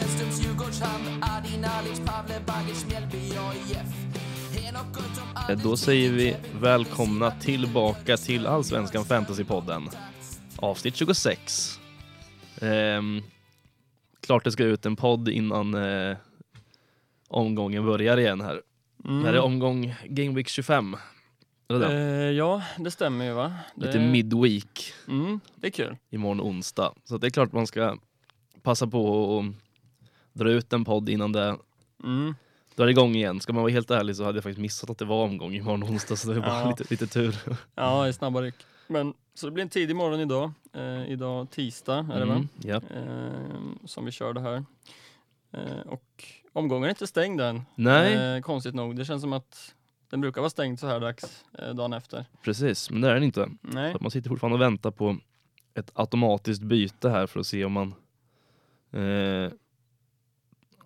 Källströms 0.00 0.40
Djurgårdshamn, 0.44 1.22
Adi 1.22 1.56
Nalic, 1.58 2.00
Pavle 2.06 2.40
Bagic, 2.46 2.86
Mjällby, 2.88 3.16
AIF. 3.16 3.94
Eh, 5.50 5.58
Då 5.62 5.76
säger 5.76 6.12
vi 6.12 6.36
välkomna 6.60 7.30
tillbaka 7.30 8.16
till 8.16 8.46
Allsvenskan 8.46 9.04
Fantasypodden. 9.04 9.88
Avsnitt 10.56 10.96
26. 10.96 11.80
Ehm, 12.60 13.22
klart 14.20 14.44
det 14.44 14.52
ska 14.52 14.64
ut 14.64 14.86
en 14.86 14.96
podd 14.96 15.28
innan 15.28 15.74
eh, 15.74 16.16
omgången 17.28 17.86
börjar 17.86 18.16
igen 18.16 18.40
här. 18.40 18.60
Mm. 19.04 19.20
Det 19.22 19.26
här 19.28 19.34
är 19.34 19.40
omgång 19.40 19.94
Game 20.04 20.34
Week 20.34 20.48
25. 20.48 20.96
Eller 21.70 21.80
det? 21.88 21.94
Eh, 21.94 22.30
ja, 22.30 22.62
det 22.78 22.90
stämmer 22.90 23.24
ju 23.24 23.32
va? 23.32 23.54
Det, 23.74 23.86
Lite 23.86 23.98
midweek 24.00 24.92
Mm, 25.08 25.40
det 25.54 25.66
är 25.66 25.70
kul. 25.70 25.96
imorgon 26.10 26.40
onsdag. 26.40 26.92
Så 27.04 27.18
det 27.18 27.26
är 27.26 27.30
klart 27.30 27.52
man 27.52 27.66
ska 27.66 27.96
passa 28.62 28.86
på 28.86 29.38
att 29.38 29.65
dra 30.38 30.50
ut 30.50 30.72
en 30.72 30.84
podd 30.84 31.08
innan 31.08 31.32
det 31.32 31.56
Mm. 32.04 32.34
drar 32.74 32.86
igång 32.86 33.14
igen. 33.14 33.40
Ska 33.40 33.52
man 33.52 33.62
vara 33.62 33.72
helt 33.72 33.90
ärlig 33.90 34.16
så 34.16 34.24
hade 34.24 34.36
jag 34.36 34.42
faktiskt 34.42 34.60
missat 34.60 34.90
att 34.90 34.98
det 34.98 35.04
var 35.04 35.24
omgång 35.24 35.54
imorgon 35.54 35.84
onsdag 35.84 36.16
så 36.16 36.28
det 36.28 36.36
är 36.36 36.40
bara 36.40 36.60
Ja. 36.60 36.68
lite, 36.68 36.84
lite 36.90 37.06
tur. 37.06 37.36
Ja, 37.74 38.08
i 38.08 38.12
snabba 38.12 38.42
ryck. 38.42 38.54
Men, 38.88 39.14
så 39.34 39.46
det 39.46 39.52
blir 39.52 39.62
en 39.62 39.68
tidig 39.68 39.96
morgon 39.96 40.20
idag. 40.20 40.52
Eh, 40.72 41.10
idag 41.10 41.50
tisdag 41.50 42.08
är 42.12 42.18
det 42.20 42.24
va? 42.26 42.34
Mm, 42.34 42.48
ja. 42.62 42.76
Eh, 42.76 43.84
som 43.84 44.04
vi 44.04 44.10
kör 44.10 44.32
det 44.32 44.40
här. 44.40 44.64
Eh, 45.52 45.80
och 45.86 46.24
omgången 46.52 46.84
är 46.84 46.88
inte 46.88 47.06
stängd 47.06 47.40
än. 47.40 47.62
Nej, 47.74 48.36
Eh, 48.36 48.40
konstigt 48.42 48.74
nog. 48.74 48.96
Det 48.96 49.04
känns 49.04 49.22
som 49.22 49.32
att 49.32 49.74
den 50.10 50.20
brukar 50.20 50.40
vara 50.40 50.50
stängd 50.50 50.80
så 50.80 50.86
här 50.86 51.00
dags 51.00 51.44
eh, 51.58 51.74
dagen 51.74 51.92
efter. 51.92 52.24
precis. 52.42 52.90
Men 52.90 53.00
det 53.00 53.10
är 53.10 53.14
den 53.14 53.22
inte. 53.22 53.48
Nej. 53.60 53.92
Så 53.92 53.98
man 54.00 54.10
sitter 54.10 54.28
fortfarande 54.30 54.54
och 54.54 54.60
väntar 54.62 54.90
på 54.90 55.16
ett 55.74 55.90
automatiskt 55.94 56.62
byte 56.62 57.10
här 57.10 57.26
för 57.26 57.40
att 57.40 57.46
se 57.46 57.64
om 57.64 57.72
man 57.72 57.94
eh, 58.92 59.50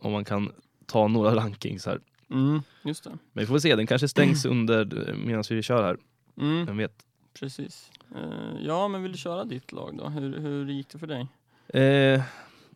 om 0.01 0.13
man 0.13 0.25
kan 0.25 0.53
ta 0.87 1.09
några 1.09 1.35
rankings 1.37 1.87
här. 1.87 2.01
Mm, 2.31 2.63
just 2.83 3.05
det. 3.05 3.11
Men 3.33 3.43
vi 3.43 3.47
får 3.47 3.59
se, 3.59 3.77
den 3.77 3.87
kanske 3.87 4.09
stängs 4.09 4.45
under 4.45 5.15
medan 5.27 5.45
vi 5.51 5.63
kör 5.63 5.83
här. 5.83 5.97
Mm, 6.41 6.67
Vem 6.67 6.77
vet? 6.77 7.07
precis. 7.41 7.91
Eh, 8.17 8.61
ja, 8.67 8.89
men 8.89 9.03
vill 9.03 9.13
du 9.13 9.19
köra 9.19 9.45
ditt 9.45 9.73
lag 9.73 9.97
då? 9.99 10.09
Hur, 10.09 10.39
hur 10.39 10.67
gick 10.71 10.89
det 10.89 10.99
för 10.99 11.07
dig? 11.07 11.21
Eh, 11.69 12.23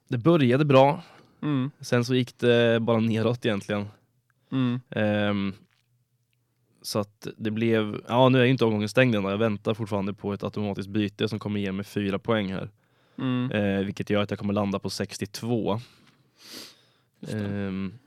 det 0.08 0.18
började 0.18 0.64
bra, 0.64 1.02
Mm, 1.42 1.70
sen 1.80 2.04
så 2.04 2.14
gick 2.14 2.38
det 2.38 2.80
bara 2.80 3.00
neråt 3.00 3.46
egentligen. 3.46 3.86
mm, 4.52 4.80
Ehm, 4.90 5.54
så 6.82 6.98
att 6.98 7.26
det 7.36 7.50
blev, 7.50 8.00
ja 8.08 8.28
nu 8.28 8.40
är 8.40 8.44
ju 8.44 8.50
inte 8.50 8.64
omgången 8.64 8.88
stängd 8.88 9.14
än, 9.14 9.24
jag 9.24 9.38
väntar 9.38 9.74
fortfarande 9.74 10.14
på 10.14 10.32
ett 10.32 10.42
automatiskt 10.44 10.88
byte 10.88 11.28
som 11.28 11.38
kommer 11.38 11.60
ge 11.60 11.72
mig 11.72 11.84
fyra 11.84 12.18
poäng 12.18 12.52
här. 12.52 12.70
mm. 13.18 13.50
Eh, 13.50 13.84
vilket 13.84 14.10
gör 14.10 14.22
att 14.22 14.30
jag 14.30 14.38
kommer 14.38 14.54
landa 14.54 14.78
på 14.78 14.90
62. 14.90 15.80
Ehm, 17.28 17.98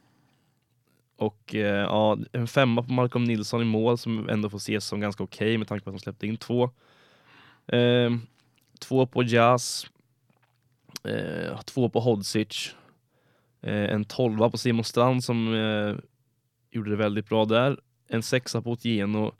och 1.15 1.55
eh, 1.55 1.81
ja, 1.81 2.17
en 2.31 2.47
femma 2.47 2.83
på 2.83 2.91
Malcolm 2.91 3.23
Nilsson 3.23 3.61
i 3.61 3.65
mål 3.65 3.97
som 3.97 4.29
ändå 4.29 4.49
får 4.49 4.57
ses 4.57 4.85
som 4.85 4.99
ganska 4.99 5.23
okej 5.23 5.57
med 5.57 5.67
tanke 5.67 5.83
på 5.83 5.89
att 5.89 5.95
de 5.95 5.99
släppte 5.99 6.27
in 6.27 6.37
två. 6.37 6.69
Ehm, 7.67 8.21
två 8.79 9.05
på 9.05 9.23
Jazz. 9.23 9.87
Eh, 11.03 11.61
två 11.61 11.89
på 11.89 11.99
Hodzic. 11.99 12.75
Eh, 13.61 13.93
en 13.93 14.05
tolva 14.05 14.49
på 14.49 14.57
Simon 14.57 14.83
Strand 14.83 15.23
som 15.23 15.53
eh, 15.53 15.95
gjorde 16.71 16.89
det 16.89 16.95
väldigt 16.95 17.29
bra 17.29 17.45
där. 17.45 17.79
En 18.07 18.23
sexa 18.23 18.61
på 18.61 18.71
Otieno. 18.71 19.33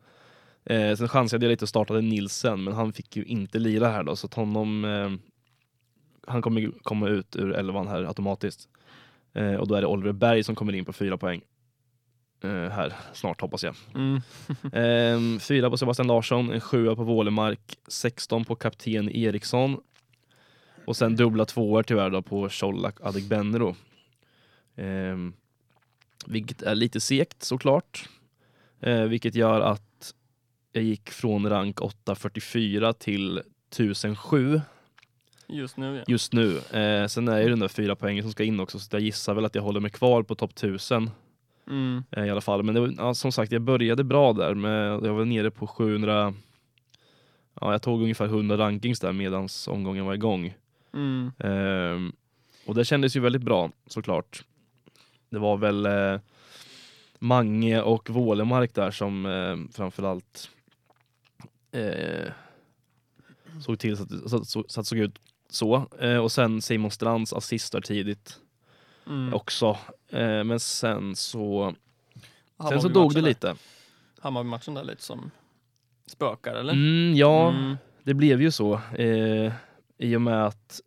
Eh, 0.65 0.95
sen 0.95 1.09
chansade 1.09 1.45
jag 1.45 1.49
lite 1.49 1.65
och 1.65 1.69
startade 1.69 2.02
Nilsen 2.02 2.63
men 2.63 2.73
han 2.73 2.93
fick 2.93 3.15
ju 3.15 3.23
inte 3.23 3.59
lira 3.59 3.89
här 3.89 4.03
då 4.03 4.15
så 4.15 4.27
att 4.27 4.33
honom 4.33 4.86
eh, 4.86 5.11
han 6.27 6.42
kommer 6.42 6.71
komma 6.83 7.08
ut 7.09 7.36
ur 7.36 7.53
elvan 7.53 7.87
här 7.87 8.03
automatiskt. 8.03 8.69
Eh, 9.33 9.55
och 9.55 9.67
då 9.67 9.76
är 9.76 9.82
det 9.82 9.88
Oliver 9.88 10.11
Berg 10.11 10.43
som 10.43 10.55
kommer 10.55 10.76
in 10.76 10.86
på 10.86 10.93
fyra 10.93 11.17
poäng. 11.17 11.42
Eh, 12.43 12.49
här 12.49 12.93
snart 13.14 13.42
hoppas 13.42 13.64
jag. 13.64 13.76
Mm. 13.95 14.21
Eh, 14.73 15.39
fyra 15.39 15.70
på 15.70 15.77
Sebastian 15.77 16.08
Larsson, 16.08 16.52
en 16.52 16.61
sjua 16.61 16.95
på 16.95 17.04
Wålemark, 17.04 17.77
16 17.87 18.45
på 18.45 18.55
kapten 18.55 19.10
Eriksson. 19.10 19.82
Och 20.86 20.98
sen 20.98 21.16
dubbla 21.16 21.45
tvåor 21.45 21.83
tyvärr 21.83 22.10
då 22.10 22.21
på 22.21 22.49
Colak 22.49 22.95
Adegbenro. 23.02 23.76
Eh, 24.76 25.17
vilket 26.26 26.61
är 26.61 26.76
lite 26.76 26.99
segt 26.99 27.43
såklart. 27.43 28.10
Eh, 28.80 29.02
vilket 29.02 29.36
gör 29.36 29.61
att 29.61 30.14
jag 30.71 30.83
gick 30.83 31.10
från 31.10 31.49
rank 31.49 31.82
844 31.82 32.93
till 32.93 33.42
1007 33.71 34.61
Just 35.47 35.77
nu 35.77 35.97
ja. 35.97 36.03
just 36.08 36.33
nu. 36.33 36.58
Eh, 36.58 37.08
sen 37.08 37.27
är 37.27 37.41
ju 37.41 37.49
den 37.49 37.59
där 37.59 37.67
fyra 37.67 37.95
poängen 37.95 38.23
som 38.23 38.31
ska 38.31 38.43
in 38.43 38.59
också, 38.59 38.80
så 38.80 38.95
jag 38.95 39.02
gissar 39.02 39.33
väl 39.33 39.45
att 39.45 39.55
jag 39.55 39.61
håller 39.61 39.80
mig 39.80 39.91
kvar 39.91 40.23
på 40.23 40.35
topp 40.35 40.52
1000 40.52 41.09
Mm. 41.67 42.03
eh, 42.11 42.25
i 42.25 42.30
alla 42.30 42.41
fall. 42.41 42.63
Men 42.63 42.75
det 42.75 42.81
var, 42.81 42.93
ja, 42.97 43.13
som 43.13 43.31
sagt, 43.31 43.52
jag 43.52 43.61
började 43.61 44.03
bra 44.03 44.33
där. 44.33 44.53
Med, 44.53 44.91
jag 44.91 45.13
var 45.13 45.25
nere 45.25 45.52
på 45.52 45.67
700, 45.67 46.33
ja, 47.61 47.71
jag 47.71 47.81
tog 47.81 48.02
ungefär 48.02 48.25
100 48.25 48.57
rankings 48.57 48.99
där 48.99 49.11
medan 49.13 49.49
omgången 49.67 50.05
var 50.05 50.13
igång. 50.13 50.53
Mm. 50.93 51.31
Ehm, 51.39 52.13
och 52.65 52.75
det 52.75 52.86
kändes 52.86 53.15
ju 53.15 53.19
väldigt 53.19 53.41
bra 53.41 53.71
såklart. 53.87 54.43
Det 55.30 55.39
var 55.39 55.57
väl 55.57 55.86
eh, 55.86 56.19
Mange 57.19 57.81
och 57.81 58.09
Wålemark 58.09 58.73
där 58.73 58.91
som 58.91 59.25
eh, 59.25 59.75
framförallt 59.75 60.49
eh, 61.71 62.31
såg 63.65 63.80
till 63.80 63.97
så 63.97 64.03
att, 64.03 64.30
så, 64.30 64.45
så, 64.45 64.65
så 64.67 64.80
att 64.80 64.86
det 64.86 64.89
såg 64.89 64.99
ut 64.99 65.19
så. 65.49 65.87
Eh, 65.99 66.17
och 66.17 66.31
sen 66.31 66.61
Simon 66.61 66.91
Strands 66.91 67.33
assistar 67.33 67.81
tidigt 67.81 68.39
Mm. 69.08 69.33
också. 69.33 69.77
Eh, 70.09 70.43
men 70.43 70.59
sen 70.59 71.15
så, 71.15 71.75
sen 72.69 72.81
så 72.81 72.87
dog 72.89 73.13
det 73.13 73.21
där. 73.21 73.27
lite. 73.27 73.55
Hammarby-matchen 74.19 74.73
där 74.73 74.83
lite 74.83 75.03
som 75.03 75.31
spökar 76.07 76.55
eller? 76.55 76.73
Mm, 76.73 77.15
ja, 77.15 77.49
Mm. 77.49 77.77
det 78.03 78.13
blev 78.13 78.41
ju 78.41 78.52
så. 78.52 78.73
Eh, 78.97 79.53
I 79.97 80.15
och 80.15 80.21
med 80.21 80.45
att 80.45 80.81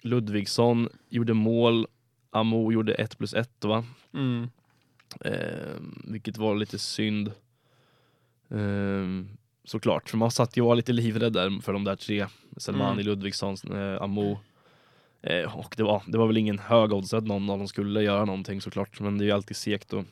Ludvigsson 0.00 0.88
gjorde 1.08 1.34
mål, 1.34 1.86
Amo 2.30 2.72
gjorde 2.72 2.94
1 2.94 3.18
plus 3.18 3.34
1 3.34 3.64
va? 3.64 3.84
Mm. 4.14 4.50
Eh, 5.20 5.74
vilket 6.04 6.36
var 6.36 6.54
lite 6.54 6.78
synd. 6.78 7.28
Eh, 8.48 9.24
såklart, 9.64 10.08
för 10.10 10.16
man 10.16 10.30
satt 10.30 10.56
ju 10.56 10.60
och 10.62 10.68
var 10.68 10.74
lite 10.76 10.92
livrädd 10.92 11.32
där 11.32 11.62
för 11.62 11.72
de 11.72 11.84
där 11.84 11.96
tre. 11.96 12.26
Selmani, 12.56 12.92
Mm. 12.92 13.06
Ludvigsson, 13.06 13.56
eh, 13.72 14.02
Amo. 14.02 14.38
Eh, 15.22 15.58
och 15.58 15.74
det 15.76 15.82
var, 15.82 16.02
det 16.06 16.18
var 16.18 16.26
väl 16.26 16.36
ingen 16.36 16.58
hög 16.58 16.92
odds 16.92 17.14
att 17.14 17.24
någon 17.24 17.50
av 17.50 17.58
dem 17.58 17.68
skulle 17.68 18.02
göra 18.02 18.24
någonting 18.24 18.60
såklart. 18.60 19.00
Men 19.00 19.18
det 19.18 19.24
är 19.24 19.26
ju 19.26 19.32
alltid 19.32 19.56
segt 19.56 19.92
att, 19.94 20.04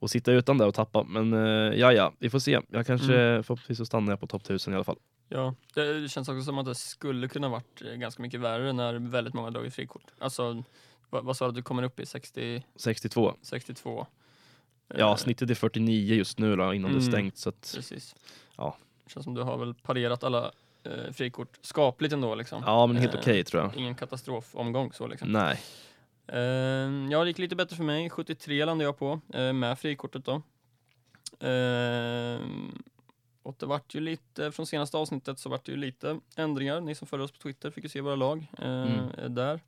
att 0.00 0.10
sitta 0.10 0.32
utan 0.32 0.58
där 0.58 0.66
och 0.66 0.74
tappa. 0.74 1.02
Men 1.02 1.32
eh, 1.32 1.78
ja, 1.80 1.92
ja, 1.92 2.12
vi 2.18 2.30
får 2.30 2.38
se. 2.38 2.60
Jag 2.70 2.86
kanske, 2.86 3.14
Mm. 3.20 3.42
förhoppningsvis 3.42 3.78
så 3.78 3.86
stannar 3.86 4.12
jag 4.12 4.20
på 4.20 4.26
topp 4.26 4.42
1000 4.42 4.72
i 4.72 4.76
alla 4.76 4.84
fall. 4.84 4.98
Ja, 5.28 5.54
det 5.74 6.10
känns 6.10 6.28
också 6.28 6.42
som 6.42 6.58
att 6.58 6.66
det 6.66 6.74
skulle 6.74 7.28
kunna 7.28 7.48
varit 7.48 7.82
eh, 7.82 7.94
ganska 7.94 8.22
mycket 8.22 8.40
värre 8.40 8.72
när 8.72 8.94
väldigt 8.94 9.34
många 9.34 9.50
dragit 9.50 9.74
frikort. 9.74 10.02
Alltså, 10.18 10.62
vad, 11.10 11.24
vad 11.24 11.36
sa 11.36 11.44
du 11.44 11.48
att 11.48 11.54
du 11.54 11.62
kommer 11.62 11.82
upp 11.82 12.00
i? 12.00 12.06
60, 12.06 12.62
62. 12.76 13.34
62? 13.42 14.06
Ja, 14.98 15.10
Eh, 15.10 15.16
snittet 15.16 15.50
är 15.50 15.54
49 15.54 16.14
just 16.14 16.38
nu 16.38 16.56
då, 16.56 16.74
innan 16.74 16.90
det 16.90 16.96
är 16.96 17.00
Mm. 17.00 17.12
stängt. 17.12 17.36
Så 17.38 17.48
att, 17.48 17.72
Precis. 17.76 18.14
Ja. 18.56 18.76
Känns 19.06 19.24
som 19.24 19.34
du 19.34 19.42
har 19.42 19.58
väl 19.58 19.74
parerat 19.74 20.24
alla 20.24 20.52
eh, 20.84 21.12
frikort 21.12 21.58
skapligt 21.62 22.12
ändå 22.12 22.34
liksom. 22.34 22.62
ja, 22.66 22.86
men 22.86 22.96
helt 22.96 23.14
Eh, 23.14 23.20
okej 23.20 23.44
tror 23.44 23.62
jag. 23.62 23.76
Ingen 23.76 23.94
katastrofomgång 23.94 24.92
så 24.92 25.06
liksom. 25.06 25.32
Nej. 25.32 25.60
Eh, 26.26 26.38
ja, 27.10 27.20
det 27.22 27.26
gick 27.28 27.38
lite 27.38 27.56
bättre 27.56 27.76
för 27.76 27.84
mig. 27.84 28.10
73 28.10 28.64
landade 28.64 28.84
jag 28.88 28.98
på 28.98 29.20
eh, 29.34 29.52
med 29.52 29.78
frikortet 29.78 30.24
då. 30.24 30.42
Eh, 31.46 32.40
och 33.42 33.56
det 33.58 33.66
vart 33.66 33.94
ju 33.94 34.00
lite, 34.00 34.52
från 34.52 34.66
senaste 34.66 34.96
avsnittet 34.96 35.38
så 35.38 35.48
vart 35.48 35.64
det 35.64 35.72
ju 35.72 35.78
lite 35.78 36.20
ändringar. 36.36 36.80
Ni 36.80 36.94
som 36.94 37.06
följer 37.06 37.24
oss 37.24 37.32
på 37.32 37.38
Twitter 37.38 37.70
fick 37.70 37.84
ju 37.84 37.90
se 37.90 38.00
våra 38.00 38.16
lag 38.16 38.46
eh, 38.58 38.82
Mm. 38.82 39.34
där. 39.34 39.60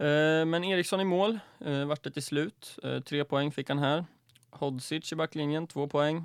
Eh, 0.00 0.46
men 0.46 0.64
Eriksson 0.64 1.00
i 1.00 1.04
mål 1.04 1.38
eh, 1.60 1.84
vart 1.84 2.02
det 2.02 2.10
till 2.10 2.22
slut. 2.22 2.78
Eh, 2.82 3.00
tre 3.00 3.24
poäng 3.24 3.52
fick 3.52 3.68
han 3.68 3.78
här. 3.78 4.04
Hodzic 4.50 5.12
i 5.12 5.16
backlinjen, 5.16 5.66
två 5.66 5.88
poäng. 5.88 6.24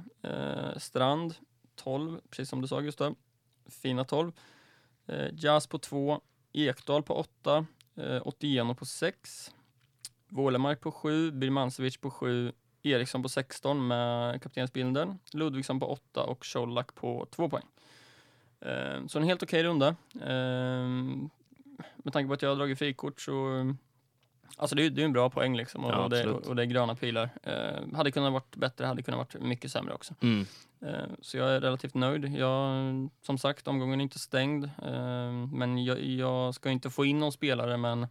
Strand, 0.77 1.36
12, 1.75 2.19
precis 2.30 2.50
som 2.50 2.62
du 2.62 2.68
sa 2.68 2.80
Gustav. 2.80 3.16
Fina 3.66 4.04
12. 4.04 4.31
Jazz 5.33 5.68
på 5.68 5.77
2. 5.77 6.22
Ekdal 6.54 7.04
på 7.04 7.13
åtta. 7.13 7.66
Eh, 7.95 8.27
Otieno 8.27 8.75
på 8.75 8.86
6. 8.86 9.51
Wålemark 10.28 10.81
på 10.81 10.92
7. 10.92 11.31
Birmancevic 11.31 11.98
på 11.98 12.12
7. 12.12 12.51
Eriksson 12.83 13.24
på 13.24 13.30
16 13.30 13.88
med 13.88 14.42
kaptensbilden. 14.42 15.19
Ludvigsson 15.33 15.80
på 15.80 15.92
8 15.92 16.24
och 16.24 16.45
Colak 16.54 16.95
på 16.95 17.28
2 17.31 17.50
poäng. 17.50 17.66
Så 19.07 19.19
en 19.19 19.24
helt 19.24 19.44
okej 19.44 19.63
runda. 19.63 19.95
Med 21.98 22.13
tanke 22.13 22.27
på 22.27 22.33
att 22.33 22.42
jag 22.42 22.50
har 22.50 22.56
dragit 22.56 22.80
frikort 22.80 23.22
så 23.22 23.66
Alltså 24.57 24.75
det, 24.75 24.86
är- 24.86 25.00
är 25.00 25.06
en 25.06 25.13
bra 25.13 25.30
poäng 25.30 25.57
liksom 25.57 25.86
och, 25.86 25.92
Ja, 25.92 26.07
det, 26.07 26.30
och 26.30 26.56
det 26.56 26.62
är 26.62 26.66
gröna 26.66 26.95
pilar. 26.95 27.30
Eh, 27.44 27.95
hade 27.95 28.12
kunnat 28.12 28.33
varit 28.33 28.56
bättre, 28.56 28.86
hade 28.86 29.04
kunnat 29.04 29.18
varit 29.18 29.44
mycket 29.44 29.72
sämre 29.72 29.94
också. 29.94 30.13
Mm. 30.22 30.45
Eh, 30.81 31.06
så 31.22 31.38
jag 31.38 31.50
är 31.50 31.62
relativt 31.62 31.94
nöjd. 31.94 32.25
Jag, 32.38 32.83
som 33.22 33.38
sagt, 33.38 33.68
omgången 33.68 34.00
är 34.00 34.04
inte 34.04 34.19
stängd. 34.19 34.63
Eh, 34.66 35.31
men 35.51 35.83
jag, 35.86 36.04
jag 36.04 36.56
ska 36.56 36.69
inte 36.72 36.89
få 36.89 37.06
in 37.06 37.19
någon 37.19 37.31
spelare 37.31 37.78
men 37.78 38.07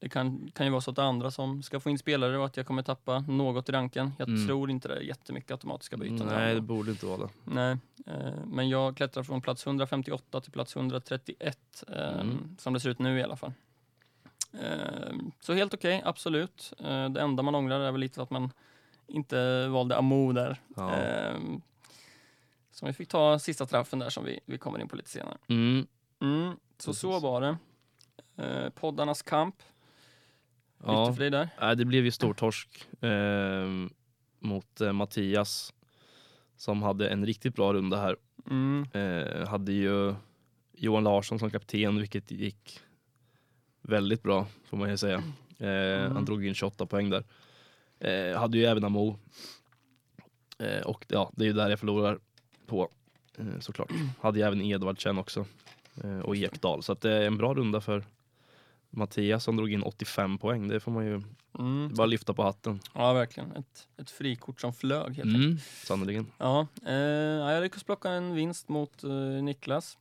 det 0.00 0.08
kan, 0.08 0.50
kan 0.54 0.66
ju 0.66 0.70
vara 0.72 0.80
så 0.80 0.90
att 0.90 0.96
det 0.96 1.02
är 1.02 1.06
andra 1.06 1.30
som 1.30 1.62
ska 1.62 1.80
få 1.80 1.90
in 1.90 1.98
spelare 1.98 2.38
och 2.38 2.44
att 2.46 2.56
jag 2.56 2.66
kommer 2.66 2.82
tappa 2.82 3.18
något 3.28 3.68
i 3.68 3.72
ranken. 3.72 4.12
Jag 4.18 4.28
Mm. 4.28 4.46
tror 4.46 4.70
inte 4.70 4.88
det 4.88 4.94
är 4.96 5.00
jättemycket 5.00 5.50
automatiska 5.50 5.96
byten. 5.96 6.26
Nej, 6.26 6.48
där. 6.48 6.54
det 6.54 6.60
borde 6.60 6.90
inte 6.90 7.06
vara 7.06 7.18
det. 7.18 7.28
Nej, 7.44 7.76
eh, 8.06 8.44
men 8.46 8.68
jag 8.68 8.96
klättrar 8.96 9.22
från 9.22 9.40
plats 9.40 9.66
158 9.66 10.40
till 10.40 10.52
plats 10.52 10.76
131 10.76 11.84
eh, 11.88 12.20
Mm. 12.20 12.56
som 12.58 12.72
det 12.72 12.80
ser 12.80 12.90
ut 12.90 12.98
nu 12.98 13.18
i 13.18 13.22
alla 13.22 13.36
fall. 13.36 13.52
Eh, 14.52 15.14
så 15.40 15.52
helt 15.52 15.74
okej, 15.74 16.02
absolut. 16.04 16.72
Eh, 16.78 17.08
det 17.08 17.20
enda 17.20 17.42
man 17.42 17.54
ångrar 17.54 17.80
är 17.80 17.92
väl 17.92 18.00
lite 18.00 18.22
att 18.22 18.30
man 18.30 18.50
inte 19.06 19.66
valde 19.68 19.96
Amo 19.96 20.32
där. 20.32 20.60
Ja. 20.76 20.92
Som 22.70 22.86
vi 22.86 22.92
fick 22.92 23.08
ta 23.08 23.38
sista 23.38 23.66
straffen 23.66 23.98
där 23.98 24.10
som 24.10 24.24
vi, 24.24 24.40
vi 24.44 24.58
kommer 24.58 24.78
in 24.78 24.88
på 24.88 24.96
lite 24.96 25.10
senare. 25.10 25.36
Mm. 25.48 25.86
Mm, 26.20 26.52
så 26.78 26.90
Precis. 26.90 27.00
så 27.00 27.18
var 27.18 27.40
det. 27.40 27.56
Eh, 28.36 28.68
poddarnas 28.70 29.22
kamp, 29.22 29.54
Ja. 30.84 31.04
lite 31.04 31.14
för 31.16 31.20
dig 31.20 31.30
där. 31.30 31.48
Nej, 31.60 31.76
det 31.76 31.84
blev 31.84 32.04
ju 32.04 32.10
stor 32.10 32.34
torsk 32.34 32.86
eh, 33.00 33.68
mot 34.40 34.80
eh, 34.80 34.92
Mattias 34.92 35.72
som 36.56 36.82
hade 36.82 37.08
en 37.08 37.26
riktigt 37.26 37.54
bra 37.54 37.72
runda 37.72 37.96
här. 38.00 38.16
Mm, 38.50 38.86
Eh, 38.92 39.48
hade 39.48 39.72
ju 39.72 40.14
Johan 40.72 41.04
Larsson 41.04 41.38
som 41.38 41.50
kapten, 41.50 41.98
vilket 41.98 42.30
gick 42.30 42.80
väldigt 43.82 44.22
bra 44.22 44.46
får 44.64 44.76
man 44.76 44.90
ju 44.90 44.96
säga. 44.96 45.22
Eh, 45.58 45.68
Mm. 45.98 46.12
Han 46.12 46.24
drog 46.24 46.46
in 46.46 46.54
28 46.54 46.86
poäng 46.86 47.10
där. 47.10 47.24
Eh, 48.00 48.38
hade 48.40 48.58
ju 48.58 48.64
även 48.64 48.84
Amo. 48.84 49.18
Eh, 50.58 50.80
och 50.86 51.04
ja, 51.08 51.30
det 51.36 51.44
är 51.44 51.46
ju 51.46 51.52
där 51.52 51.70
jag 51.70 51.78
förlorar 51.80 52.18
på 52.66 52.88
eh, 53.38 53.58
såklart. 53.60 53.90
Hade 54.20 54.38
ju 54.38 54.44
även 54.44 54.62
Edvardsen 54.62 55.18
också 55.18 55.46
eh, 56.04 56.18
och 56.18 56.36
Ekdal. 56.36 56.82
Så 56.82 56.92
att 56.92 57.00
det 57.00 57.12
är 57.12 57.26
en 57.26 57.36
bra 57.36 57.54
runda 57.54 57.80
för 57.80 58.04
Mattias 58.90 59.44
som 59.44 59.56
drog 59.56 59.72
in 59.72 59.82
85 59.82 60.38
poäng. 60.38 60.68
Det 60.68 60.80
får 60.80 60.92
man 60.92 61.06
ju 61.06 61.22
mm. 61.58 61.94
bara 61.94 62.06
lyfta 62.06 62.34
på 62.34 62.42
hatten. 62.42 62.80
Ja, 62.94 63.12
verkligen. 63.12 63.52
Ett, 63.52 63.88
ett 63.96 64.10
frikort 64.10 64.60
som 64.60 64.72
flög 64.72 65.16
helt 65.16 65.26
enkelt. 65.26 65.44
Mm, 65.44 65.58
sannerligen. 65.84 66.26
Ja, 66.38 66.66
eh, 66.86 66.94
ja, 66.94 67.52
jag 67.52 67.62
lyckades 67.62 67.84
plocka 67.84 68.10
en 68.10 68.34
vinst 68.34 68.68
mot 68.68 69.04
eh, 69.04 69.10
Niklas. 69.42 69.98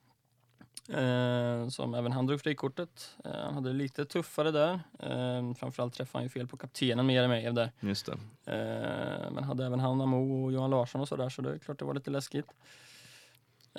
Eh, 0.89 1.67
som 1.67 1.93
även 1.93 2.11
han 2.11 2.25
drog 2.25 2.41
frikortet. 2.41 3.15
Eh, 3.25 3.31
han 3.31 3.53
hade 3.53 3.69
det 3.69 3.75
lite 3.75 4.05
tuffare 4.05 4.51
där. 4.51 4.73
Eh, 4.99 5.53
framförallt 5.53 5.93
träffade 5.93 6.17
han 6.17 6.23
ju 6.23 6.29
fel 6.29 6.47
på 6.47 6.57
kaptenen 6.57 7.05
mer 7.05 7.23
än 7.23 7.29
mig 7.29 7.53
där. 7.53 7.71
Just 7.79 8.05
det. 8.05 8.11
Eh, 8.51 9.31
men 9.31 9.43
hade 9.43 9.65
även 9.65 9.79
han 9.79 10.01
Amo 10.01 10.45
och 10.45 10.51
Johan 10.51 10.69
Larsson 10.69 11.01
och 11.01 11.07
sådär 11.07 11.29
så 11.29 11.41
det 11.41 11.53
är 11.53 11.57
klart 11.57 11.79
det 11.79 11.85
var 11.85 11.93
lite 11.93 12.11
läskigt. 12.11 12.45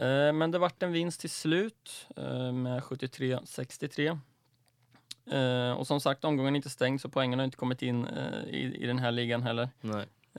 Eh, 0.00 0.32
men 0.32 0.50
det 0.50 0.58
vart 0.58 0.82
en 0.82 0.92
vinst 0.92 1.20
till 1.20 1.30
slut 1.30 2.06
eh, 2.16 2.52
med 2.52 2.82
73-63. 2.82 4.18
Eh, 5.30 5.72
och 5.72 5.86
som 5.86 6.00
sagt 6.00 6.24
omgången 6.24 6.54
är 6.54 6.56
inte 6.56 6.70
stängd 6.70 7.00
så 7.00 7.08
poängen 7.08 7.38
har 7.38 7.44
inte 7.44 7.56
kommit 7.56 7.82
in 7.82 8.04
eh, 8.06 8.44
i, 8.44 8.76
i 8.82 8.86
den 8.86 8.98
här 8.98 9.12
ligan 9.12 9.42
heller. 9.42 9.68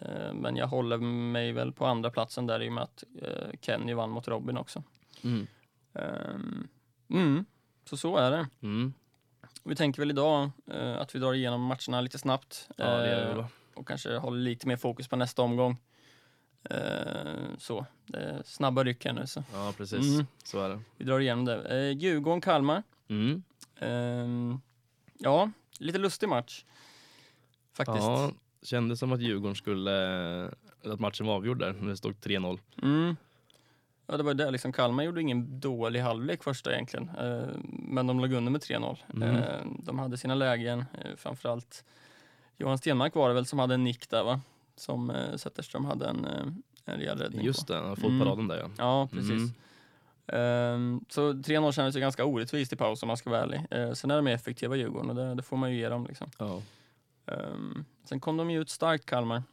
Eh, 0.02 0.34
Men 0.34 0.56
jag 0.56 0.68
håller 0.68 0.98
mig 0.98 1.52
väl 1.52 1.72
på 1.72 1.86
andra 1.86 2.10
platsen 2.10 2.48
där 2.48 2.62
i 2.64 2.70
och 2.70 2.74
med 2.74 2.84
att 2.84 3.04
eh, 3.22 3.50
Kenny 3.62 3.94
vann 3.94 4.10
mot 4.10 4.28
Robin 4.28 4.58
också. 4.58 4.84
Mm. 5.24 5.48
Ehm, 5.94 6.68
Mm, 7.12 7.46
så 7.90 7.98
så 7.98 8.18
är 8.18 8.32
det. 8.32 8.48
Mm. 8.62 8.94
Vi 9.64 9.76
tänker 9.76 10.02
väl 10.02 10.10
idag 10.10 10.50
eh, 10.72 10.98
att 10.98 11.16
vi 11.16 11.20
drar 11.20 11.34
igenom 11.34 11.62
matcherna 11.62 12.02
lite 12.02 12.18
snabbt. 12.20 12.70
Ja, 12.78 13.06
eh, 13.06 13.46
och 13.76 13.88
kanske 13.88 14.18
håller 14.18 14.40
lite 14.40 14.68
mer 14.68 14.78
fokus 14.78 15.08
på 15.08 15.16
nästa 15.16 15.42
omgång. 15.42 15.78
Så, 17.58 17.86
snabba 18.46 18.84
ryck 18.84 19.06
här 19.06 19.14
nu 19.14 19.28
så. 19.28 19.44
Ja, 19.54 19.74
precis. 19.78 20.14
Mm. 20.14 20.26
Så 20.44 20.62
är 20.62 20.70
det. 20.70 20.80
Vi 20.98 21.06
drar 21.06 21.20
igenom 21.20 21.46
det. 21.46 21.56
Eh, 21.64 21.98
Djurgården-Kalmar. 21.98 22.84
Mm. 23.08 23.44
Ja, 25.20 25.52
lite 25.80 25.98
lustig 25.98 26.30
match. 26.30 26.66
Faktiskt. 27.74 28.04
Ja, 28.04 28.32
kändes 28.62 29.00
som 29.00 29.12
att 29.12 29.22
Djurgården 29.22 29.56
skulle, 29.56 30.46
att 30.84 31.00
matchen 31.00 31.26
var 31.26 31.36
avgjord 31.36 31.60
där 31.60 31.74
när 31.74 31.90
det 31.90 31.98
stod 31.98 32.16
3-0. 32.16 32.60
Mm. 32.82 33.16
Ja, 34.08 34.18
det 34.18 34.24
var 34.24 34.34
det. 34.34 34.52
Liksom, 34.52 34.74
Kalmar 34.74 35.04
gjorde 35.04 35.22
ingen 35.22 35.60
dålig 35.60 36.00
halvlek 36.00 36.44
första 36.44 36.74
egentligen. 36.74 37.10
Eh, 37.10 37.48
men 37.64 38.08
de 38.08 38.20
låg 38.20 38.34
under 38.34 38.52
med 38.52 38.62
3-0. 38.62 38.98
Mm. 39.14 39.36
Eh, 39.36 39.44
de 39.80 40.00
hade 40.00 40.18
sina 40.18 40.36
lägen, 40.36 40.80
eh, 40.80 41.16
framförallt 41.18 41.84
Johan 42.58 42.78
Stenmark 42.78 43.16
var 43.16 43.30
det 43.30 43.36
väl 43.36 43.46
som 43.46 43.60
hade 43.60 43.74
en 43.74 43.84
nick 43.84 44.10
där 44.10 44.24
va? 44.24 44.42
Som 44.76 45.10
eh, 45.10 45.36
Zetterström 45.36 45.86
hade 45.86 46.08
en, 46.08 46.26
eh, 46.26 46.46
en 46.86 46.98
rejäl 47.00 47.18
räddning 47.18 47.46
Just 47.46 47.68
på. 47.68 47.74
det, 47.74 47.80
han 47.80 47.90
har 47.90 47.96
fått 47.96 48.20
paraden 48.20 48.48
där 48.48 48.58
ja. 48.58 48.70
Ja, 48.78 49.08
precis. 49.12 49.32
Mm. 49.32 49.54
Ehm, 50.34 51.06
så 51.10 51.34
3-0 51.34 51.72
kändes 51.72 51.96
ju 51.96 52.00
ganska 52.00 52.26
orättvist 52.26 52.74
i 52.74 52.76
paus 52.76 53.04
om 53.04 53.08
man 53.08 53.18
ska 53.18 53.30
vara 53.30 53.42
ärlig. 53.42 53.66
Uh, 53.76 53.94
sen 53.94 54.12
är 54.12 54.16
de 54.16 54.28
effektiva 54.28 54.76
Djurgården 54.76 55.10
och 55.10 55.16
det, 55.16 55.36
det 55.36 55.44
får 55.44 55.58
man 55.58 55.72
ju 55.72 55.78
ge 55.78 55.90
dem. 55.90 56.06
Liksom. 56.08 56.28
Ehm, 57.26 57.86
sen 58.04 58.20
kom 58.20 58.38
de 58.38 58.52
ju 58.52 58.62
ut 58.62 58.70
starkt 58.70 59.06
Kalmar 59.06 59.44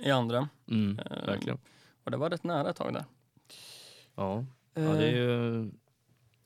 i 0.00 0.10
andra. 0.10 0.48
Mm, 0.70 0.98
Ehm, 1.10 1.26
verkligen. 1.26 1.58
Och 2.04 2.10
det 2.10 2.16
var 2.16 2.30
rätt 2.30 2.44
nära 2.44 2.70
ett 2.70 2.76
tag 2.76 2.94
där. 2.94 3.04
Ja. 4.14 4.44
ja, 4.74 4.80
det 4.80 5.04
är 5.06 5.16
ju 5.16 5.70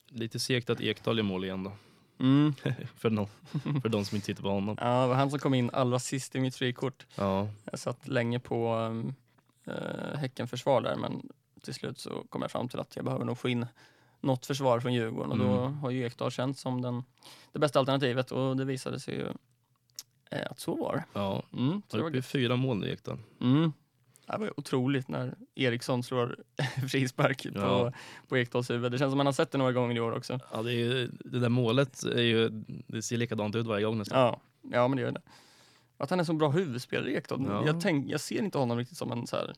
lite 0.09 0.39
segt 0.41 0.71
att 0.71 0.81
Ekdal 0.81 1.17
gör 1.17 1.25
mål 1.25 1.45
igen 1.45 1.65
då. 1.65 1.73
Mm. 2.21 2.55
för, 2.97 3.11
någon, 3.11 3.29
för 3.83 3.89
de 3.89 4.05
som 4.05 4.17
inte 4.17 4.27
tittar 4.27 4.43
på 4.43 4.49
honom. 4.49 4.77
Ja, 4.81 5.03
det 5.03 5.07
var 5.09 5.15
han 5.15 5.31
som 5.31 5.39
kom 5.39 5.55
in 5.55 5.71
allra 5.73 5.99
sist 5.99 6.35
i 6.35 6.41
mitt 6.41 6.57
frikort. 6.57 7.07
Ja, 7.15 7.49
Jag 7.65 7.79
satt 7.79 8.09
länge 8.09 8.41
på 8.41 8.75
um, 8.75 9.15
uh, 9.69 10.17
Häcken-försvar 10.17 10.81
där, 10.81 10.97
men 10.97 11.29
till 11.67 11.75
slut 11.75 11.99
så 11.99 12.25
kom 12.29 12.43
jag 12.43 12.51
fram 12.51 12.69
till 12.69 12.81
att 12.81 12.97
jag 12.97 13.05
behöver 13.05 13.25
nog 13.25 13.39
få 13.39 13.49
in 13.49 13.67
något 14.21 14.47
försvar 14.47 14.81
från 14.81 14.95
Djurgården 14.95 15.33
och 15.33 15.39
då 15.39 15.45
Mm. 15.63 15.75
har 15.79 15.91
ju 15.91 16.07
Ekdal 16.07 16.31
känts 16.31 16.61
som 16.61 16.83
den, 16.83 17.03
det 17.53 17.59
bästa 17.59 17.79
alternativet 17.79 18.31
och 18.33 18.57
det 18.57 18.65
visade 18.65 19.01
sig 19.01 19.15
ju 19.15 19.27
eh, 20.31 20.47
att 20.51 20.61
så 20.61 20.75
var 20.75 20.95
det. 20.97 21.05
ja. 21.13 21.43
Mm, 21.53 21.83
så 21.89 21.97
det 21.97 22.03
var 22.03 22.11
gött. 22.11 22.27
fyra 22.27 22.57
mål 22.57 22.77
nu 22.79 22.91
Ekdal. 22.93 23.19
Mm. 23.41 23.73
Det 24.27 24.37
var 24.39 24.61
otroligt 24.61 25.09
när 25.09 25.35
Eriksson 25.55 26.03
slår 26.03 26.37
frispark 26.91 27.43
på, 27.43 27.59
Ja. 27.61 27.93
på 28.29 28.37
Ekdals 28.39 28.71
huvud. 28.71 28.93
Det 28.93 28.99
känns 28.99 29.11
som 29.11 29.17
man 29.17 29.27
har 29.27 29.33
sett 29.33 29.51
det 29.51 29.59
några 29.59 29.73
gånger 29.73 29.97
i 29.97 30.01
år 30.01 30.13
också. 30.17 30.41
Ja, 30.53 30.63
det, 30.63 30.73
ju, 30.73 31.11
det 31.25 31.39
där 31.39 31.49
målet 31.49 32.03
är 32.03 32.23
ju, 32.23 32.49
det 32.87 33.03
ser 33.03 33.17
likadant 33.17 33.55
ut 33.57 33.67
varje 33.67 33.85
gång 33.85 33.99
nästan. 33.99 34.19
Ja, 34.21 34.41
ja 34.63 34.89
men 34.89 34.97
det 34.97 35.03
gör 35.03 35.13
det. 35.13 35.23
Att 35.99 36.11
han 36.11 36.21
är 36.21 36.25
så 36.25 36.33
bra 36.33 36.49
huvudspelare 36.51 37.13
Ekdal. 37.13 37.45
Ja. 37.49 37.67
Jag, 37.67 37.81
tänk, 37.81 38.07
jag 38.11 38.21
ser 38.21 38.39
inte 38.39 38.59
honom 38.59 38.79
riktigt 38.79 38.99
som 38.99 39.13
en 39.13 39.27
så 39.27 39.37
här 39.37 39.55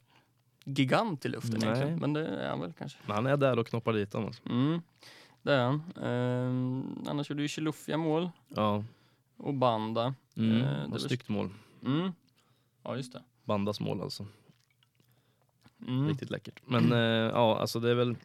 gigant 0.68 1.24
i 1.26 1.28
luften 1.28 1.58
Nej. 1.60 1.68
egentligen. 1.68 1.98
Men 1.98 2.12
det 2.12 2.26
är 2.26 2.48
han 2.50 2.60
väl 2.60 2.72
kanske. 2.78 2.98
Men 3.06 3.14
han 3.16 3.26
är 3.26 3.36
där 3.36 3.58
och 3.58 3.66
knoppar 3.66 3.92
dit 3.92 4.10
dem. 4.10 4.26
Alltså. 4.26 4.48
Mm, 4.48 4.80
det 5.42 5.52
är 5.54 5.64
han. 5.64 5.82
Ehm, 6.02 7.04
annars 7.08 7.30
gjorde 7.30 7.42
ju 7.42 7.48
Chilufya 7.48 7.96
mål 7.96 8.30
Ja, 8.48 8.84
och 9.36 9.54
Banda. 9.54 10.14
mm. 10.36 10.56
Eh, 10.62 10.82
det 10.84 10.88
var- 10.90 10.98
snyggt 10.98 11.28
mål. 11.28 11.50
Mm. 11.86 12.12
Ja, 12.82 12.96
just 12.96 13.12
det. 13.12 13.22
Bandas 13.44 13.80
mål 13.80 14.00
alltså. 14.02 14.26
Mm. 15.88 16.08
Riktigt 16.08 16.30
läckert. 16.30 16.60
Men 16.66 16.92
eh, 16.92 16.98
ja, 16.98 17.58
alltså 17.60 17.80
det 17.80 17.90
är 17.90 17.94
väl 17.94 18.16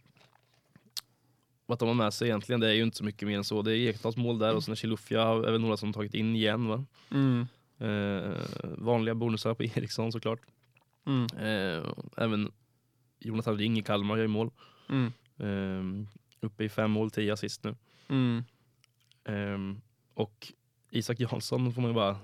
vad 1.65 1.79
de 1.79 1.87
har 1.87 1.95
med 1.95 2.13
sig 2.13 2.27
egentligen. 2.27 2.59
Det 2.59 2.67
är 2.69 2.73
ju 2.73 2.83
inte 2.83 2.97
så 2.97 3.03
mycket 3.03 3.27
mer 3.27 3.37
än 3.37 3.43
så. 3.43 3.61
Det 3.61 3.77
är 3.77 3.89
Ekdals 3.89 4.17
mål 4.17 4.39
där 4.39 4.55
och 4.55 4.63
sen 4.63 4.71
är 4.71 4.75
Chilufya 4.75 5.21
är 5.21 5.51
väl 5.51 5.61
några 5.61 5.77
som 5.77 5.93
tagit 5.93 6.13
in 6.13 6.35
igen 6.35 6.67
va. 6.67 6.85
Mm. 7.11 7.47
Eh, 7.77 8.37
vanliga 8.77 9.15
bonusar 9.15 9.53
på 9.53 9.63
Eriksson 9.63 10.11
såklart. 10.11 10.39
Mm. 11.05 11.27
Eh, 11.37 11.93
även 12.17 12.51
Jonathan 13.19 13.57
Ring 13.57 13.77
i 13.79 13.83
Kalmar 13.83 14.17
gör 14.17 14.27
mål. 14.27 14.49
Mm. 14.89 15.11
Eh, 15.37 16.07
uppe 16.39 16.63
i 16.63 16.69
fem 16.69 16.91
mål, 16.91 17.11
tio 17.11 17.33
assist 17.33 17.63
nu. 17.63 17.75
Mm. 18.07 18.43
Eh, 19.23 19.77
och 20.13 20.53
Isak 20.89 21.19
Jansson 21.19 21.73
får 21.73 21.81
man 21.81 21.91
ju 21.91 21.95
bara 21.95 22.17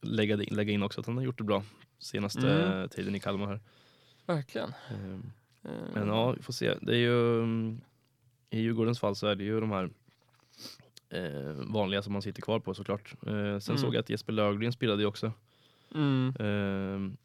lägga 0.00 0.34
in, 0.42 0.54
lägga 0.56 0.72
in 0.72 0.82
också 0.82 1.00
att 1.00 1.06
han 1.06 1.16
har 1.16 1.24
gjort 1.24 1.38
det 1.38 1.44
bra 1.44 1.64
senaste 1.98 2.50
Mm. 2.52 2.88
tiden 2.88 3.14
i 3.14 3.20
Kalmar 3.20 3.46
här. 3.46 3.60
Verkligen. 4.26 4.68
Eh, 4.90 5.20
Ehm, 5.66 5.92
Men 5.94 6.08
ja, 6.08 6.30
vi 6.32 6.42
får 6.42 6.52
se. 6.52 6.74
Det 6.82 6.92
är 6.92 6.98
ju, 6.98 7.42
I 8.50 8.60
Djurgårdens 8.60 9.00
fall 9.00 9.16
så 9.16 9.26
är 9.26 9.34
det 9.36 9.44
ju 9.44 9.60
de 9.60 9.70
här 9.70 9.90
eh, 11.08 11.52
vanliga 11.66 12.02
som 12.02 12.12
man 12.12 12.22
sitter 12.22 12.42
kvar 12.42 12.60
på 12.60 12.74
såklart. 12.74 13.14
Eh, 13.26 13.32
sen 13.32 13.42
Mm. 13.74 13.78
såg 13.78 13.94
jag 13.94 14.00
att 14.00 14.10
Jesper 14.10 14.32
Löfgren 14.32 14.72
spelade 14.72 15.02
ju 15.02 15.06
också. 15.08 15.32
Mm. 15.94 16.28
Eh, 16.38 17.16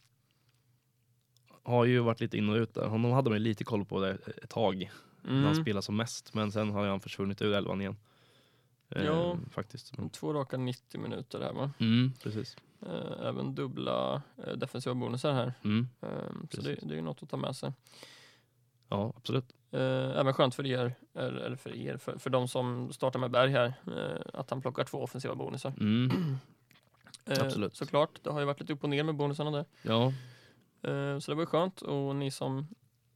har 1.64 1.86
ju 1.86 2.00
varit 2.00 2.20
lite 2.22 2.38
in 2.38 2.50
och 2.50 2.56
ut 2.56 2.74
där. 2.74 2.88
Honom 2.88 3.12
hade 3.12 3.30
man 3.30 3.44
lite 3.44 3.64
koll 3.64 3.86
på 3.86 4.00
det 4.02 4.18
ett 4.44 4.50
tag 4.50 4.92
när 5.22 5.34
han 5.36 5.44
Mm. 5.46 5.56
spelade 5.64 5.82
som 5.82 5.96
mest. 5.98 6.34
Men 6.34 6.52
sen 6.52 6.72
har 6.72 6.88
han 6.88 7.00
försvunnit 7.00 7.42
ur 7.42 7.54
elvan 7.54 7.82
igen. 7.82 7.98
Eh, 8.90 9.06
Ja. 9.06 9.38
Faktiskt. 9.52 9.98
Men, 9.98 10.10
Två 10.10 10.34
raka 10.34 10.58
90 10.58 11.00
minuter 11.02 11.40
här 11.42 11.54
va? 11.54 11.72
mm, 11.80 12.14
precis. 12.24 12.58
Eh, 12.82 13.28
Även 13.28 13.56
dubbla 13.56 14.22
eh, 14.48 14.54
defensiva 14.54 14.94
bonusar 14.96 15.34
här. 15.34 15.54
Mm, 15.64 15.88
Ehm, 16.02 16.48
Så 16.52 16.62
det, 16.62 16.76
det 16.82 16.94
är 16.94 16.96
ju 16.96 17.02
något 17.02 17.24
att 17.24 17.30
ta 17.30 17.38
med 17.38 17.56
sig. 17.56 17.74
ja, 18.90 19.14
absolut. 19.18 19.46
Eh, 19.72 19.80
även 20.20 20.34
skönt 20.34 20.56
för 20.56 20.66
er, 20.66 20.96
eller 21.14 21.56
för 21.56 21.76
er, 21.76 21.98
för, 21.98 22.18
för 22.18 22.30
de 22.30 22.48
som 22.48 22.94
startar 22.94 23.20
med 23.20 23.32
Berg 23.32 23.52
här, 23.52 23.74
eh, 23.88 24.22
att 24.34 24.50
han 24.50 24.62
plockar 24.62 24.84
två 24.84 24.98
offensiva 25.04 25.36
bonusar. 25.36 25.74
Mm. 25.80 26.38
Absolut. 27.26 27.76
Såklart, 27.76 28.24
det 28.24 28.30
har 28.30 28.40
ju 28.40 28.46
varit 28.46 28.60
lite 28.60 28.74
upp 28.74 28.84
och 28.84 28.90
ner 28.90 29.04
med 29.04 29.16
bonusarna 29.16 29.52
där. 29.52 29.66
Ja, 29.82 30.14
så 31.22 31.32
det 31.32 31.36
var 31.36 31.46
skönt 31.46 31.82
och 31.82 32.16
ni 32.16 32.32
som, 32.32 32.68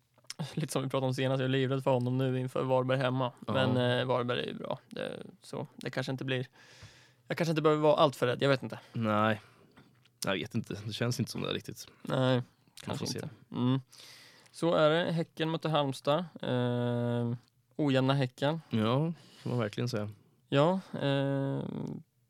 lite 0.53 0.74
som 0.74 0.84
vi 0.84 0.89
pratade 0.89 1.08
om 1.08 1.13
senast, 1.13 1.39
jag 1.39 1.46
är 1.46 1.50
livrädd 1.50 1.84
för 1.84 1.91
honom 1.91 2.17
nu 2.17 2.39
inför 2.39 2.63
Varberg 2.63 2.98
hemma. 2.98 3.32
Ja. 3.48 3.53
Men 3.53 4.00
eh, 4.00 4.05
Varberg 4.05 4.39
är 4.39 4.48
ju 4.48 4.53
bra. 4.53 4.79
Det, 4.89 5.24
så 5.41 5.67
det 5.75 5.89
kanske 5.89 6.12
inte 6.12 6.25
blir, 6.25 6.48
jag 7.27 7.38
kanske 7.38 7.51
inte 7.51 7.62
behöver 7.62 7.82
vara 7.82 7.96
allt 7.96 8.15
för 8.15 8.27
rädd, 8.27 8.41
jag 8.41 8.50
vet 8.50 8.63
inte. 8.63 8.79
nej. 8.93 9.41
Jag 10.25 10.34
vet 10.34 10.55
inte, 10.55 10.75
det 10.86 10.93
känns 10.93 11.20
inte 11.20 11.32
som 11.32 11.41
det 11.41 11.53
riktigt. 11.53 11.88
Nej, 12.01 12.41
kanske 12.84 13.05
inte. 13.05 13.29
Mm. 13.51 13.82
Så 14.51 14.74
är 14.74 14.89
det. 14.89 15.12
Häcken 15.12 15.51
möter 15.51 15.70
Halmstad. 15.70 16.25
Eh, 16.41 17.34
ojämna 17.75 18.13
Häcken. 18.13 18.62
Ja, 18.70 19.13
kan 19.43 19.50
man 19.51 19.60
verkligen 19.60 19.89
säga. 19.89 20.10
Ja, 20.50 20.79
eh, 21.01 21.60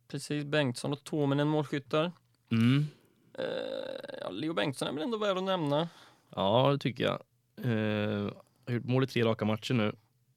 precis. 0.08 0.46
Bengtsson 0.46 0.94
och 0.94 1.04
Tuominen 1.04 1.48
målskyttar. 1.48 2.12
Mm. 2.52 2.88
Eh, 3.34 4.16
ja, 4.22 4.30
Leo 4.30 4.54
Bengtsson 4.54 4.88
är 4.88 4.94
väl 4.94 5.04
ändå 5.04 5.18
värd 5.18 5.38
att 5.38 5.44
nämna. 5.44 5.90
Ja, 6.36 6.70
det 6.72 6.78
tycker 6.78 7.04
jag. 7.04 7.20
Eh, 7.58 8.32
har 8.68 8.74
gjort 8.74 8.84
mål 8.86 9.04
i 9.04 9.08
tre 9.08 9.24
raka 9.26 9.46
matcher 9.46 9.74
nu, 9.74 9.88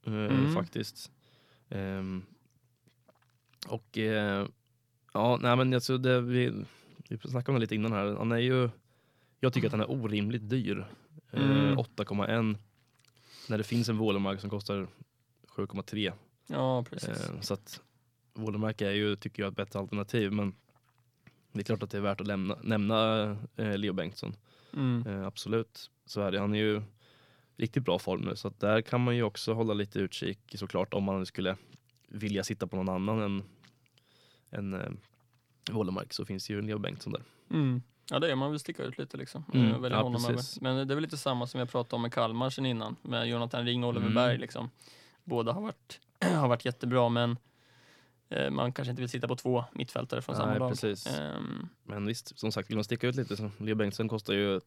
eh, 0.06 0.12
Mm. 0.12 0.54
faktiskt. 0.54 1.10
Ehm, 1.68 2.22
och 3.68 3.98
eh, 3.98 4.46
ja, 5.12 5.38
nej 5.42 5.56
men 5.56 5.74
alltså 5.74 5.98
det, 5.98 6.20
vi, 6.20 6.52
vi 7.08 7.18
snackade 7.18 7.50
om 7.50 7.54
det 7.54 7.60
lite 7.60 7.74
innan 7.74 7.92
här. 7.92 8.14
Han 8.16 8.32
är 8.32 8.38
ju, 8.38 8.70
jag 9.40 9.52
tycker 9.52 9.66
att 9.68 9.72
han 9.72 9.80
är 9.80 9.90
orimligt 9.90 10.48
dyr. 10.50 10.86
Mm. 11.32 11.78
8,1 11.78 12.56
när 13.48 13.58
det 13.58 13.64
finns 13.64 13.88
en 13.88 13.96
Wålemark 13.98 14.40
som 14.40 14.50
kostar 14.50 14.88
7,3. 15.48 16.12
Ja, 16.46 16.84
precis. 16.90 17.30
Så 17.40 17.54
att 17.54 17.80
Wålemark 18.34 18.80
är 18.80 18.90
ju, 18.90 19.16
tycker 19.16 19.42
jag, 19.42 19.50
ett 19.50 19.56
bättre 19.56 19.78
alternativ. 19.78 20.32
Men 20.32 20.54
det 21.56 21.62
är 21.62 21.64
klart 21.64 21.82
att 21.82 21.90
det 21.90 21.96
är 21.96 22.02
värt 22.02 22.20
att 22.20 22.26
lämna, 22.26 22.58
nämna 22.62 23.22
eh, 23.56 23.78
Leo 23.78 23.92
Bengtsson. 23.92 24.36
Mm. 24.72 25.06
Eh, 25.06 25.26
absolut, 25.26 25.90
så 26.06 26.20
är 26.20 26.32
det. 26.32 26.40
Han 26.40 26.54
är 26.54 26.58
ju 26.58 26.82
riktigt 27.56 27.84
bra 27.84 27.98
form 27.98 28.20
nu. 28.20 28.36
Så 28.36 28.48
att 28.48 28.60
där 28.60 28.80
kan 28.82 29.00
man 29.04 29.16
ju 29.16 29.22
också 29.22 29.52
hålla 29.52 29.74
lite 29.74 29.98
utkik 29.98 30.38
såklart 30.54 30.94
om 30.94 31.04
man 31.04 31.26
skulle 31.26 31.56
vilja 32.08 32.44
sitta 32.44 32.66
på 32.66 32.76
någon 32.76 32.88
annan 32.88 33.20
än, 33.22 33.42
än 34.50 34.74
eh, 34.74 34.90
Wålemark 35.70 36.12
så 36.12 36.24
finns 36.24 36.50
ju 36.50 36.62
Leo 36.62 36.78
Bengtsson 36.78 37.12
där. 37.12 37.22
Mm. 37.50 37.82
Ja, 38.10 38.18
det 38.18 38.30
är 38.30 38.34
man 38.36 38.50
vill 38.50 38.60
sticka 38.60 38.82
ut 38.82 38.98
lite 38.98 39.16
liksom. 39.16 39.44
Mm, 39.54 39.72
Eh, 39.72 39.80
välja 39.80 39.98
ja, 39.98 40.02
honom 40.02 40.24
precis. 40.24 40.56
över. 40.56 40.74
Men 40.74 40.88
det 40.88 40.92
är 40.92 40.94
väl 40.94 41.02
lite 41.02 41.16
samma 41.16 41.46
som 41.46 41.60
jag 41.60 41.70
pratade 41.70 41.96
om 41.96 42.02
med 42.02 42.12
Kalmar 42.12 42.50
sen 42.50 42.66
innan. 42.66 42.96
Med 43.02 43.28
Jonathan 43.28 43.64
Ring 43.64 43.84
och 43.84 43.88
Oliver 43.90 44.06
Mm. 44.06 44.14
Berg 44.14 44.38
liksom. 44.38 44.70
Båda 45.24 45.52
har 45.52 45.60
varit, 45.62 46.00
har 46.20 46.48
varit 46.48 46.64
jättebra 46.64 47.08
men 47.08 47.30
eh, 47.30 47.36
man 48.50 48.72
kanske 48.72 48.90
inte 48.90 49.02
vill 49.02 49.08
sitta 49.08 49.28
på 49.28 49.36
två 49.36 49.64
mittfältare 49.72 50.22
från 50.22 50.36
samma 50.36 50.58
lag. 50.58 50.70
precis. 50.70 51.06
Ehm, 51.18 51.68
Men 51.84 52.06
visst, 52.06 52.38
som 52.38 52.52
sagt, 52.52 52.70
vill 52.70 52.76
man 52.76 52.84
sticka 52.84 53.06
ut 53.08 53.14
lite 53.16 53.36
så 53.36 53.50
Leo 53.58 53.74
Bengtsson 53.74 54.08
kostar 54.08 54.34
ju 54.34 54.54
eh, 54.56 54.60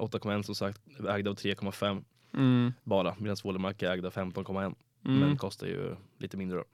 8,1 0.00 0.42
som 0.42 0.54
sagt, 0.54 0.80
ägd 1.08 1.28
av 1.28 1.34
3,5 1.34 2.04
mm, 2.34 2.72
bara. 2.84 3.14
Medan 3.18 3.36
Wålemark 3.44 3.82
är 3.82 3.90
ägd 3.90 4.06
av 4.06 4.12
15,1 4.12 4.74
mm. 5.04 5.20
men 5.20 5.36
kostar 5.36 5.66
ju 5.66 5.96
lite 6.18 6.36
mindre 6.36 6.58
då. 6.58 6.64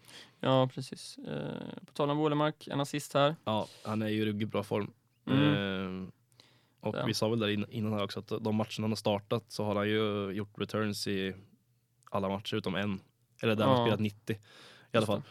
Ja, 0.40 0.68
precis. 0.74 1.18
Eh, 1.18 1.84
på 1.86 1.92
tal 1.92 2.10
om 2.10 2.16
Wålemark, 2.18 2.68
en 2.68 2.80
assist 2.80 3.14
här. 3.14 3.36
Ja, 3.44 3.66
han 3.84 4.02
är 4.02 4.08
ju 4.08 4.22
i 4.22 4.24
ruggigt 4.24 4.50
bra 4.52 4.62
form. 4.62 4.90
Mm. 5.26 6.02
Eh, 6.04 6.08
och 6.80 6.96
Ja. 6.96 7.04
vi 7.06 7.14
sa 7.14 7.28
väl 7.28 7.38
där 7.38 7.48
in- 7.48 7.66
innan 7.70 7.92
här 7.92 8.04
också 8.04 8.20
att 8.20 8.28
de 8.28 8.54
matcherna 8.56 8.78
han 8.80 8.90
har 8.90 8.96
startat 8.96 9.44
så 9.48 9.64
har 9.64 9.74
han 9.74 9.88
ju 9.88 10.30
gjort 10.30 10.58
returns 10.60 11.06
i 11.06 11.34
alla 12.10 12.28
matcher 12.28 12.54
utom 12.56 12.74
en. 12.74 13.00
Eller 13.42 13.56
där 13.56 13.64
han 13.64 13.72
Ja. 13.72 13.78
har 13.78 13.86
spelat 13.86 14.00
90 14.00 14.36
i 14.92 14.96
alla 14.96 15.06
fall. 15.06 15.22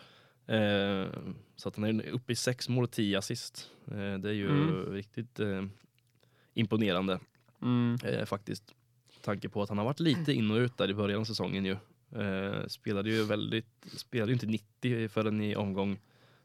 Eh, 0.55 1.07
så 1.55 1.69
att 1.69 1.75
han 1.75 1.99
är 1.99 2.09
uppe 2.09 2.33
i 2.33 2.35
sex 2.35 2.69
mål 2.69 2.83
och 2.83 2.91
10 2.91 3.17
assist. 3.17 3.69
Eh, 3.87 3.93
det 4.17 4.29
är 4.29 4.33
ju 4.33 4.49
Mm. 4.49 4.93
riktigt 4.93 5.39
eh, 5.39 5.65
imponerande 6.53 7.19
Mm. 7.61 7.97
faktiskt. 8.25 8.75
Tanke 9.21 9.49
på 9.49 9.61
att 9.61 9.69
han 9.69 9.77
har 9.77 9.85
varit 9.85 9.99
lite 9.99 10.33
in 10.33 10.51
och 10.51 10.57
ut 10.57 10.77
där 10.77 10.89
i 10.89 10.93
början 10.93 11.19
av 11.19 11.25
säsongen 11.25 11.65
ju. 11.65 11.77
Spelade 12.67 13.09
ju 13.09 13.23
väldigt, 13.23 13.85
spelade 13.97 14.31
ju 14.31 14.33
inte 14.33 14.45
90 14.45 15.07
förrän 15.07 15.41
i 15.41 15.55
omgång 15.55 15.99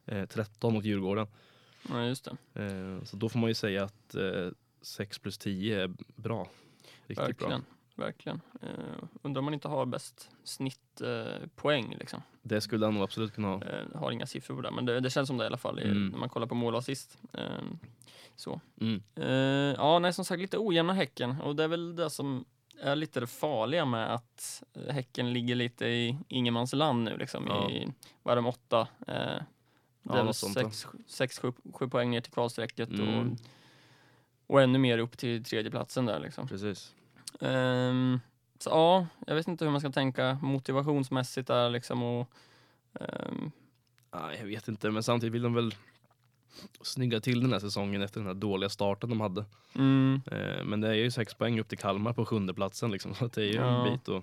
eh, 0.05 0.27
13 0.27 0.73
mot 0.73 0.85
Djurgården. 0.85 1.27
Ja, 1.89 2.07
just 2.07 2.29
det. 2.55 3.01
Så 3.05 3.17
då 3.17 3.29
får 3.29 3.39
man 3.39 3.51
ju 3.51 3.55
säga 3.55 3.85
att 3.85 4.15
eh, 4.15 4.49
6 4.83 5.19
plus 5.19 5.39
10 5.39 5.83
är 5.83 5.91
bra. 6.17 6.51
Riktigt 7.07 7.19
Verkligen. 7.29 7.51
bra. 7.61 7.76
Verkligen. 7.99 8.41
Eh, 8.63 8.69
undrar 9.23 9.39
om 9.39 9.45
man 9.45 9.55
inte 9.55 9.69
har 9.69 9.87
bäst 9.87 10.31
snittpoäng 10.45 11.93
eh, 11.93 11.99
liksom. 11.99 12.23
Det 12.43 12.61
skulle 12.61 12.87
han 12.87 12.95
nog 12.95 13.03
absolut 13.03 13.35
kunna 13.35 13.49
ha. 13.49 13.63
Eh, 13.63 13.87
har 13.95 14.11
inga 14.11 14.27
siffror 14.27 14.55
på 14.57 14.61
det, 14.63 14.71
men 14.71 14.85
det, 14.87 15.01
det 15.01 15.11
känns 15.11 15.27
som 15.27 15.37
det 15.39 15.45
i 15.45 15.47
alla 15.47 15.57
fall 15.57 15.79
Mm. 15.79 16.09
när 16.09 16.19
man 16.19 16.29
kollar 16.29 16.47
på 16.47 16.55
mål 16.55 16.75
och 16.75 16.79
assist. 16.79 17.19
Eh, 17.33 17.45
så. 18.37 18.61
Mm. 18.81 19.03
Eh, 19.15 19.75
ja, 19.77 19.99
nej, 19.99 20.13
som 20.13 20.25
sagt 20.25 20.41
lite 20.41 20.59
ojämna 20.59 20.93
Häcken 20.93 21.41
och 21.41 21.57
det 21.57 21.65
är 21.65 21.69
väl 21.69 21.97
det 21.97 22.11
som 22.11 22.45
är 22.81 22.97
lite 22.97 23.21
det 23.21 23.27
farliga 23.27 23.85
med 23.85 24.15
att 24.15 24.63
eh, 24.75 24.95
Häcken 24.95 25.33
ligger 25.33 25.55
lite 25.55 25.87
i 25.87 26.19
ingenmansland 26.29 27.05
nu 27.05 27.17
liksom. 27.17 27.45
Ja. 27.49 27.71
I, 27.71 27.93
vad 28.23 28.33
är 28.33 28.37
de, 28.37 28.47
åtta? 28.47 28.81
Eh, 29.07 29.43
det 30.03 30.13
är 30.13 30.17
väl 30.17 30.25
något 30.25 30.37
sånt, 30.37 30.57
ja. 30.57 30.71
sex, 30.71 30.87
sex 31.07 31.39
sju, 31.39 31.53
sju 31.73 31.89
poäng 31.89 32.11
ner 32.11 32.21
till 32.21 32.33
kvalstrecket 32.33 32.89
Mm. 32.89 33.31
och, 33.31 33.37
och 34.55 34.63
ännu 34.63 34.79
mer 34.79 34.99
upp 34.99 35.19
till 35.19 35.45
tredjeplatsen 35.45 36.07
där 36.07 36.21
liksom. 36.21 36.49
Precis. 36.49 36.95
Ehm, 37.41 38.21
så 38.59 38.71
ja, 38.71 39.07
jag 39.27 39.35
vet 39.35 39.49
inte 39.49 39.65
hur 39.65 39.73
man 39.73 39.81
ska 39.81 39.91
tänka 39.91 40.39
motivationsmässigt 40.43 41.49
där 41.49 41.71
liksom 41.71 42.03
och 42.03 42.31
ehm, 43.01 43.51
Nej, 44.15 44.37
jag 44.39 44.47
vet 44.47 44.69
inte, 44.69 44.91
men 44.91 45.03
samtidigt 45.03 45.35
vill 45.35 45.43
de 45.43 45.55
väl 45.55 45.75
snygga 46.83 47.21
till 47.21 47.41
den 47.43 47.53
här 47.53 47.59
säsongen 47.61 48.03
efter 48.03 48.21
den 48.21 48.27
här 48.27 48.35
dåliga 48.35 48.69
starten 48.69 49.11
de 49.11 49.21
hade. 49.21 49.45
mm, 49.75 50.21
Eh, 50.27 50.65
men 50.65 50.81
det 50.81 50.89
är 50.89 50.95
ju 50.95 51.11
sex 51.11 51.35
poäng 51.35 51.61
upp 51.61 51.69
till 51.69 51.79
Kalmar 51.79 52.13
på 52.13 52.25
sjunde 52.27 52.55
platsen 52.55 52.91
liksom, 52.91 53.15
så 53.15 53.27
det 53.27 53.43
är 53.43 53.47
ju 53.47 53.55
Ja. 53.55 53.63
en 53.87 53.93
bit 53.93 54.09
att 54.09 54.23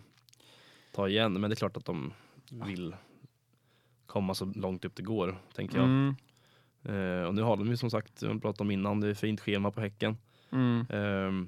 ta 0.91 1.07
igen. 1.07 1.33
Men 1.33 1.49
det 1.49 1.53
är 1.53 1.55
klart 1.55 1.77
att 1.77 1.85
de 1.85 2.13
vill 2.49 2.95
komma 4.05 4.33
så 4.33 4.45
långt 4.45 4.85
upp 4.85 4.95
det 4.95 5.03
går, 5.03 5.37
tänker 5.55 5.77
jag. 5.77 5.85
mm, 5.85 6.15
Eh, 6.85 7.23
och 7.27 7.35
nu 7.35 7.41
har 7.41 7.57
de 7.57 7.67
ju 7.67 7.77
som 7.77 7.89
sagt, 7.91 8.21
jag 8.21 8.41
pratade 8.41 8.63
om 8.63 8.71
innan, 8.71 8.99
det 8.99 9.07
är 9.07 9.13
fint 9.13 9.41
schema 9.41 9.71
på 9.71 9.81
Häcken. 9.81 10.17
mm, 10.51 10.79
Eh, 10.89 11.47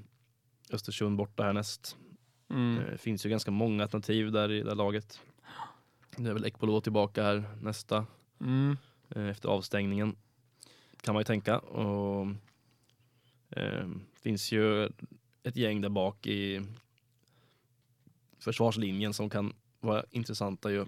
Östersund 0.71 1.17
borta 1.17 1.43
härnäst. 1.43 1.97
mm, 2.49 2.83
Det 2.91 2.97
finns 2.97 3.25
ju 3.25 3.29
ganska 3.29 3.51
många 3.51 3.83
alternativ 3.83 4.31
där 4.31 4.51
i 4.51 4.61
det 4.61 4.69
här 4.69 4.75
laget. 4.75 5.19
Det 6.17 6.29
är 6.29 6.33
väl 6.33 6.45
Ekpolo 6.45 6.81
tillbaka 6.81 7.23
här 7.23 7.43
nästa 7.61 8.05
mm, 8.39 8.77
eh, 9.09 9.27
efter 9.27 9.49
avstängningen. 9.49 10.15
Kan 11.01 11.13
man 11.13 11.19
ju 11.21 11.25
tänka. 11.25 11.59
Och, 11.59 12.27
eh, 13.49 13.87
finns 14.13 14.51
ju 14.51 14.85
ett 15.43 15.55
gäng 15.55 15.81
där 15.81 15.89
bak 15.89 16.27
i 16.27 16.61
försvarslinjen 18.39 19.13
som 19.13 19.29
kan 19.29 19.53
vara 19.79 20.03
intressanta 20.11 20.71
ju. 20.71 20.85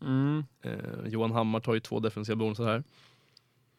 mm. 0.00 0.44
Eh, 0.62 1.06
Johan 1.06 1.32
Hammar 1.32 1.60
tar 1.60 1.74
ju 1.74 1.80
två 1.80 2.00
defensiva 2.00 2.36
bonusar 2.36 2.64
här. 2.64 2.84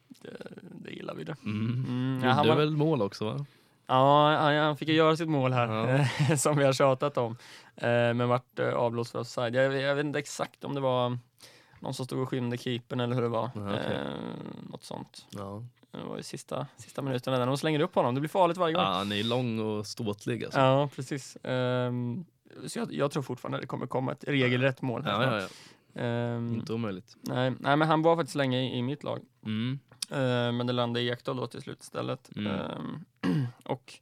Det, 0.07 0.37
det 0.81 0.91
gillar 0.91 1.15
vi 1.15 1.23
det. 1.23 1.35
Mm. 1.43 1.85
Mm, 1.87 2.15
Gjorde 2.15 2.27
ja, 2.27 2.33
han 2.33 2.47
var, 2.47 2.55
väl 2.55 2.71
mål 2.77 3.01
också 3.01 3.25
va? 3.25 3.45
Ja, 3.87 4.35
han- 4.37 4.55
han 4.55 4.77
fick 4.77 4.87
ju 4.89 4.95
göra 4.95 5.15
sitt 5.15 5.29
mål 5.29 5.53
här, 5.53 6.35
som 6.37 6.57
vi 6.57 6.63
har 6.63 6.73
tjatat 6.73 7.17
om. 7.17 7.37
Eh, 7.75 7.87
men 8.13 8.27
vart 8.29 8.59
eh, 8.59 8.73
avblåst 8.73 9.11
för 9.11 9.19
offside. 9.19 9.55
Jag, 9.55 9.81
jag 9.81 9.95
vet 9.95 10.05
inte 10.05 10.19
exakt 10.19 10.63
om 10.63 10.73
det 10.75 10.81
var 10.81 11.17
någon 11.79 11.93
som 11.93 12.05
stod 12.05 12.19
och 12.19 12.29
skymde 12.29 12.57
keepern 12.57 12.99
eller 12.99 13.15
hur 13.15 13.21
det 13.21 13.27
var. 13.29 13.49
Ja, 13.55 13.61
okej. 13.73 13.95
Eh, 13.97 14.69
något 14.69 14.83
sånt. 14.83 15.25
Ja. 15.29 15.63
Det 15.91 16.03
var 16.03 16.17
i 16.17 16.23
sista, 16.23 16.67
sista 16.77 17.01
minuterna 17.01 17.37
där. 17.37 17.45
De 17.45 17.57
slänger 17.57 17.79
upp 17.79 17.95
honom. 17.95 18.15
Det 18.15 18.21
blir 18.21 18.29
farligt 18.29 18.57
varje 18.57 18.73
gång. 18.73 18.83
ja, 18.83 18.89
han 18.91 19.11
är 19.11 19.15
ju 19.15 19.23
lång 19.23 19.59
och 19.59 19.87
ståtlig 19.87 20.43
alltså. 20.43 20.59
Ja, 20.59 20.89
precis. 20.95 21.37
Ehm, 21.43 22.25
så 22.67 22.79
jag, 22.79 22.93
jag 22.93 23.11
tror 23.11 23.23
fortfarande 23.23 23.59
det 23.59 23.65
kommer 23.67 23.87
komma 23.87 24.11
ett 24.11 24.23
regelrätt 24.27 24.81
mål. 24.81 25.03
här 25.05 25.11
Ja, 25.23 25.37
ja, 25.39 25.41
ja. 25.41 26.01
Ehm, 26.01 26.53
Inte 26.55 26.73
omöjligt. 26.73 27.15
nej, 27.21 27.53
nej, 27.59 27.77
men 27.77 27.87
han 27.87 28.01
var 28.01 28.15
faktiskt 28.15 28.35
länge 28.35 28.59
i, 28.59 28.77
i 28.77 28.81
mitt 28.81 29.03
lag. 29.03 29.19
Mm. 29.45 29.79
Ehm, 30.11 30.57
men 30.57 30.67
det 30.67 30.73
landade 30.73 31.01
i 31.05 31.09
Ekdal 31.09 31.37
då 31.37 31.47
till 31.47 31.61
slut 31.61 31.81
istället. 31.83 32.29
Mm. 32.35 32.51
Ehm, 32.51 33.05
och 33.63 33.93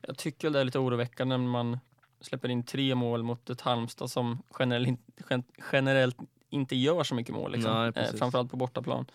jag 0.00 0.18
tycker 0.18 0.50
det 0.50 0.60
är 0.60 0.64
lite 0.64 0.78
oroväckande 0.78 1.36
när 1.36 1.48
man 1.48 1.78
släpper 2.20 2.48
in 2.48 2.62
tre 2.62 2.94
mål 2.94 3.22
mot 3.22 3.50
ett 3.50 3.60
Halmstad 3.60 4.10
som 4.10 4.42
generellt, 4.58 5.00
gen, 5.30 5.42
generellt 5.72 6.16
inte 6.50 6.76
gör 6.76 7.04
så 7.04 7.14
mycket 7.14 7.34
mål. 7.34 7.52
Liksom. 7.52 7.72
Nej, 7.74 7.92
precis. 7.92 8.18
framförallt 8.18 8.50
på 8.50 8.56
bortaplan. 8.56 9.06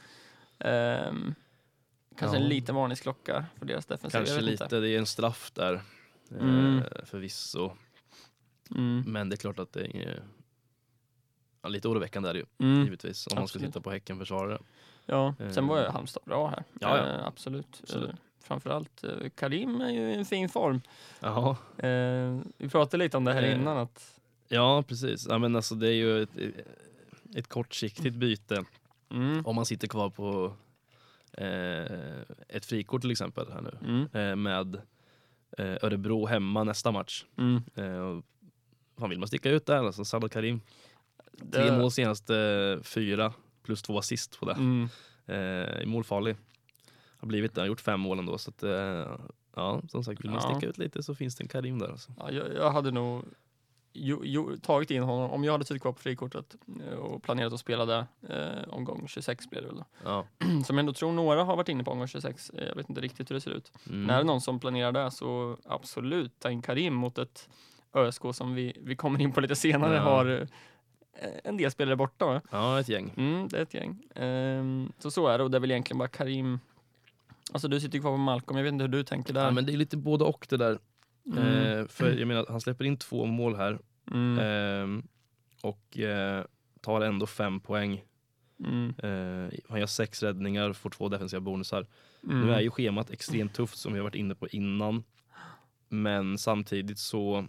Ehm, 0.60 1.36
kanske 2.18 2.38
Ja. 2.38 2.44
en 2.44 2.50
liten 2.50 2.76
varningsklocka 2.76 3.46
för 3.60 3.66
deras 3.66 3.86
defensiv. 3.86 4.18
Kanske 4.18 4.42
lite, 4.42 4.64
Inte. 4.64 4.80
det 4.80 4.90
är 4.90 4.98
en 4.98 5.06
straff 5.06 5.52
där. 5.54 5.82
Mm. 6.40 6.78
Eh, 6.78 7.06
förvisso. 7.06 7.72
Mm. 8.76 9.04
Men 9.08 9.30
det 9.30 9.36
är 9.36 9.38
klart 9.38 9.60
att 9.60 9.74
det 9.74 9.98
är 9.98 10.24
ja, 11.62 11.70
lite 11.70 11.88
oroväckande 11.88 12.30
är 12.30 12.34
det 12.34 12.40
ju 12.40 12.46
Mm. 12.60 12.84
givetvis 12.84 13.28
om 13.28 13.32
man 13.36 13.48
ska 13.48 13.58
Absolut. 13.58 13.68
titta 13.74 13.82
på 13.82 13.92
Häcken 13.92 14.20
försvarare. 14.20 14.60
Ja, 15.06 15.36
sen 15.52 15.68
var 15.68 15.78
ju 15.80 15.84
Eh, 15.86 15.92
Halmstad 15.94 16.24
bra 16.26 16.48
här. 16.48 16.64
ja, 16.80 16.98
ja. 16.98 17.06
Eh, 17.08 17.28
absolut. 17.28 17.80
Absolut. 17.84 18.16
Framförallt 18.44 19.04
eh, 19.04 19.30
Karim 19.36 19.82
är 19.82 19.90
ju 19.90 20.00
i 20.12 20.14
en 20.16 20.26
fin 20.26 20.50
form. 20.50 20.82
Jaha, 21.20 21.58
Eh, 21.78 22.40
vi 22.58 22.70
pratade 22.70 23.04
lite 23.04 23.18
om 23.18 23.26
det 23.26 23.34
här 23.34 23.44
Eh, 23.44 23.56
innan 23.56 23.78
att 23.78 24.20
Ja, 24.48 24.84
precis. 24.88 25.26
Ja, 25.30 25.38
men 25.38 25.56
alltså, 25.56 25.76
det 25.76 25.88
är 25.88 25.92
ju 25.94 26.24
ett, 26.24 26.30
ett 27.36 27.48
kortsiktigt 27.48 28.16
byte 28.16 28.64
Mm. 29.12 29.46
om 29.46 29.56
man 29.56 29.66
sitter 29.66 29.88
kvar 29.88 30.10
på 30.10 30.54
eh, 31.32 32.22
ett 32.48 32.66
frikort 32.66 33.02
till 33.02 33.12
exempel 33.12 33.46
här 33.52 33.62
nu 33.62 34.08
Mm. 34.14 34.44
med 34.44 34.82
Örebro 35.58 36.26
hemma 36.26 36.64
nästa 36.64 36.92
match. 36.92 37.26
Mm. 37.38 37.62
Fan 39.00 39.10
vill 39.10 39.20
man 39.20 39.28
sticka 39.28 39.50
ut 39.50 39.66
där? 39.66 39.84
Alltså, 39.84 40.06
Sadal 40.06 40.30
Karim, 40.30 40.62
tre 41.52 41.64
Det- 41.64 41.78
mål 41.78 41.92
senaste 41.92 42.80
fyra 42.84 43.34
plus 43.64 43.82
två 43.82 43.98
assist 43.98 44.40
på 44.40 44.46
det. 44.46 44.54
Mm. 44.54 44.90
Eh, 45.26 45.86
målfarlig. 45.86 46.36
Har 47.24 47.28
blivit 47.28 47.56
det, 47.56 47.62
har 47.62 47.68
gjort 47.68 47.82
fem 47.82 48.00
mål 48.00 48.20
ändå. 48.20 48.38
Så 48.38 48.50
att, 48.50 48.64
eh, 48.64 49.16
ja, 49.56 49.82
som 49.90 50.04
sagt, 50.04 50.24
vill 50.24 50.32
man 50.32 50.42
sticka 50.42 50.68
ut 50.68 50.78
lite 50.78 51.04
så 51.04 51.16
finns 51.16 51.36
det 51.36 51.44
en 51.44 51.48
Karim 51.48 51.80
där. 51.80 51.90
Alltså. 51.90 52.12
Ja, 52.20 52.32
jag, 52.32 52.54
jag 52.56 52.72
hade 52.72 52.92
nog 52.92 53.24
jo, 53.94 54.22
jo, 54.24 54.58
tagit 54.62 54.92
in 54.92 55.04
honom, 55.04 55.32
om 55.32 55.44
jag 55.44 55.52
hade 55.52 55.66
tid 55.66 55.82
kvar 55.82 55.92
på 55.92 56.00
frikortet 56.00 56.56
eh, 56.88 56.98
och 56.98 57.24
planerat 57.24 57.54
att 57.54 57.60
spela 57.60 57.86
där, 57.86 58.06
eh, 58.30 58.70
omgång 58.74 59.08
26 59.08 59.50
blir 59.50 59.62
det 59.62 59.68
väl. 59.68 59.84
Ja. 60.04 60.26
Som 60.66 60.78
jag 60.78 60.80
ändå 60.80 60.94
tror 60.94 61.12
några 61.12 61.44
har 61.44 61.56
varit 61.56 61.70
inne 61.70 61.84
på 61.84 61.92
omgång 61.92 62.08
26, 62.08 62.50
eh, 62.50 62.68
jag 62.68 62.76
vet 62.76 62.90
inte 62.90 63.02
riktigt 63.02 63.30
hur 63.30 63.36
det 63.36 63.42
ser 63.42 63.52
ut. 63.52 63.72
Mm. 63.90 64.04
När 64.04 64.14
det 64.14 64.20
är 64.20 64.24
någon 64.24 64.42
som 64.42 64.60
planerar 64.60 64.92
det 64.92 65.12
så 65.12 65.58
absolut, 65.66 66.40
ta 66.40 66.52
in 66.52 66.62
Karim 66.62 66.94
mot 66.94 67.18
ett 67.18 67.50
ÖSK 67.94 68.22
som 68.34 68.54
vi, 68.54 68.78
vi 68.82 68.96
kommer 68.96 69.22
in 69.22 69.32
på 69.32 69.42
lite 69.42 69.56
senare 69.56 69.96
Ja. 69.96 70.02
har 70.02 70.48
en 71.44 71.58
del 71.58 71.72
spelare 71.72 71.96
borta. 71.96 72.26
Va? 72.26 72.42
ja, 72.52 72.80
ett 72.80 72.90
gäng. 72.90 73.14
Mm, 73.18 73.48
det 73.48 73.58
är 73.58 73.62
ett 73.62 73.74
gäng. 73.74 74.04
Ehm, 74.16 74.92
så 75.00 75.12
så 75.12 75.28
är 75.28 75.38
det 75.38 75.44
och 75.44 75.52
det 75.52 75.58
är 75.58 75.60
väl 75.60 75.72
egentligen 75.72 75.98
bara 75.98 76.08
Karim. 76.08 76.60
Alltså 77.54 77.68
du 77.68 77.80
sitter 77.80 77.96
ju 77.98 78.02
kvar 78.02 78.12
på 78.12 78.18
Malcolm, 78.18 78.58
jag 78.58 78.64
vet 78.64 78.74
inte 78.74 78.84
hur 78.84 78.90
du 78.90 79.04
tänker 79.04 79.34
där. 79.34 79.44
Ja, 79.46 79.52
men 79.52 79.66
det 79.66 79.74
är 79.74 79.78
lite 79.78 79.98
både 79.98 80.24
och 80.24 80.46
det 80.50 80.58
där. 80.58 80.80
mm. 81.34 81.48
Eh, 81.80 81.88
för 81.88 82.12
jag 82.18 82.28
menar, 82.28 82.46
han 82.50 82.62
släpper 82.62 82.86
in 82.86 82.98
två 82.98 83.26
mål 83.26 83.56
här 83.56 83.80
Mm. 84.12 84.40
ehm, 84.40 85.08
och 85.62 86.00
eh, 86.00 86.46
tar 86.82 87.02
ändå 87.02 87.26
fem 87.26 87.60
poäng. 87.60 88.04
Mm. 88.60 88.90
Eh, 88.98 89.60
han 89.70 89.80
gör 89.80 89.86
sex 89.88 90.24
räddningar, 90.24 90.74
får 90.74 90.90
två 90.90 91.10
defensiva 91.10 91.40
bonusar. 91.40 91.88
Mm. 92.24 92.42
Nu 92.42 92.54
är 92.54 92.60
ju 92.62 92.70
schemat 92.72 93.10
extremt 93.10 93.54
tufft 93.54 93.78
som 93.78 93.94
vi 93.94 94.00
har 94.00 94.04
varit 94.04 94.16
inne 94.16 94.36
på 94.36 94.48
innan. 94.48 95.04
Men 95.90 96.38
samtidigt 96.38 97.00
så 97.00 97.46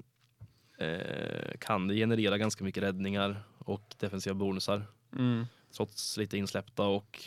eh, 0.79 1.57
kan 1.61 1.89
det 1.89 1.95
generera 1.95 2.39
ganska 2.39 2.65
mycket 2.65 2.83
räddningar 2.83 3.43
och 3.59 3.95
defensiva 3.99 4.35
bonusar. 4.35 4.83
Mm. 5.17 5.45
Trots 5.77 6.17
lite 6.17 6.39
insläppta 6.39 6.83
och 6.87 7.21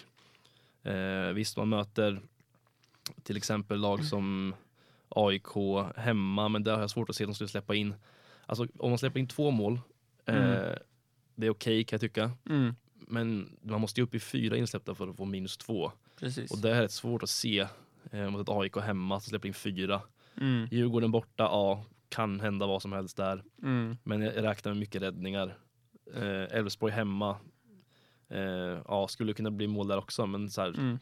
eh, 0.84 1.34
visst 1.34 1.58
man 1.58 1.70
möter 1.70 2.22
till 3.24 3.38
exempel 3.38 3.80
lag 3.80 4.06
som 4.06 4.56
AIK 5.10 5.48
hemma 5.96 6.50
men 6.50 6.64
där 6.64 6.74
har 6.74 6.82
jag 6.82 6.90
svårt 6.90 7.10
att 7.10 7.16
se 7.16 7.24
att 7.24 7.28
de 7.30 7.34
skulle 7.36 7.48
släppa 7.48 7.76
in. 7.76 7.96
Alltså 8.46 8.64
om 8.78 8.90
de 8.92 8.98
släpper 8.98 9.20
in 9.20 9.28
två 9.28 9.52
mål 9.52 9.80
eh, 10.26 10.36
Mm. 10.36 10.76
det 11.36 11.48
är 11.48 11.52
okej 11.52 11.84
kan 11.84 11.96
jag 11.98 12.02
tycka. 12.02 12.32
Mm. 12.50 12.76
Men 12.94 13.58
man 13.62 13.82
måste 13.82 14.02
ju 14.02 14.06
upp 14.06 14.16
i 14.16 14.20
fyra 14.20 14.58
insläppta 14.58 14.96
för 14.96 15.08
att 15.08 15.18
få 15.18 15.26
minus 15.26 15.58
två. 15.58 15.92
Precis. 16.20 16.52
Och 16.52 16.58
det 16.58 16.70
är 16.76 16.82
rätt 16.82 16.92
svårt 16.92 17.24
att 17.24 17.30
se 17.30 17.68
eh, 18.12 18.30
mot 18.30 18.42
ett 18.42 18.50
AIK 18.56 18.78
hemma 18.78 19.20
som 19.20 19.30
släpper 19.30 19.48
in 19.48 19.54
fyra. 19.54 20.02
Mm. 20.42 20.68
Djurgården 20.72 21.12
borta, 21.12 21.44
ja, 21.44 21.86
kan 22.10 22.40
hända 22.40 22.68
vad 22.68 22.82
som 22.82 22.92
helst 22.92 23.18
där. 23.18 23.44
Mm. 23.64 23.98
Men 24.04 24.22
jag 24.22 24.44
räknar 24.44 24.72
med 24.72 24.80
mycket 24.80 25.02
räddningar. 25.02 25.58
Eh, 26.16 26.58
Elfsborg 26.58 26.94
hemma, 26.94 27.38
eh, 28.30 28.40
ja, 28.88 29.08
skulle 29.08 29.34
kunna 29.34 29.52
bli 29.52 29.68
mål 29.68 29.88
där 29.88 29.98
också. 29.98 30.26
Men 30.26 30.50
så 30.50 30.62
här, 30.62 30.68
Mm. 30.70 31.00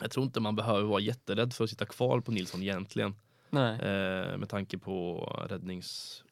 Jag 0.00 0.10
tror 0.10 0.24
inte 0.24 0.40
man 0.40 0.56
behöver 0.56 0.82
vara 0.82 1.00
jätterädd 1.00 1.52
för 1.52 1.64
att 1.64 1.70
sitta 1.70 1.86
kvar 1.86 2.20
på 2.20 2.32
Nilsson 2.32 2.62
egentligen. 2.62 3.14
Nej. 3.50 3.72
Eh, 3.80 4.36
med 4.38 4.48
tanke 4.48 4.78
på 4.78 5.18
räddnings... 5.50 6.22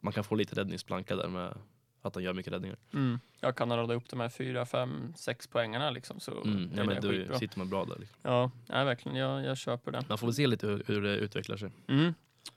Man 0.00 0.12
kan 0.12 0.24
få 0.24 0.34
lite 0.34 0.56
räddningsplanka 0.56 1.16
där 1.16 1.28
med 1.28 1.54
att 2.02 2.14
han 2.14 2.24
gör 2.24 2.32
mycket 2.32 2.52
räddningar. 2.52 2.76
Mm. 2.94 3.18
Jag 3.40 3.56
kan 3.56 3.76
rada 3.76 3.94
upp 3.94 4.08
de 4.08 4.20
här 4.20 4.28
fyra, 4.28 4.66
fem, 4.66 5.12
sex 5.16 5.46
poängarna 5.46 5.90
liksom. 5.90 6.20
Så 6.20 6.32
Mm, 6.42 6.70
ja, 6.76 6.84
men 6.84 7.00
då 7.02 7.08
skitbra. 7.10 7.38
sitter 7.38 7.58
man 7.58 7.68
bra 7.70 7.84
där. 7.84 7.96
Liksom. 7.98 8.16
Ja, 8.22 8.50
nej, 8.66 8.84
verkligen. 8.84 9.16
Jag, 9.18 9.44
jag 9.44 9.56
köper 9.58 9.92
det. 9.92 10.04
Man 10.08 10.18
får 10.18 10.26
väl 10.26 10.34
se 10.34 10.46
lite 10.46 10.66
hur, 10.66 10.82
hur 10.86 11.02
det 11.02 11.16
utvecklar 11.16 11.56
sig. 11.56 11.70
Mm. 11.88 12.14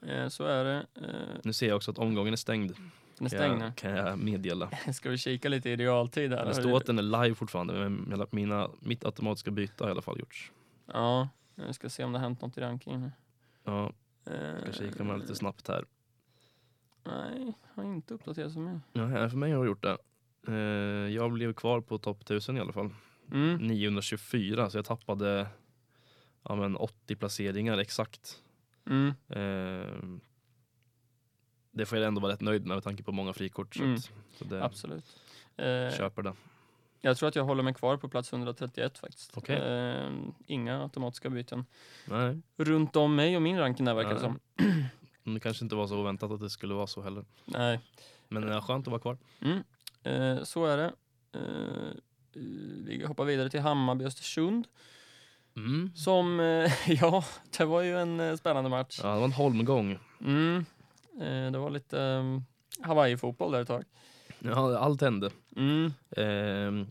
Eh, 0.08 0.28
så 0.28 0.44
är 0.46 0.64
det. 0.64 0.86
Eh, 0.96 1.40
Nu 1.44 1.54
ser 1.54 1.68
jag 1.68 1.76
också 1.76 1.92
att 1.92 1.98
omgången 1.98 2.34
är 2.34 2.38
stängd. 2.38 2.72
den 3.18 3.26
är 3.26 3.30
stängd 3.30 3.60
nu. 3.60 3.72
kan 3.76 3.92
jag 3.92 4.20
meddela. 4.20 4.70
Ska 4.94 5.10
vi 5.10 5.18
kika 5.18 5.50
lite 5.50 5.70
i 5.70 5.76
realtid 5.76 6.34
här? 6.34 6.46
Det 6.46 6.54
står 6.54 6.78
att 6.78 6.86
den 6.86 7.00
är 7.00 7.24
live 7.24 7.36
fortfarande, 7.36 7.74
men 7.74 8.26
mina, 8.32 8.70
mitt 8.80 9.06
automatiska 9.06 9.52
byte 9.52 9.84
har 9.84 9.90
i 9.90 9.92
alla 9.92 10.02
fall 10.02 10.20
gjorts. 10.20 10.52
Ja, 10.86 11.30
jag 11.56 11.76
ska 11.76 11.90
se 11.90 12.04
om 12.04 12.12
det 12.12 12.20
har 12.20 12.24
hänt 12.24 12.42
något 12.42 12.58
i 12.58 12.62
rankingen. 12.62 13.12
Ja, 13.64 13.92
Eh, 14.26 14.62
ska 14.62 14.72
kika 14.72 15.16
lite 15.16 15.36
snabbt 15.36 15.68
här. 15.68 15.86
Nej, 17.04 17.54
har 17.74 17.84
inte 17.84 18.14
uppdaterat 18.14 18.54
för 18.54 18.60
mig. 18.60 18.80
Ja, 18.94 19.06
här 19.06 19.30
för 19.30 19.38
mig 19.38 19.52
har 19.52 19.58
jag 19.60 19.66
gjort 19.66 19.84
det. 19.84 19.98
Eh, 20.48 21.14
jag 21.14 21.32
blev 21.32 21.54
kvar 21.54 21.82
på 21.82 21.98
topp 21.98 22.22
1000 22.22 22.58
i 22.58 22.60
alla 22.60 22.74
fall. 22.74 22.90
Mm. 23.32 23.58
924, 23.68 24.70
så 24.70 24.78
jag 24.78 24.86
tappade 24.86 25.48
ja, 26.44 26.56
men 26.56 26.76
80 26.76 27.16
placeringar 27.16 27.78
exakt. 27.78 28.42
Mm. 28.86 29.08
Eh, 29.30 30.20
det 31.72 31.86
får 31.86 31.98
jag 31.98 32.08
ändå 32.08 32.22
vara 32.22 32.32
rätt 32.34 32.42
nöjd 32.42 32.66
med 32.68 32.76
med 32.76 32.84
tanke 32.84 33.04
på 33.04 33.12
många 33.12 33.34
frikort. 33.34 33.76
Så, 33.76 33.84
Mm. 33.84 33.98
så 34.38 34.44
det, 34.46 34.64
Absolut. 34.64 35.06
Eh, 35.58 35.98
köper 35.98 36.22
det. 36.22 36.34
Jag 37.06 37.18
tror 37.18 37.30
att 37.30 37.36
jag 37.36 37.44
håller 37.44 37.64
mig 37.64 37.74
kvar 37.74 37.98
på 37.98 38.10
plats 38.10 38.34
131 38.34 38.98
faktiskt. 38.98 39.32
Okej. 39.38 39.56
Eh, 39.58 40.12
inga 40.46 40.82
automatiska 40.82 41.30
byten. 41.30 41.66
Nej, 42.06 42.42
Runt 42.58 42.96
om 42.96 43.16
mig 43.16 43.36
och 43.36 43.42
min 43.42 43.60
ranking 43.60 43.86
där 43.86 43.94
verkar 43.94 44.14
det 44.14 44.20
som. 44.20 44.40
men 45.24 45.34
det 45.34 45.40
kanske 45.40 45.66
inte 45.66 45.76
var 45.76 45.88
så 45.88 46.00
oväntat 46.00 46.32
att 46.32 46.40
det 46.40 46.50
skulle 46.50 46.74
vara 46.74 46.88
så 46.88 47.02
heller. 47.02 47.26
Nej. 47.46 47.80
Men 48.28 48.50
eh, 48.52 48.62
skönt 48.62 48.88
att 48.88 48.92
vara 48.92 49.02
kvar. 49.02 49.18
Mm. 49.42 49.64
Eh, 50.04 50.44
så 50.44 50.66
är 50.66 50.78
det. 50.78 50.94
Eh, 51.34 51.94
vi 52.86 53.06
hoppar 53.08 53.26
vidare 53.26 53.50
till 53.50 53.60
Hammarby 53.60 54.06
Östersund. 54.06 54.68
Mm. 55.56 55.92
Som, 55.96 56.40
eh, 56.40 56.92
ja, 57.02 57.24
det 57.58 57.66
var 57.66 57.82
ju 57.82 58.00
en 58.00 58.20
eh, 58.20 58.36
spännande 58.36 58.70
match. 58.70 59.00
Ja, 59.04 59.10
det 59.14 59.18
var 59.18 59.26
en 59.26 59.32
holmgång. 59.32 60.00
Mm. 60.22 60.66
Det 61.52 61.58
var 61.58 61.70
lite 61.70 61.98
um, 61.98 62.46
Hawaii-fotboll 62.80 63.52
där 63.52 63.62
ett 63.62 63.68
tag. 63.68 63.84
Ja, 64.44 64.78
allt 64.78 65.02
hände. 65.02 65.30
Mm. 65.56 65.94
Ehm, 66.18 66.88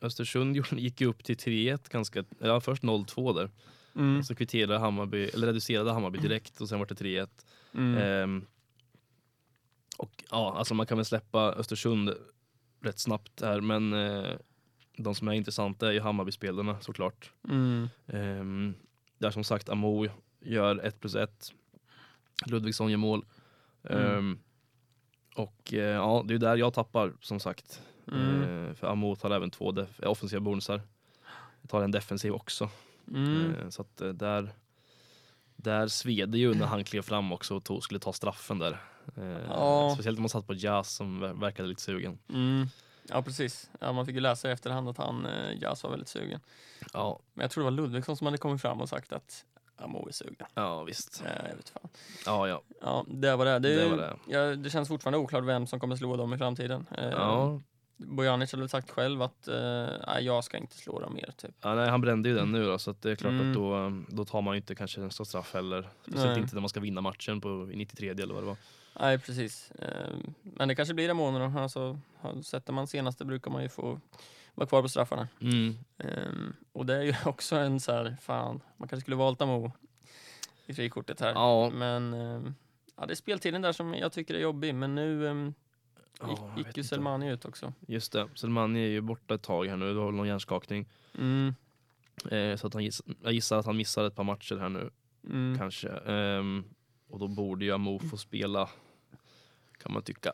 Östersund 0.00 0.56
gick 0.72 1.00
ju 1.00 1.06
upp 1.06 1.24
till 1.24 1.36
3-1 1.36 1.90
ganska, 1.90 2.24
ja 2.38 2.60
först 2.60 2.82
0-2 2.82 3.34
där. 3.34 3.50
Mm. 3.94 4.22
Så 4.22 4.34
kvitterade 4.34 4.78
Hammarby, 4.78 5.24
eller 5.24 5.46
reducerade 5.46 5.92
Hammarby 5.92 6.18
direkt 6.18 6.60
och 6.60 6.68
sen 6.68 6.78
var 6.78 6.86
det 6.86 6.94
3-1. 6.94 7.28
Mm. 7.74 7.98
Ehm, 7.98 8.46
och 9.98 10.24
ja, 10.30 10.54
alltså 10.56 10.74
man 10.74 10.86
kan 10.86 10.98
väl 10.98 11.04
släppa 11.04 11.52
Östersund 11.52 12.14
rätt 12.80 12.98
snabbt 12.98 13.40
här 13.40 13.60
men 13.60 13.92
eh, 13.92 14.36
de 14.96 15.14
som 15.14 15.28
är 15.28 15.32
intressanta 15.32 15.88
är 15.88 15.92
ju 15.92 16.00
Hammarby-spelarna 16.00 16.80
såklart. 16.80 17.32
Mm. 17.48 17.88
Ehm, 18.06 18.74
där 19.18 19.30
som 19.30 19.44
sagt 19.44 19.68
Amo 19.68 20.06
gör 20.40 20.78
1 20.78 21.00
plus 21.00 21.14
1. 21.14 21.52
Ludvigsson 22.46 22.90
gör 22.90 22.98
mål. 22.98 23.24
Mm. 23.82 24.18
Ehm, 24.18 24.38
och 25.42 25.74
eh, 25.74 25.78
ja, 25.78 26.24
det 26.26 26.34
är 26.34 26.38
där 26.38 26.56
jag 26.56 26.74
tappar 26.74 27.12
som 27.20 27.40
sagt. 27.40 27.82
Mm. 28.12 28.42
Eh, 28.68 28.74
för 28.74 28.86
Amo 28.86 29.16
tar 29.16 29.30
även 29.30 29.50
två 29.50 29.74
offensiva 30.02 30.40
bonusar. 30.40 30.82
Jag 31.60 31.70
tar 31.70 31.82
en 31.82 31.90
defensiv 31.90 32.32
också. 32.32 32.70
Mm. 33.08 33.54
Eh, 33.54 33.68
så 33.68 33.82
att 33.82 33.96
där, 34.14 34.52
där 35.56 35.88
sved 35.88 36.28
det 36.28 36.38
ju 36.38 36.54
när 36.54 36.66
han 36.66 36.84
klev 36.84 37.02
fram 37.02 37.32
också 37.32 37.56
och 37.56 37.64
tog, 37.64 37.82
skulle 37.82 38.00
ta 38.00 38.12
straffen 38.12 38.58
där. 38.58 38.78
Ja. 39.48 39.90
Speciellt 39.94 40.18
om 40.18 40.22
man 40.22 40.28
satt 40.28 40.46
på 40.46 40.54
Jazz 40.54 40.94
som 40.94 41.24
ver- 41.24 41.40
verkade 41.40 41.68
lite 41.68 41.82
sugen. 41.82 42.18
Mm. 42.28 42.66
Ja, 43.08 43.22
precis. 43.22 43.70
Ja, 43.80 43.92
man 43.92 44.06
fick 44.06 44.14
ju 44.14 44.20
läsa 44.20 44.48
i 44.48 44.52
efterhand 44.52 44.88
att 44.88 44.96
han, 44.98 45.26
eh, 45.26 45.62
Jas 45.62 45.82
var 45.82 45.90
väldigt 45.90 46.08
sugen. 46.08 46.40
Ja, 46.92 47.20
Men 47.34 47.42
jag 47.44 47.50
tror 47.50 47.64
det 47.64 47.70
var 47.70 47.76
Ludvigsson 47.76 48.16
som 48.16 48.26
hade 48.26 48.38
kommit 48.38 48.62
fram 48.62 48.80
och 48.80 48.88
sagt 48.88 49.12
att 49.12 49.44
Amo 49.80 50.08
är 50.08 50.12
sugen. 50.12 50.46
ja 50.54 50.82
visst. 50.84 51.22
Eh, 51.26 51.48
jag 51.50 51.56
vet 51.56 51.68
fan. 51.68 51.88
Ja, 52.26 52.48
ja. 52.48 52.62
Ja, 52.80 53.04
det 53.08 53.36
var 53.36 53.44
det. 53.44 53.58
Det, 53.58 53.74
Det 53.76 53.88
var 53.88 53.96
det. 53.96 54.16
Ja, 54.26 54.40
det 54.56 54.70
känns 54.70 54.88
fortfarande 54.88 55.18
oklart 55.18 55.44
vem 55.44 55.66
som 55.66 55.80
kommer 55.80 55.96
slå 55.96 56.16
dem 56.16 56.34
i 56.34 56.38
framtiden. 56.38 56.86
Eh, 56.98 57.08
ja. 57.08 57.60
Bojanic 57.96 58.52
hade 58.52 58.68
sagt 58.68 58.90
själv 58.90 59.22
att 59.22 59.48
eh, 59.48 60.18
jag 60.20 60.44
ska 60.44 60.56
inte 60.56 60.76
slå 60.76 61.00
dem 61.00 61.14
mer. 61.14 61.30
Typ. 61.36 61.54
ja 61.62 61.74
nej, 61.74 61.88
han 61.88 62.00
brände 62.00 62.28
ju 62.28 62.34
den 62.34 62.52
nu 62.52 62.64
då, 62.66 62.78
så 62.78 62.94
det 63.00 63.10
är 63.10 63.14
klart 63.16 63.30
Mm. 63.32 63.48
att 63.48 63.54
då, 63.54 63.92
då 64.16 64.24
tar 64.24 64.42
man 64.42 64.54
ju 64.54 64.56
inte 64.60 64.74
kanske 64.74 65.00
nästa 65.00 65.24
straff 65.24 65.54
heller. 65.54 65.88
Speciellt 66.02 66.30
Nej. 66.30 66.40
inte 66.40 66.54
när 66.54 66.60
man 66.60 66.68
ska 66.68 66.80
vinna 66.80 67.00
matchen 67.00 67.40
på 67.40 67.68
i 67.72 67.76
93 67.76 68.08
eller 68.08 68.34
vad 68.34 68.42
det 68.42 68.46
var. 68.46 68.56
Nej, 69.00 69.18
precis. 69.18 69.70
Eh, 69.70 70.16
men 70.42 70.68
det 70.68 70.74
kanske 70.74 70.94
blir 70.94 71.08
det 71.08 71.14
månader. 71.14 71.60
Alltså, 71.60 71.98
sätter 72.44 72.72
man 72.72 72.86
senaste 72.86 73.24
brukar 73.24 73.50
man 73.50 73.62
ju 73.62 73.68
få 73.68 74.00
vara 74.54 74.66
kvar 74.66 74.82
på 74.82 74.88
straffarna. 74.88 75.28
Mm. 75.40 75.74
Ehm, 75.98 76.52
och 76.72 76.86
det 76.86 76.94
är 76.96 77.02
ju 77.02 77.14
också 77.24 77.56
en 77.56 77.80
så 77.80 77.92
här, 77.92 78.16
fan, 78.22 78.60
man 78.76 78.88
kanske 78.88 79.00
skulle 79.00 79.16
valt 79.16 79.42
Amo 79.42 79.72
i 80.66 80.74
frikortet 80.74 81.20
här. 81.20 81.32
Ja, 81.32 81.70
Men 81.70 82.14
ehm, 82.14 82.54
ja, 82.96 83.06
det 83.06 83.12
är 83.12 83.16
speltiden 83.16 83.62
där 83.62 83.72
som 83.72 83.94
jag 83.94 84.12
tycker 84.12 84.34
är 84.34 84.38
jobbig. 84.40 84.74
Men 84.74 84.94
nu 84.94 85.24
jag 86.20 86.28
vet 86.56 86.66
gick 86.66 86.76
ju. 86.76 86.84
Selmani 86.84 87.30
ut 87.30 87.44
också. 87.44 87.72
Just 87.88 88.12
det, 88.12 88.28
Selmani 88.34 88.80
är 88.80 88.88
ju 88.88 89.00
borta 89.00 89.34
ett 89.34 89.42
tag 89.42 89.66
här 89.66 89.76
nu, 89.76 89.88
det 89.88 89.94
var 89.94 90.06
väl 90.06 90.14
någon 90.14 90.28
hjärnskakning. 90.28 90.88
Mm, 91.18 91.54
Eh, 92.30 92.56
så 92.56 92.66
att 92.66 92.74
han 92.74 92.84
giss, 92.84 93.02
jag 93.22 93.32
gissar 93.32 93.58
att 93.58 93.66
han 93.66 93.76
missar 93.76 94.04
ett 94.04 94.14
par 94.14 94.24
matcher 94.24 94.56
här 94.56 94.68
nu. 94.68 94.90
mm. 95.26 95.58
kanske. 95.58 95.88
Ehm, 95.88 96.64
och 97.08 97.18
då 97.18 97.28
borde 97.28 97.64
ju 97.64 97.72
Amo 97.72 97.98
få 97.98 98.16
spela, 98.16 98.68
kan 99.82 99.92
man 99.92 100.02
tycka. 100.02 100.32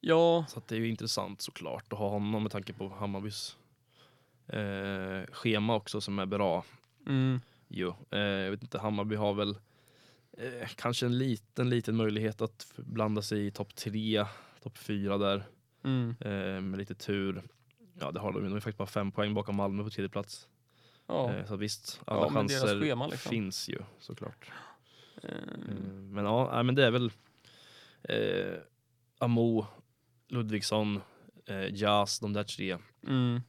Ja, 0.00 0.44
Så 0.48 0.62
det 0.68 0.74
är 0.74 0.78
ju 0.78 0.88
intressant 0.88 1.42
såklart 1.42 1.92
att 1.92 1.98
ha 1.98 2.08
honom 2.08 2.42
med 2.42 2.52
tanke 2.52 2.72
på 2.72 2.88
Hammarbys 2.88 3.56
eh, 4.46 5.32
schema 5.32 5.74
också 5.74 6.00
som 6.00 6.18
är 6.18 6.26
bra. 6.26 6.64
mm, 7.06 7.40
Jo, 7.68 7.94
eh, 8.10 8.18
jag 8.20 8.50
vet 8.50 8.62
inte, 8.62 8.78
Hammarby 8.78 9.16
har 9.16 9.34
väl 9.34 9.58
eh, 10.38 10.68
kanske 10.76 11.06
en 11.06 11.18
liten, 11.18 11.70
liten 11.70 11.96
möjlighet 11.96 12.40
att 12.40 12.72
blanda 12.76 13.22
sig 13.22 13.46
i 13.46 13.50
topp 13.50 13.74
tre, 13.74 14.24
topp 14.62 14.78
fyra 14.78 15.18
där 15.18 15.44
mm, 15.84 16.14
eh, 16.20 16.60
med 16.60 16.78
lite 16.78 16.94
tur. 16.94 17.42
Ja, 18.00 18.10
det 18.12 18.20
har 18.20 18.32
de 18.32 18.42
ju. 18.42 18.48
De 18.48 18.56
är 18.56 18.60
faktiskt 18.60 18.78
bara 18.78 18.86
fem 18.88 19.12
poäng 19.12 19.34
bakom 19.34 19.56
Malmö 19.56 19.84
på 19.84 19.90
tredje 19.90 20.08
plats. 20.08 20.48
ja. 21.06 21.32
Eh, 21.34 21.46
så 21.46 21.56
visst, 21.56 22.00
alla 22.06 22.20
Ja, 22.26 22.30
chanser 22.30 22.80
schema 22.80 23.06
liksom. 23.06 23.30
finns 23.30 23.68
ju 23.68 23.78
såklart. 23.98 24.50
Eh, 25.22 25.30
men 26.10 26.24
ja, 26.24 26.62
men 26.62 26.74
det 26.74 26.86
är 26.86 26.90
väl 26.90 27.10
Amo, 29.18 29.66
Ludvigsson, 30.28 31.00
eh, 31.46 31.74
Jas, 31.74 32.20
de 32.20 32.32
där 32.32 32.44
tre 32.44 32.78
mm, 33.06 33.40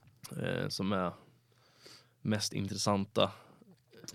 eh, 0.42 0.68
som 0.68 0.92
är 0.92 1.12
mest 2.22 2.54
intressanta 2.54 3.32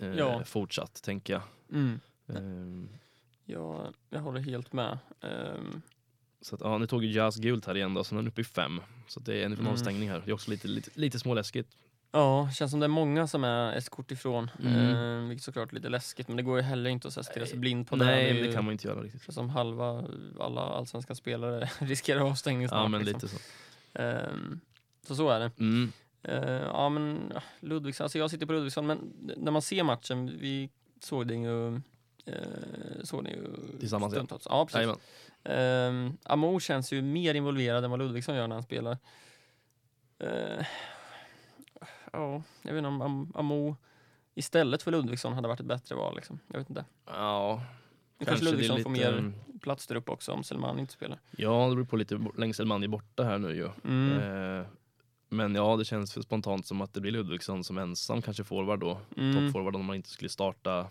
eh, 0.01 0.07
Ja. 0.15 0.45
fortsatt, 0.45 1.03
tänker 1.03 1.33
jag. 1.33 1.43
mm. 1.73 2.01
Eh, 2.29 2.99
Ja, 3.45 3.93
jag 4.11 4.21
håller 4.21 4.41
helt 4.41 4.73
med. 4.73 4.99
Ehm, 5.21 5.83
så 6.41 6.55
att, 6.55 6.61
ja, 6.61 6.79
nu 6.79 6.87
tog 6.87 7.05
ju 7.05 7.13
Jazz 7.13 7.37
gult 7.37 7.67
här 7.67 7.77
igen 7.77 7.95
då, 7.95 8.05
så 8.05 8.15
nu 8.15 8.19
är 8.19 8.23
den 8.23 8.33
uppe 8.33 8.41
i 8.41 8.45
fem. 8.45 8.81
Så 9.09 9.21
det 9.21 9.35
är 9.43 9.47
en 9.47 9.53
Mm. 9.53 9.67
avstängning 9.67 10.11
här. 10.11 10.23
Det 10.25 10.31
är 10.31 10.35
också 10.35 10.51
lite, 10.51 10.69
lite, 10.69 10.91
lite 10.95 11.19
småläskigt. 11.19 11.77
Ja, 12.15 12.51
känns 12.55 12.71
som 12.71 12.81
det 12.81 12.87
är 12.87 12.89
många 12.89 13.27
som 13.27 13.45
är 13.45 13.73
ett 13.77 13.89
kort 13.91 14.11
ifrån. 14.11 14.51
Mm. 14.63 14.75
Mm. 14.97 15.29
vilket 15.29 15.45
såklart 15.45 15.71
är 15.71 15.75
lite 15.75 15.89
läskigt, 15.89 16.29
men 16.29 16.37
det 16.37 16.43
går 16.43 16.57
ju 16.57 16.63
heller 16.63 16.91
inte 16.91 17.09
att 17.09 17.15
så 17.15 17.21
här 17.21 17.25
stirra 17.25 17.47
sig 17.47 17.59
blind 17.59 17.89
på 17.89 17.97
Nej, 17.97 18.25
det. 18.25 18.31
är 18.31 18.35
det 18.35 18.41
ju- 18.49 18.53
kan 18.53 18.65
man 18.65 18.73
inte 18.73 18.89
göra 18.89 19.01
riktigt. 19.03 19.35
som 19.35 19.51
halva 19.51 20.05
alla 20.41 20.61
allsvenska 20.61 21.15
spelare 21.15 21.71
riskerar 21.79 22.21
avstängning 22.21 22.69
snart. 22.69 22.81
Ja, 22.83 22.89
men 22.89 23.03
liksom. 23.05 23.21
lite 23.23 23.29
så. 23.29 23.39
Ehm, 23.99 24.61
så 25.07 25.15
så 25.17 25.29
är 25.29 25.41
det. 25.41 25.51
Mm. 25.59 25.93
Eh, 26.23 26.43
ja, 26.51 26.89
men 26.89 27.33
Ludvigsson, 27.61 28.05
alltså 28.05 28.19
jag 28.19 28.31
sitter 28.31 28.47
på 28.47 28.53
Ludvigsson, 28.53 28.87
men 28.87 28.99
när 29.37 29.53
man 29.53 29.63
ser 29.63 29.83
matchen, 29.83 30.39
vi 30.41 30.71
såg 31.01 31.27
den 31.29 31.43
ju, 31.43 31.75
eh, 32.27 33.03
såg 33.05 33.25
den 33.25 33.33
ju 33.33 33.47
Tillsammans, 33.81 34.13
stundtals. 34.13 34.47
Ja, 34.51 34.67
precis. 34.67 34.77
Jajamän. 34.77 34.99
Um, 35.45 36.19
Amo 36.23 36.61
känns 36.61 36.93
ju 36.93 37.03
mer 37.03 37.35
involverad 37.35 37.85
än 37.85 37.91
vad 37.91 37.99
Ludvigsson 38.01 38.35
gör 38.37 38.49
när 38.49 38.57
han 38.57 38.63
spelar. 38.63 38.99
Eh, 40.19 40.65
Ja, 42.13 42.43
jag 42.63 42.73
vet 42.75 42.79
inte 42.79 42.89
om 42.89 43.03
Am- 43.03 43.33
Amo 43.35 43.77
istället 44.35 44.83
för 44.83 44.91
Ludvigsson 44.91 45.33
hade 45.33 45.49
varit 45.49 45.61
ett 45.61 45.67
bättre 45.67 45.95
val. 45.95 46.17
Liksom. 46.17 46.39
Jag 46.49 46.59
vet 46.59 46.69
inte. 46.71 46.85
Ja, 47.07 47.63
kanske, 48.25 48.45
är 48.47 48.51
Ludvigsson 48.51 48.83
får 48.83 48.91
lite- 48.91 49.11
mer 49.23 49.33
plats 49.61 49.87
där 49.87 49.95
uppe 49.97 50.11
också 50.11 50.33
om 50.33 50.45
Selman 50.45 50.79
inte 50.79 50.93
spelar. 50.93 51.21
Ja, 51.37 51.69
det 51.69 51.75
beror 51.75 51.87
på 51.87 51.97
lite 51.97 52.21
länge 52.39 52.55
Selmani 52.55 52.85
är 52.85 52.89
borta 52.89 53.25
här 53.25 53.39
nu 53.39 53.55
ju. 53.57 53.69
Mm. 53.85 54.19
Eh, 54.61 54.67
men 55.29 55.55
ja, 55.55 55.77
det 55.77 55.85
känns 55.85 56.13
för 56.15 56.23
spontant 56.23 56.67
som 56.67 56.81
att 56.81 56.95
det 56.95 57.01
blir 57.01 57.13
Ludvigsson 57.13 57.65
som 57.65 57.79
ensam 57.79 58.23
kanske 58.23 58.45
forward 58.45 58.81
då. 58.81 59.01
Mm. 59.17 59.35
Toppforward 59.47 59.77
om 59.77 59.85
man 59.85 59.97
inte 59.97 60.09
skulle 60.09 60.29
starta 60.29 60.89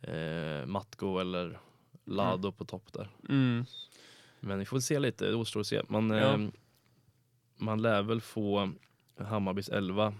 eh, 0.00 0.66
Matko 0.66 1.18
eller 1.18 1.58
Lado 2.04 2.52
på 2.52 2.64
topp 2.64 2.92
där. 2.92 3.08
Mm. 3.28 3.64
Men 4.40 4.58
vi 4.58 4.64
får 4.64 4.80
se 4.80 4.98
lite, 4.98 5.24
det 5.26 5.34
återstår 5.34 5.60
att 5.60 5.66
se. 5.66 5.82
Man, 5.88 6.10
Ja. 6.10 6.16
eh, 6.34 6.38
man 7.56 7.82
lär 7.82 8.02
väl 8.02 8.20
få 8.20 8.72
Hammarbys 9.18 9.68
11 9.68 10.14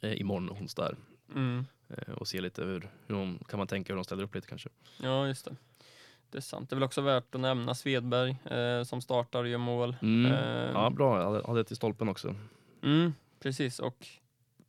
eh, 0.00 0.20
imorgon 0.20 0.50
onsdag. 0.50 0.96
Mm. 1.34 1.64
Eh, 1.88 2.14
och 2.14 2.28
se 2.28 2.40
lite 2.40 2.62
hur, 2.64 2.90
hur 3.06 3.14
de, 3.14 3.38
kan 3.48 3.58
man 3.58 3.66
tänka 3.66 3.92
hur 3.92 3.96
de 3.96 4.04
ställer 4.04 4.22
upp 4.22 4.34
lite 4.34 4.48
kanske. 4.48 4.68
Ja, 5.02 5.26
just 5.26 5.44
det. 5.44 5.56
Det 6.30 6.38
är 6.38 6.42
sant. 6.42 6.70
Det 6.70 6.74
är 6.74 6.76
väl 6.76 6.82
också 6.84 7.00
värt 7.00 7.34
att 7.34 7.40
nämna 7.40 7.74
Svedberg 7.74 8.36
eh, 8.44 8.82
som 8.84 9.00
startar 9.00 9.42
och 9.42 9.48
gör 9.48 9.58
mål. 9.58 9.96
Mm. 10.02 10.32
Eh, 10.32 10.70
Ja, 10.72 10.90
bra. 10.90 11.18
Jag 11.20 11.30
hade, 11.30 11.46
hade 11.46 11.60
det 11.60 11.64
till 11.64 11.76
stolpen 11.76 12.08
också. 12.08 12.34
Mm, 12.82 13.14
precis, 13.40 13.78
och 13.78 14.06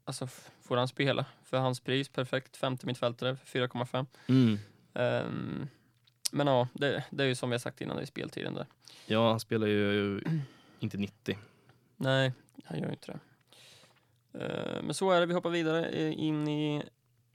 alltså, 0.03 0.27
får 0.61 0.77
han 0.77 0.87
spela 0.87 1.25
för 1.43 1.57
hans 1.57 1.79
pris, 1.79 2.09
perfekt, 2.09 2.57
femte 2.57 2.85
mittfältare 2.85 3.35
för 3.35 3.59
4,5. 3.59 4.05
Mm. 4.27 4.59
Ehm, 4.93 5.67
men 6.31 6.47
ja, 6.47 6.67
det, 6.73 7.03
det 7.09 7.23
är 7.23 7.27
ju 7.27 7.35
som 7.35 7.49
vi 7.49 7.53
har 7.53 7.59
sagt 7.59 7.81
innan, 7.81 7.95
det 7.95 8.01
är 8.01 8.05
speltiden 8.05 8.53
där. 8.53 8.65
Ja, 9.05 9.29
han 9.29 9.39
spelar 9.39 9.67
ju 9.67 10.21
inte 10.79 10.97
90. 10.97 11.37
Nej, 11.97 12.33
han 12.65 12.79
gör 12.79 12.85
ju 12.87 12.91
inte 12.93 13.11
det. 13.11 13.19
Ehm, 14.39 14.85
men 14.85 14.93
så 14.93 15.11
är 15.11 15.19
det, 15.19 15.25
vi 15.25 15.33
hoppar 15.33 15.49
vidare 15.49 15.85
eh, 15.89 16.19
in 16.19 16.47
i 16.47 16.83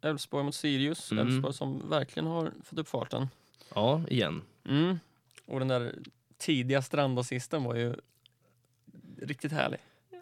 Elfsborg 0.01 0.45
mot 0.45 0.55
Sirius. 0.55 1.13
Mm. 1.13 1.27
Elfsborg 1.27 1.55
som 1.55 1.91
verkligen 1.91 2.27
har 2.27 2.53
fått 2.65 2.79
upp 2.79 2.89
farten. 2.89 3.29
Ja, 3.75 4.03
igen. 4.09 4.43
Mm. 4.69 4.99
Och 5.47 5.59
den 5.59 5.69
där 5.69 5.95
tidiga 6.39 6.83
strandassisten 6.83 7.65
var 7.65 7.75
ju 7.75 7.95
riktigt 9.23 9.53
härlig. 9.53 9.79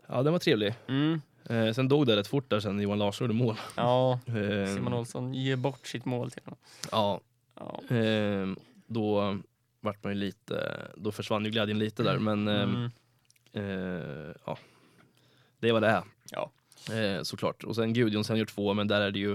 Ja, 0.07 0.23
den 0.23 0.33
var 0.33 0.41
trevlig. 0.41 0.75
Mm. 0.89 1.21
Eh, 1.51 1.73
sen 1.73 1.89
dog 1.89 2.07
det 2.07 2.17
rätt 2.17 2.27
fort 2.27 2.51
där 2.51 2.61
sen 2.61 2.81
Johan 2.81 2.99
Larsson 2.99 3.25
gjorde 3.25 3.39
mål. 3.45 3.57
Ja, 3.77 4.21
Eh, 4.27 4.75
Simon 4.75 4.93
Olsson 4.95 5.35
ger 5.35 5.57
bort 5.57 5.87
sitt 5.87 6.05
mål 6.05 6.31
till 6.31 6.43
honom. 6.45 6.59
Ja, 6.93 7.21
Ja. 7.57 7.97
eh, 7.97 8.47
då 8.87 9.39
vart 9.81 10.05
man 10.05 10.13
ju 10.13 10.19
lite, 10.19 10.89
då 10.97 11.13
försvann 11.13 11.45
ju 11.45 11.51
glädjen 11.51 11.79
lite 11.79 12.03
där 12.03 12.19
men 12.19 12.49
eh, 12.49 12.63
Mm. 12.63 12.91
eh, 13.53 14.35
ja, 14.47 14.59
det 15.65 15.69
är 15.69 15.73
vad 15.73 15.83
det 15.83 15.89
är. 15.89 16.03
Ja. 16.31 16.51
Eh, 16.95 17.23
såklart. 17.23 17.65
Och 17.65 17.77
sen 17.77 17.93
Gudjonsen 17.93 18.37
gör 18.37 18.45
två 18.45 18.75
men 18.75 18.89
där 18.89 19.01
är 19.01 19.11
det 19.11 19.19
ju, 19.19 19.31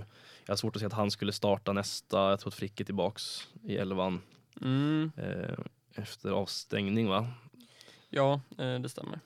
jag 0.45 0.51
har 0.51 0.55
svårt 0.55 0.75
att 0.75 0.79
se 0.79 0.85
att 0.85 0.93
han 0.93 1.11
skulle 1.11 1.31
starta 1.31 1.73
nästa, 1.73 2.29
jag 2.29 2.39
tror 2.39 2.49
att 2.51 2.55
Frick 2.55 2.79
är 2.79 2.85
tillbaks 2.85 3.47
i 3.63 3.77
elvan 3.77 4.21
Mm. 4.61 5.11
eh, 5.17 5.59
efter 5.95 6.31
avstängning 6.31 7.07
va? 7.09 7.27
Ja, 8.09 8.41
eh, 8.57 8.79
det 8.79 8.89
stämmer. 8.89 9.19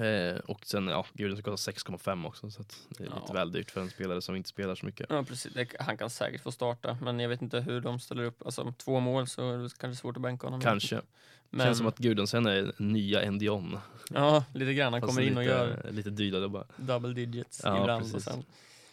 Eh, 0.00 0.36
och 0.38 0.66
sen, 0.66 0.88
ja, 0.88 1.06
Gudjonsen 1.12 1.42
kostar 1.44 1.72
6,5 1.72 2.26
också 2.26 2.50
så 2.50 2.60
att 2.60 2.78
det 2.88 3.04
är 3.04 3.08
Ja. 3.08 3.20
lite 3.20 3.32
väl 3.32 3.52
dyrt 3.52 3.70
för 3.70 3.80
en 3.80 3.90
spelare 3.90 4.22
som 4.22 4.36
inte 4.36 4.48
spelar 4.48 4.74
så 4.74 4.86
mycket. 4.86 5.06
Ja, 5.10 5.22
precis. 5.22 5.52
Det, 5.52 5.66
han 5.80 5.96
kan 5.96 6.10
säkert 6.10 6.42
få 6.42 6.52
starta, 6.52 6.98
men 7.02 7.20
jag 7.20 7.28
vet 7.28 7.42
inte 7.42 7.60
hur 7.60 7.80
de 7.80 8.00
ställer 8.00 8.24
upp. 8.24 8.42
Alltså, 8.44 8.74
två 8.78 9.00
mål 9.00 9.26
så 9.26 9.50
är 9.52 9.58
det 9.58 9.78
kanske 9.78 10.00
svårt 10.00 10.16
att 10.16 10.22
bänka 10.22 10.46
honom. 10.46 10.60
Kanske. 10.60 11.00
Men, 11.50 11.66
Känns 11.66 11.78
som 11.78 11.86
att 11.86 11.98
Gudjonsen 11.98 12.46
är 12.46 12.72
nya 12.78 13.22
Endion. 13.22 13.78
Ja, 14.10 14.44
lite 14.54 14.74
grann. 14.74 14.92
Han 14.92 15.00
Fast 15.02 15.10
kommer 15.10 15.28
in 15.28 15.36
och 15.36 15.42
lite, 15.42 15.54
gör 15.54 15.86
Lite 15.90 16.10
dyrare 16.10 16.48
bara. 16.48 16.64
double 16.76 17.12
digits 17.12 17.60
Ja, 17.64 17.80
ibland 17.80 18.04
och 18.04 18.12
precis. 18.12 18.24
sen 18.32 18.44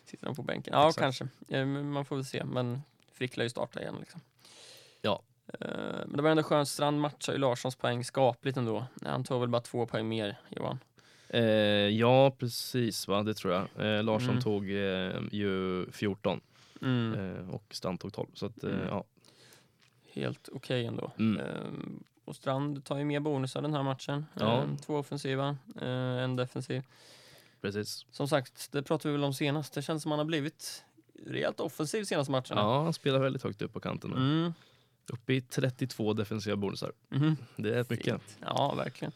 sitter 0.05 0.25
han 0.25 0.35
på 0.35 0.43
bänken. 0.43 0.73
Ja, 0.73 0.89
Exakt. 0.89 1.01
kanske. 1.03 1.27
Eh, 1.49 1.65
Man 1.65 2.05
får 2.05 2.15
väl 2.15 2.25
se. 2.25 2.43
Men 2.43 2.81
Frick 3.13 3.37
lär 3.37 3.43
ju 3.43 3.49
starta 3.49 3.81
igen. 3.81 3.95
Liksom. 3.99 4.21
Ja. 5.01 5.21
Eh, 5.59 5.67
Men 6.05 6.13
det 6.15 6.21
var 6.21 6.29
ändå 6.29 6.43
skönt. 6.43 6.67
Strand 6.69 6.99
matchar 7.01 7.33
ju 7.33 7.39
Larssons 7.39 7.75
poäng 7.75 8.03
skapligt 8.03 8.57
ändå. 8.57 8.85
Han 9.05 9.23
tog 9.23 9.39
väl 9.39 9.49
bara 9.49 9.61
två 9.61 9.85
poäng 9.85 10.07
mer, 10.07 10.39
Johan. 10.49 10.79
Eh, 11.29 11.41
ja, 11.87 12.31
precis 12.31 13.07
va, 13.07 13.23
det 13.23 13.33
tror 13.33 13.53
jag. 13.53 13.61
Eh, 13.97 14.03
Larsson 14.03 14.29
Mm. 14.29 14.41
tog 14.41 14.63
eh, 14.71 15.21
ju 15.31 15.85
14 15.91 16.41
Mm. 16.81 17.13
eh, 17.13 17.49
och 17.49 17.63
Strand 17.71 17.99
tog 17.99 18.13
12. 18.13 18.27
Så 18.33 18.45
att, 18.45 18.63
eh, 18.63 18.69
Mm. 18.73 18.87
ja. 18.87 19.03
Helt 20.13 20.49
okej 20.53 20.85
ändå. 20.85 21.11
Mm. 21.19 21.45
Ehm, 21.45 22.03
och 22.25 22.35
Strand 22.35 22.85
tar 22.85 22.97
ju 22.97 23.05
mer 23.05 23.19
bonusar 23.19 23.61
den 23.61 23.73
här 23.73 23.83
matchen. 23.83 24.25
Ja. 24.39 24.63
Två 24.85 24.95
offensiva, 24.97 25.57
eh, 25.81 25.87
en 26.23 26.35
defensiv. 26.35 26.83
Precis. 27.61 28.05
Som 28.11 28.27
sagt, 28.27 28.71
det 28.71 28.83
pratade 28.83 29.09
vi 29.11 29.17
väl 29.17 29.23
om 29.23 29.33
senast. 29.33 29.73
Det 29.73 29.81
känns 29.81 30.03
som 30.03 30.11
han 30.11 30.19
har 30.19 30.25
blivit 30.25 30.83
rejält 31.25 31.59
offensiv 31.59 32.03
senaste 32.03 32.31
matcherna. 32.31 32.61
Ja, 32.61 32.83
han 32.83 32.93
spelar 32.93 33.19
väldigt 33.19 33.43
högt 33.43 33.61
upp 33.61 33.73
på 33.73 33.79
kanten. 33.79 34.11
Mm. 34.13 34.53
Uppe 35.13 35.33
i 35.33 35.41
32 35.41 36.13
defensiva 36.13 36.55
bonusar. 36.55 36.91
Mhm. 37.09 37.37
Det 37.55 37.79
är 37.79 37.85
mycket. 37.89 38.21
Ja, 38.41 38.73
verkligen. 38.77 39.11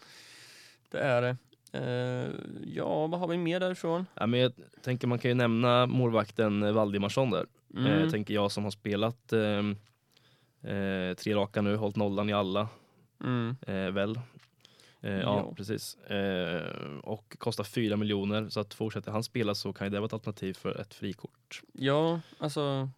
Det 0.92 0.98
är 1.00 1.22
det. 1.22 1.38
Eh, 1.74 2.30
ja, 2.66 3.08
vad 3.08 3.20
har 3.20 3.28
vi 3.28 3.38
mer 3.38 3.60
därifrån? 3.60 4.06
Ja, 4.14 4.28
men 4.28 4.40
jag 4.40 4.52
tänker 4.82 5.08
man 5.08 5.20
kan 5.20 5.32
ju 5.32 5.36
nämna 5.36 5.86
målvakten 5.86 6.64
eh, 6.64 6.72
Valdimarsson 6.72 7.32
där. 7.32 7.46
Mm. 7.76 7.86
Eh, 7.86 8.10
tänker 8.10 8.34
jag 8.34 8.52
som 8.52 8.64
har 8.64 8.72
spelat 8.72 9.34
eh, 9.34 9.60
eh, 10.74 11.14
tre 11.14 11.36
raka 11.36 11.62
nu, 11.62 11.76
hållit 11.76 11.96
nollan 11.96 12.30
i 12.30 12.34
alla. 12.34 12.68
Mm. 13.24 13.56
Eh, 13.68 13.92
väl? 13.92 14.20
Ja. 15.06 15.10
Ja. 15.10 15.54
precis. 15.58 15.98
Och 17.04 17.36
kostar 17.40 17.64
4 17.64 17.98
miljoner 17.98 18.50
så 18.50 18.60
att 18.60 18.74
fortsätter 18.74 19.12
han 19.12 19.24
spela 19.24 19.56
så 19.56 19.74
kan 19.74 19.88
ju 19.88 19.92
det 19.92 20.00
vara 20.00 20.06
ett 20.06 20.14
alternativ 20.14 20.54
för 20.54 20.82
ett 20.82 20.94
frikort. 20.94 21.62
Ja, 21.74 22.20
alltså 22.38 22.90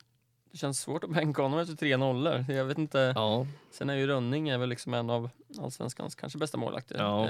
det 0.52 0.58
känns 0.58 0.80
svårt 0.80 1.04
att 1.04 1.10
bänka 1.10 1.42
honom 1.42 1.60
efter 1.60 1.76
tre 1.76 1.98
nollor. 1.98 2.46
Jag 2.50 2.66
vet 2.66 2.78
inte. 2.78 3.14
Ja, 3.16 3.48
Sen 3.72 3.90
är 3.90 3.96
ju 3.96 4.08
Rönning 4.08 4.50
är 4.50 4.58
väl 4.58 4.70
liksom 4.70 4.94
en 4.94 5.10
av 5.10 5.30
allsvenskans 5.60 6.16
kanske 6.16 6.40
bästa 6.40 6.58
målvakter. 6.58 6.96
Ja. 6.98 7.30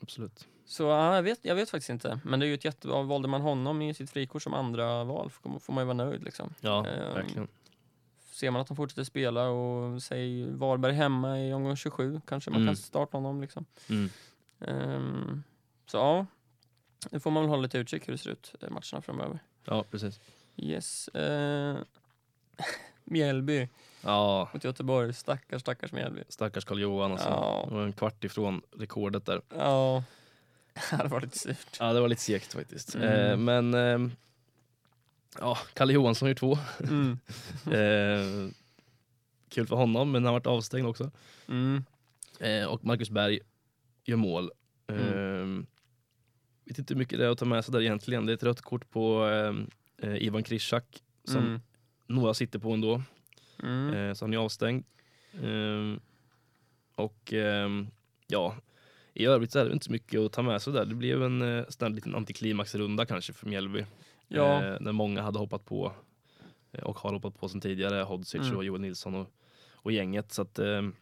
Ehm, 0.00 0.02
absolut. 0.02 0.48
så 0.64 0.82
ja, 0.82 1.14
jag, 1.14 1.22
vet, 1.22 1.38
jag 1.42 1.54
vet 1.54 1.70
faktiskt 1.70 1.90
inte. 1.90 2.20
Men 2.24 2.40
det 2.40 2.46
är 2.46 2.48
ju 2.48 2.54
ett 2.54 2.64
jättebra. 2.64 3.02
Valde 3.02 3.28
man 3.28 3.40
honom 3.40 3.82
i 3.82 3.94
sitt 3.94 4.10
frikort 4.10 4.42
som 4.42 4.54
andra 4.54 5.04
val 5.04 5.30
får 5.30 5.72
man 5.72 5.82
ju 5.82 5.86
vara 5.86 5.94
nöjd. 5.96 6.22
Liksom. 6.24 6.54
Ja, 6.60 6.86
Ehm, 6.86 7.14
verkligen. 7.14 7.48
Ser 8.32 8.50
man 8.50 8.60
att 8.62 8.68
han 8.68 8.76
fortsätter 8.76 9.04
spela 9.04 9.48
och 9.48 10.02
säg 10.02 10.50
Varberg 10.50 10.92
hemma 10.92 11.40
i 11.40 11.52
omgång 11.54 11.76
27 11.76 12.20
kanske 12.26 12.50
man 12.50 12.60
Mm. 12.60 12.68
kan 12.68 12.76
starta 12.76 13.16
honom. 13.16 13.40
Liksom. 13.40 13.64
Mm. 13.88 14.10
Ehm, 14.60 15.42
så 15.86 15.96
ja, 15.96 16.26
nu 17.10 17.20
får 17.20 17.30
man 17.30 17.42
väl 17.42 17.50
hålla 17.50 17.62
lite 17.62 17.78
utkik 17.78 18.08
hur 18.08 18.12
det 18.12 18.18
ser 18.18 18.30
ut 18.30 18.54
eh, 18.60 18.70
matcherna 18.70 19.02
framöver. 19.02 19.38
Ja, 19.64 19.84
precis. 19.90 20.20
Yes. 20.56 21.08
eh, 21.08 21.78
Mjällby 23.10 23.68
Ja, 24.02 24.48
mot 24.54 24.64
Göteborg. 24.64 25.12
Stackars, 25.12 25.60
stackars 25.60 25.92
Mjällby. 25.92 26.22
stackars 26.28 26.64
Karl-Johan 26.64 27.12
alltså. 27.12 27.28
Ja. 27.28 27.64
Det 27.68 27.74
var 27.74 27.82
en 27.82 27.92
kvart 27.92 28.24
ifrån 28.24 28.62
rekordet 28.76 29.26
där. 29.26 29.42
Ja, 29.56 30.04
det 30.90 31.08
var 31.08 31.20
lite 31.20 31.38
surt. 31.38 31.76
Ja, 31.80 31.92
det 31.92 32.00
var 32.00 32.08
lite 32.08 32.22
segt 32.22 32.52
faktiskt. 32.52 32.94
Mm. 32.94 33.08
Eh, 33.08 33.36
men 33.36 33.74
eh, 33.74 34.12
ja, 35.38 35.58
Kalle 35.74 35.92
Johansson 35.92 36.28
gör 36.28 36.34
två. 36.34 36.58
Mm. 36.80 37.18
Eh, 37.72 38.50
kul 39.48 39.66
för 39.66 39.76
honom, 39.76 40.12
men 40.12 40.24
han 40.24 40.26
har 40.34 40.40
varit 40.40 40.46
avstängd 40.46 40.86
också. 40.86 41.10
Mm. 41.48 41.84
Eh, 42.40 42.64
och 42.64 42.84
Marcus 42.84 43.10
Berg 43.10 43.40
gör 44.04 44.16
mål. 44.16 44.50
Mm. 44.88 45.66
vet 46.64 46.78
inte 46.78 46.94
hur 46.94 46.98
mycket 46.98 47.18
det 47.18 47.24
är 47.26 47.30
att 47.30 47.38
ta 47.38 47.44
med 47.44 47.64
sig 47.64 47.72
där 47.72 47.80
egentligen. 47.80 48.26
Det 48.26 48.32
är 48.32 48.34
ett 48.34 48.42
rött 48.42 48.60
kort 48.60 48.90
på 48.90 49.28
eh, 49.28 49.54
eh, 50.08 50.16
Ivan 50.22 50.42
Krishak 50.42 51.02
som 51.24 51.38
Mm. 51.38 51.60
Några 52.10 52.34
sitter 52.34 52.58
på 52.58 52.72
ändå. 52.72 53.02
Mm. 53.62 53.94
Eh, 53.94 54.14
så 54.14 54.24
han 54.24 54.34
är 54.34 54.38
avstängd. 54.38 54.84
Ehm, 55.42 56.00
och 56.94 57.32
ehm, 57.32 57.86
ja, 58.26 58.54
i 59.14 59.26
övrigt 59.26 59.52
så 59.52 59.58
är 59.58 59.64
det 59.64 59.72
inte 59.72 59.84
så 59.84 59.92
mycket 59.92 60.20
att 60.20 60.32
ta 60.32 60.42
med 60.42 60.62
sig 60.62 60.72
där. 60.72 60.84
Det 60.84 60.94
blev 60.94 61.22
en 61.22 61.42
eh, 61.42 61.64
sån 61.68 61.94
liten 61.94 62.14
antiklimaxrunda 62.14 63.06
kanske 63.06 63.32
för 63.32 63.46
Mjällby. 63.46 63.84
Ja, 64.28 64.64
Eh, 64.64 64.76
när 64.80 64.92
många 64.92 65.22
hade 65.22 65.38
hoppat 65.38 65.64
på 65.64 65.92
eh, 66.72 66.82
och 66.84 66.98
har 66.98 67.12
hoppat 67.12 67.40
på 67.40 67.48
sen 67.48 67.60
tidigare. 67.60 68.02
Hodzic 68.02 68.34
Mm. 68.34 68.56
och 68.56 68.64
Joel 68.64 68.80
Nilsson 68.80 69.14
och, 69.14 69.30
och 69.72 69.92
gänget. 69.92 70.32
Så 70.32 70.42
att, 70.42 70.58
ehm, 70.58 70.94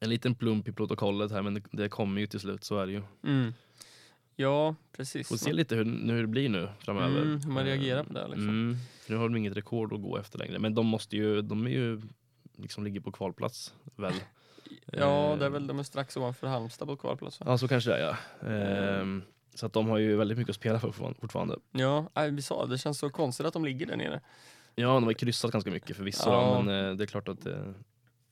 en 0.00 0.10
liten 0.10 0.34
plump 0.34 0.68
i 0.68 0.72
protokollet 0.72 1.30
här 1.30 1.42
men 1.42 1.54
det, 1.54 1.62
det 1.70 1.88
kommer 1.88 2.20
ju 2.20 2.26
till 2.26 2.40
slut, 2.40 2.64
så 2.64 2.78
är 2.78 2.86
det 2.86 2.92
ju. 2.92 3.02
mm. 3.24 3.54
Ja 4.36 4.74
precis. 4.96 5.28
Får 5.28 5.36
se 5.36 5.52
lite 5.52 5.74
hur, 5.76 5.84
hur 6.12 6.20
det 6.20 6.26
blir 6.26 6.48
nu 6.48 6.68
framöver. 6.80 7.22
Mm, 7.22 7.40
hur 7.44 7.50
man 7.50 7.64
reagerar 7.64 8.00
Eh, 8.00 8.06
på 8.06 8.12
det, 8.12 8.24
liksom. 8.28 8.48
Mm, 8.48 8.76
nu 9.08 9.16
har 9.16 9.22
de 9.28 9.36
inget 9.36 9.56
rekord 9.56 9.92
att 9.92 10.02
gå 10.02 10.16
efter 10.18 10.38
längre. 10.38 10.58
Men 10.58 10.74
de 10.74 10.86
måste 10.86 11.16
ju, 11.16 11.42
de 11.42 11.66
är 11.66 11.70
ju 11.70 12.00
liksom 12.56 12.84
ligger 12.84 13.00
på 13.00 13.12
kvalplats 13.12 13.74
väl? 13.96 14.12
Ja, 14.92 15.36
det 15.38 15.44
är 15.44 15.46
Eh, 15.46 15.52
väl 15.52 15.66
de 15.66 15.78
är 15.78 15.82
strax 15.82 16.16
ovanför 16.16 16.46
Halmstad 16.46 16.88
på 16.88 16.96
kvalplats. 16.96 17.40
va? 17.40 17.46
Ja, 17.48 17.58
så 17.58 17.68
kanske 17.68 17.90
det 17.90 17.96
är 17.96 18.16
ja. 18.40 18.48
Ehm, 18.48 19.22
så 19.54 19.66
att 19.66 19.72
de 19.72 19.88
har 19.88 19.98
ju 19.98 20.16
väldigt 20.16 20.38
mycket 20.38 20.50
att 20.50 20.56
spela 20.56 20.80
för 20.80 20.90
fortfarande-. 20.90 21.58
Ja, 21.72 22.08
vi 22.30 22.42
sa 22.42 22.66
det 22.66 22.78
känns 22.78 22.98
så 22.98 23.10
konstigt 23.10 23.46
att 23.46 23.52
de 23.52 23.64
ligger 23.64 23.86
där 23.86 23.96
nere. 23.96 24.20
Ja, 24.74 24.88
de 24.94 25.04
har 25.04 25.12
kryssat 25.12 25.52
ganska 25.52 25.70
mycket 25.70 25.96
förvisso, 25.96 26.30
Ja. 26.30 26.62
men 26.62 26.88
eh, 26.90 26.96
det 26.96 27.04
är 27.04 27.06
klart 27.06 27.28
att 27.28 27.46
eh, 27.46 27.54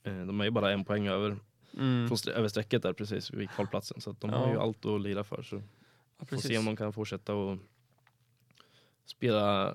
eh, 0.03 0.25
de 0.25 0.39
är 0.41 0.45
ju 0.45 0.51
bara 0.51 0.71
en 0.71 0.85
poäng 0.85 1.07
över, 1.07 1.37
Mm. 1.77 2.07
från 2.07 2.33
över 2.33 2.47
strecket 2.47 2.83
där 2.83 2.93
precis 2.93 3.31
vid 3.31 3.49
kvalplatsen. 3.49 4.01
Så 4.01 4.09
att 4.09 4.21
de 4.21 4.29
Ja. 4.29 4.37
har 4.37 4.51
ju 4.53 4.59
allt 4.59 4.85
att 4.85 5.01
lira 5.01 5.23
för. 5.23 5.41
Så 5.41 5.61
Ja, 6.17 6.25
får 6.25 6.37
se 6.37 6.57
om 6.57 6.65
de 6.65 6.75
kan 6.75 6.93
fortsätta 6.93 7.33
och 7.33 7.57
spela 9.05 9.67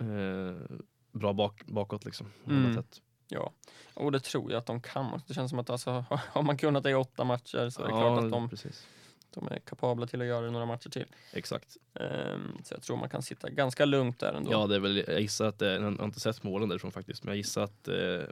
eh, 0.00 0.76
bra 1.12 1.32
bak, 1.32 1.66
bakåt 1.66 2.04
liksom. 2.04 2.26
Mm. 2.46 2.82
Ja, 3.28 3.52
och 3.94 4.12
det 4.12 4.20
tror 4.20 4.52
jag 4.52 4.58
att 4.58 4.66
de 4.66 4.80
kan. 4.80 5.20
Det 5.26 5.34
känns 5.34 5.50
som 5.50 5.58
att 5.58 5.70
alltså, 5.70 5.90
har 6.10 6.42
man 6.42 6.56
kunnat 6.56 6.82
det 6.82 6.90
i 6.90 6.94
åtta 6.94 7.24
matcher 7.24 7.70
så 7.70 7.82
är 7.82 7.86
det 7.86 7.92
klart 7.92 8.24
att 8.24 8.30
de, 8.30 8.48
precis. 8.48 8.86
de 9.30 9.48
är 9.48 9.58
kapabla 9.58 10.06
till 10.06 10.20
att 10.20 10.26
göra 10.26 10.44
det 10.44 10.50
några 10.50 10.66
matcher 10.66 10.90
till. 10.90 11.06
Exakt. 11.32 11.76
Ehm, 11.94 12.58
så 12.64 12.74
jag 12.74 12.82
tror 12.82 12.96
man 12.96 13.08
kan 13.08 13.22
sitta 13.22 13.50
ganska 13.50 13.84
lugnt 13.84 14.18
där 14.18 14.32
ändå. 14.32 14.52
Ja, 14.52 14.66
det 14.66 14.74
är 14.74 14.80
väl, 14.80 14.96
jag 14.96 15.20
gissar 15.20 15.46
att 15.46 15.58
det, 15.58 15.72
jag 15.74 15.82
har 15.82 16.04
inte 16.04 16.20
sett 16.20 16.42
målen 16.42 16.68
därifrån 16.68 16.92
faktiskt, 16.92 17.24
men 17.24 17.28
jag 17.30 17.36
gissar 17.36 17.62
att 17.62 17.88
eh, 17.88 18.22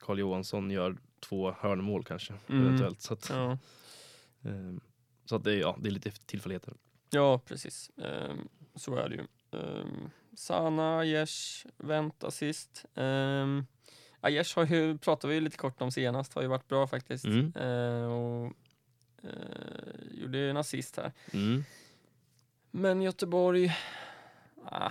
Carl 0.00 0.18
Johansson 0.18 0.70
gör 0.70 0.96
två 1.20 1.52
hörnmål 1.58 2.04
kanske, 2.04 2.34
Mm. 2.48 2.66
eventuellt. 2.66 3.00
Så 3.00 3.12
att, 3.14 3.30
ja. 3.30 3.58
ehm, 4.42 4.80
så 5.24 5.36
att 5.36 5.44
det, 5.44 5.54
ja, 5.54 5.76
det 5.80 5.88
är 5.88 5.90
lite 5.90 6.10
tillfälligheter. 6.10 6.74
Ja, 7.10 7.38
precis. 7.38 7.90
Ehm, 7.98 8.48
så 8.74 8.96
är 8.96 9.08
det 9.08 9.14
ju. 9.14 9.26
Um, 9.50 10.10
Sana, 10.34 10.98
Aiesh, 10.98 11.66
Wendt 11.76 12.24
assist. 12.24 12.84
Um, 12.94 13.66
Aiesh 14.20 14.56
har 14.56 14.66
ju, 14.66 14.98
pratade 14.98 15.28
vi 15.28 15.34
ju 15.34 15.40
lite 15.40 15.56
kort 15.56 15.82
om 15.82 15.90
senast, 15.92 16.34
har 16.34 16.42
ju 16.42 16.48
varit 16.48 16.68
bra 16.68 16.86
faktiskt. 16.86 17.24
Mm. 17.24 17.52
Ehm, 17.56 18.10
och 18.10 18.52
uh, 19.24 20.20
gjorde 20.20 20.38
en 20.38 20.56
assist 20.56 20.96
här. 20.96 21.12
Mm. 21.32 21.64
Men 22.70 23.02
Göteborg, 23.02 23.76
ah, 24.64 24.90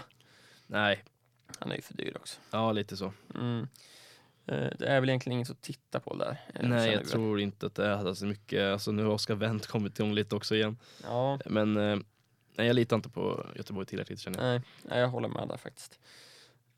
Nej, 0.67 1.03
han 1.59 1.71
är 1.71 1.75
ju 1.75 1.81
för 1.81 1.93
dyr 1.93 2.17
också. 2.17 2.39
ja 2.51 2.71
lite 2.71 2.97
så. 2.97 3.13
Mm. 3.35 3.67
Eh, 4.47 4.67
det 4.79 4.85
är 4.85 4.99
väl 4.99 5.09
egentligen 5.09 5.37
inget 5.37 5.49
att 5.49 5.61
titta 5.61 5.99
på 5.99 6.15
där. 6.15 6.41
eh, 6.53 6.69
Nej, 6.69 6.91
jag 6.91 7.05
tror 7.05 7.39
inte 7.39 7.65
att 7.65 7.75
det 7.75 7.85
är 7.85 8.13
så 8.13 8.25
mycket. 8.25 8.73
Alltså, 8.73 8.91
nu 8.91 9.03
har 9.03 9.11
Oskar 9.11 9.35
Wendt 9.35 9.67
kommit 9.67 9.99
igång 9.99 10.13
lite 10.13 10.35
också 10.35 10.55
igen. 10.55 10.77
Ja, 11.03 11.39
Men 11.45 11.77
eh, 11.77 11.97
nej, 12.55 12.67
jag 12.67 12.75
litar 12.75 12.95
inte 12.95 13.09
på 13.09 13.45
Göteborg 13.55 13.85
tillräckligt 13.85 14.19
känner 14.19 14.37
jag. 14.39 14.45
nej, 14.47 14.61
nej, 14.83 14.99
jag 14.99 15.07
håller 15.07 15.27
med 15.27 15.47
där 15.47 15.57
faktiskt. 15.57 15.99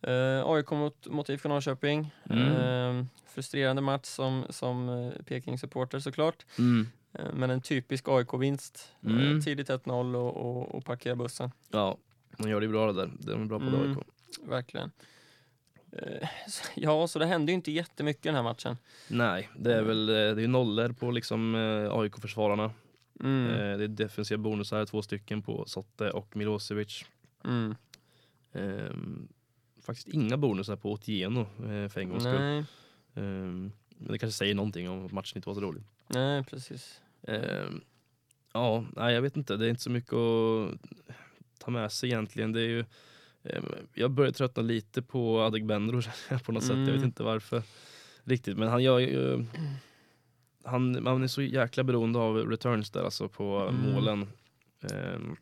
Uh, 0.07 0.45
AIK 0.45 0.71
mot, 0.71 1.07
mot 1.07 1.29
IFK 1.29 1.49
Norrköping. 1.49 2.13
Mm. 2.29 2.99
Eh, 2.99 3.05
frustrerande 3.27 3.81
match 3.81 4.05
som, 4.05 4.45
som 4.49 4.89
uh, 4.89 5.13
Peking-supporter 5.25 5.99
såklart. 5.99 6.45
Mm. 6.59 6.87
Eh, 7.13 7.25
men 7.33 7.49
en 7.49 7.61
typisk 7.61 8.07
AIK-vinst. 8.07 8.91
Mm. 9.03 9.41
tidigt 9.41 9.69
1-0 9.69 10.15
och, 10.15 10.37
och, 10.37 10.75
och 10.75 10.85
parkera 10.85 11.15
bussen. 11.15 11.51
Ja, 11.69 11.97
man 12.37 12.49
gör 12.49 12.61
det 12.61 12.67
bra 12.67 12.91
det 12.91 12.93
där. 12.93 13.11
De 13.19 13.41
är 13.41 13.45
bra 13.45 13.59
på 13.59 13.65
det 13.65 13.77
Mm. 13.77 13.97
AIK. 13.97 14.07
Verkligen. 14.49 14.91
Eh, 15.97 16.29
ja, 16.75 17.07
så 17.07 17.19
det 17.19 17.25
hände 17.25 17.51
ju 17.51 17.55
inte 17.55 17.71
jättemycket 17.71 18.23
den 18.23 18.35
här 18.35 18.43
matchen. 18.43 18.77
Nej, 19.07 19.49
det 19.57 19.73
är 19.73 19.81
väl 19.81 20.09
eh, 20.09 20.15
det 20.15 20.43
är 20.43 20.47
nollor 20.47 20.89
på 20.89 21.11
liksom 21.11 21.55
eh, 21.55 21.99
AIK-försvararna. 21.99 22.71
Mm. 23.19 23.47
Det 23.77 23.83
är 23.83 23.87
defensiva 23.87 24.37
bonusar, 24.37 24.85
två 24.85 25.01
stycken 25.01 25.41
på 25.41 25.65
Sotte 25.67 26.11
och 26.11 26.35
Milosevic. 26.35 27.05
Mm. 27.43 27.75
Ehm, 28.53 29.27
faktiskt 29.81 30.07
inga 30.07 30.37
bonusar 30.37 30.75
på 30.75 30.91
Otieno 30.91 31.47
för 31.89 31.99
en 31.99 32.09
gångs 32.09 32.23
skull. 32.23 32.65
Ehm, 33.15 33.71
men 33.97 34.11
det 34.11 34.19
kanske 34.19 34.37
säger 34.37 34.55
någonting 34.55 34.89
om 34.89 35.05
att 35.05 35.11
matchen 35.11 35.37
inte 35.37 35.49
var 35.49 35.53
så 35.53 35.61
rolig. 35.61 35.83
nej, 36.07 36.43
precis. 36.43 37.01
Ehm, 37.27 37.81
ja, 38.53 38.85
nej, 38.95 39.13
jag 39.13 39.21
vet 39.21 39.37
inte. 39.37 39.57
Det 39.57 39.65
är 39.65 39.69
inte 39.69 39.83
så 39.83 39.89
mycket 39.89 40.13
att 40.13 40.71
ta 41.59 41.71
med 41.71 41.91
sig 41.91 42.09
egentligen. 42.09 42.51
Det 42.51 42.61
är 42.61 42.67
ju, 42.67 42.79
ehm, 42.79 42.85
jag 43.93 44.11
börjar 44.11 44.31
tröttna 44.31 44.63
lite 44.63 45.01
på 45.01 45.41
Adegbenro 45.41 46.01
på 46.45 46.51
något 46.51 46.63
sätt. 46.63 46.77
Jag 46.77 46.85
vet 46.85 46.89
Mm. 46.95 47.03
inte 47.05 47.23
varför 47.23 47.63
riktigt. 48.23 48.57
Men 48.57 48.67
han 48.67 48.83
gör 48.83 48.99
ju... 48.99 49.45
Han, 50.63 51.03
man 51.03 51.23
är 51.23 51.27
så 51.27 51.41
jäkla 51.41 51.83
beroende 51.83 52.19
av 52.19 52.35
returns 52.37 52.91
där 52.91 53.03
alltså 53.03 53.29
på 53.29 53.57
Mm. 53.57 53.75
målen. 53.93 54.27
Ehm, 54.91 55.35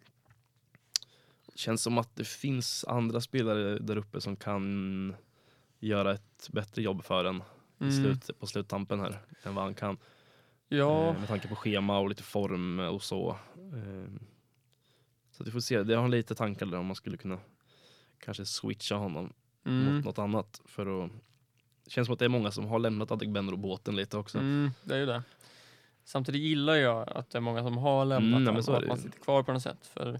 känns 1.55 1.81
som 1.83 1.97
att 1.97 2.15
det 2.15 2.27
finns 2.27 2.85
andra 2.87 3.21
spelare 3.21 3.79
där 3.79 3.97
uppe 3.97 4.21
som 4.21 4.35
kan 4.35 5.15
göra 5.79 6.13
ett 6.13 6.49
bättre 6.51 6.81
jobb 6.81 7.03
för 7.03 7.25
en 7.25 7.43
Mm. 7.79 7.91
slut, 7.91 8.39
på 8.39 8.47
sluttampen 8.47 8.99
här 8.99 9.19
än 9.43 9.55
vad 9.55 9.63
han 9.63 9.73
kan. 9.73 9.97
Ja, 10.67 11.07
Eh, 11.09 11.19
med 11.19 11.27
tanke 11.27 11.47
på 11.47 11.55
schema 11.55 11.99
och 11.99 12.09
lite 12.09 12.23
form 12.23 12.79
och 12.79 13.03
så. 13.03 13.29
Eh, 13.55 14.11
så 15.31 15.43
att 15.43 15.47
vi 15.47 15.51
får 15.51 15.59
se. 15.59 15.83
Det 15.83 15.95
har 15.95 16.07
lite 16.07 16.35
tankar 16.35 16.65
där 16.65 16.77
om 16.77 16.85
man 16.85 16.95
skulle 16.95 17.17
kunna 17.17 17.39
kanske 18.25 18.45
switcha 18.45 18.95
honom 18.95 19.33
mm. 19.65 19.95
mot 19.95 20.05
något 20.05 20.19
annat. 20.19 20.61
För 20.65 21.03
att, 21.05 21.11
det 21.83 21.91
känns 21.91 22.05
som 22.05 22.13
att 22.13 22.19
det 22.19 22.25
är 22.25 22.29
många 22.29 22.51
som 22.51 22.65
har 22.65 22.79
lämnat 22.79 23.11
Adegbenro-båten 23.11 23.95
lite 23.95 24.17
också. 24.17 24.37
Mm, 24.37 24.71
det 24.83 24.93
är 24.95 24.99
ju 24.99 25.05
det. 25.05 25.23
Samtidigt 26.03 26.41
gillar 26.41 26.75
jag 26.75 27.09
att 27.09 27.29
det 27.29 27.37
är 27.37 27.41
många 27.41 27.63
som 27.63 27.77
har 27.77 28.05
lämnat 28.05 28.41
Mm, 28.41 28.63
så 28.63 28.71
och 28.71 28.77
att 28.77 28.83
det 28.83 28.87
man 28.87 28.97
sitter 28.97 29.19
kvar 29.19 29.43
på 29.43 29.53
något 29.53 29.63
sätt. 29.63 29.87
För 29.87 30.19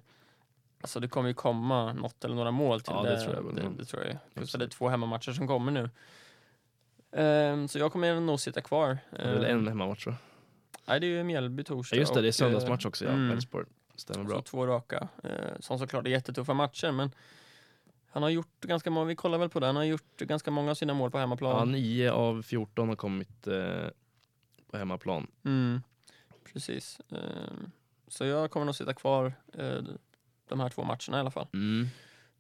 alltså, 0.82 1.00
det 1.00 1.08
kommer 1.08 1.28
ju 1.28 1.34
komma 1.34 1.94
något 1.94 2.26
eller 2.26 2.36
några 2.36 2.52
mål 2.52 2.82
till 2.82 2.94
Ja, 2.96 3.04
det 3.04 3.22
tror 3.22 3.36
jag 3.36 3.44
väl, 3.44 3.56
Det, 3.56 3.70
det 3.78 3.86
tror 3.86 4.04
jag. 4.04 4.18
Plus 4.34 4.52
det 4.52 4.66
är 4.66 4.70
två 4.70 4.90
hemmamatcher 4.90 5.32
som 5.32 5.48
kommer 5.48 5.72
nu. 5.72 5.90
Ehm, 7.12 7.68
så 7.68 7.80
jag 7.80 7.92
kommer 7.92 8.20
nog 8.20 8.40
sitta 8.40 8.62
kvar. 8.62 8.98
Det 9.10 9.18
är 9.18 9.34
väl 9.34 9.46
Ehm, 9.46 9.60
en 9.60 9.68
hemmamatch 9.68 10.08
va? 10.08 10.16
Nej, 10.86 11.00
det 11.00 11.08
är 11.08 11.10
ju 11.10 11.24
Mjällby 11.24 11.64
torsdag. 11.64 11.96
Ja, 11.96 12.00
just 12.00 12.14
det, 12.14 12.22
det 12.22 12.28
är 12.28 12.32
söndagsmatch 12.32 12.86
eh, 12.86 12.90
också 12.90 13.06
ja. 13.06 13.12
mm. 13.12 13.40
Stämmer 13.96 14.24
Så 14.24 14.30
bra. 14.30 14.42
två 14.42 14.68
raka. 14.68 15.08
Eh, 15.24 15.60
som 15.60 15.80
såklart 15.80 16.06
är 16.06 16.10
jättetuffa 16.10 16.54
matcher, 16.54 16.92
men 16.92 17.12
han 18.16 18.24
har 18.24 18.30
gjort 18.30 18.62
ganska 18.62 18.90
många, 18.90 19.06
vi 19.06 19.16
kollar 19.16 19.38
väl 19.38 19.50
på 19.50 19.60
det, 19.60 19.66
han 19.66 19.76
har 19.76 19.84
gjort 19.84 20.18
ganska 20.18 20.52
många 20.52 20.72
av 20.72 20.76
sina 20.76 20.94
mål 20.94 21.12
på 21.12 21.18
Ja, 21.18 21.22
hemmaplan. 21.22 21.72
9 21.72 22.12
av 22.12 22.42
14 22.42 22.90
har 22.90 22.96
kommit 22.96 23.48
eh, 23.48 23.88
på 24.72 24.78
hemmaplan. 24.78 25.28
Mm, 25.44 25.82
precis. 26.54 27.00
Ehm, 27.10 27.72
så 28.08 28.26
jag 28.26 28.52
kommer 28.52 28.66
nog 28.66 28.76
sitta 28.76 28.94
kvar 28.94 29.34
eh, 29.54 29.78
de 30.50 30.60
här 30.60 30.70
två 30.70 30.84
matcherna 30.84 31.18
i 31.18 31.20
alla 31.20 31.32
fall. 31.32 31.48
Mm. 31.54 31.88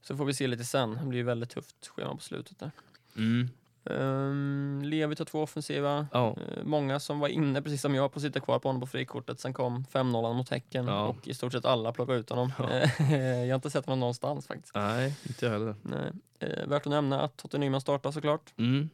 Så 0.01 0.17
får 0.17 0.25
vi 0.25 0.33
se 0.33 0.47
lite 0.47 0.63
sen. 0.63 0.91
Det 1.01 1.05
blir 1.05 1.19
ju 1.19 1.25
väldigt 1.25 1.49
tufft 1.49 1.87
schema 1.87 2.15
på 2.15 2.21
slutet 2.21 2.59
där. 2.59 2.71
Mm. 3.17 3.49
Um, 3.89 4.81
Levi 4.83 5.15
tar 5.15 5.25
två 5.25 5.41
offensiva. 5.43 6.07
Ja. 6.11 6.35
Eh, 6.37 6.63
många 6.63 6.99
som 6.99 7.19
var 7.19 7.27
inne, 7.27 7.61
precis 7.61 7.81
som 7.81 7.95
jag, 7.95 8.11
på 8.13 8.17
att 8.17 8.23
sitta 8.23 8.39
kvar 8.39 8.59
på 8.59 8.69
honom 8.69 8.81
på 8.81 8.87
frikortet. 8.87 9.39
Sen 9.39 9.53
kom 9.53 9.83
5-0 9.85 10.33
mot 10.33 10.49
Häcken 10.49 10.87
Ja. 10.87 11.07
och 11.07 11.27
i 11.27 11.33
stort 11.33 11.51
sett 11.51 11.65
alla 11.65 11.91
plockade 11.91 12.19
ut 12.19 12.29
honom. 12.29 12.51
Ja. 12.59 12.69
jag 13.15 13.47
har 13.49 13.55
inte 13.55 13.69
sett 13.69 13.85
honom 13.85 13.99
någonstans 13.99 14.47
faktiskt. 14.47 14.75
Nej, 14.75 15.15
inte 15.27 15.45
jag 15.45 15.51
heller. 15.53 15.75
Nej. 15.81 16.11
Eh, 16.39 16.67
värt 16.67 16.81
att 16.85 16.91
nämna 16.91 17.21
att 17.21 17.37
Totte 17.37 17.57
Nyman 17.57 17.81
startar 17.81 18.11
såklart. 18.11 18.53
Mm. 18.57 18.89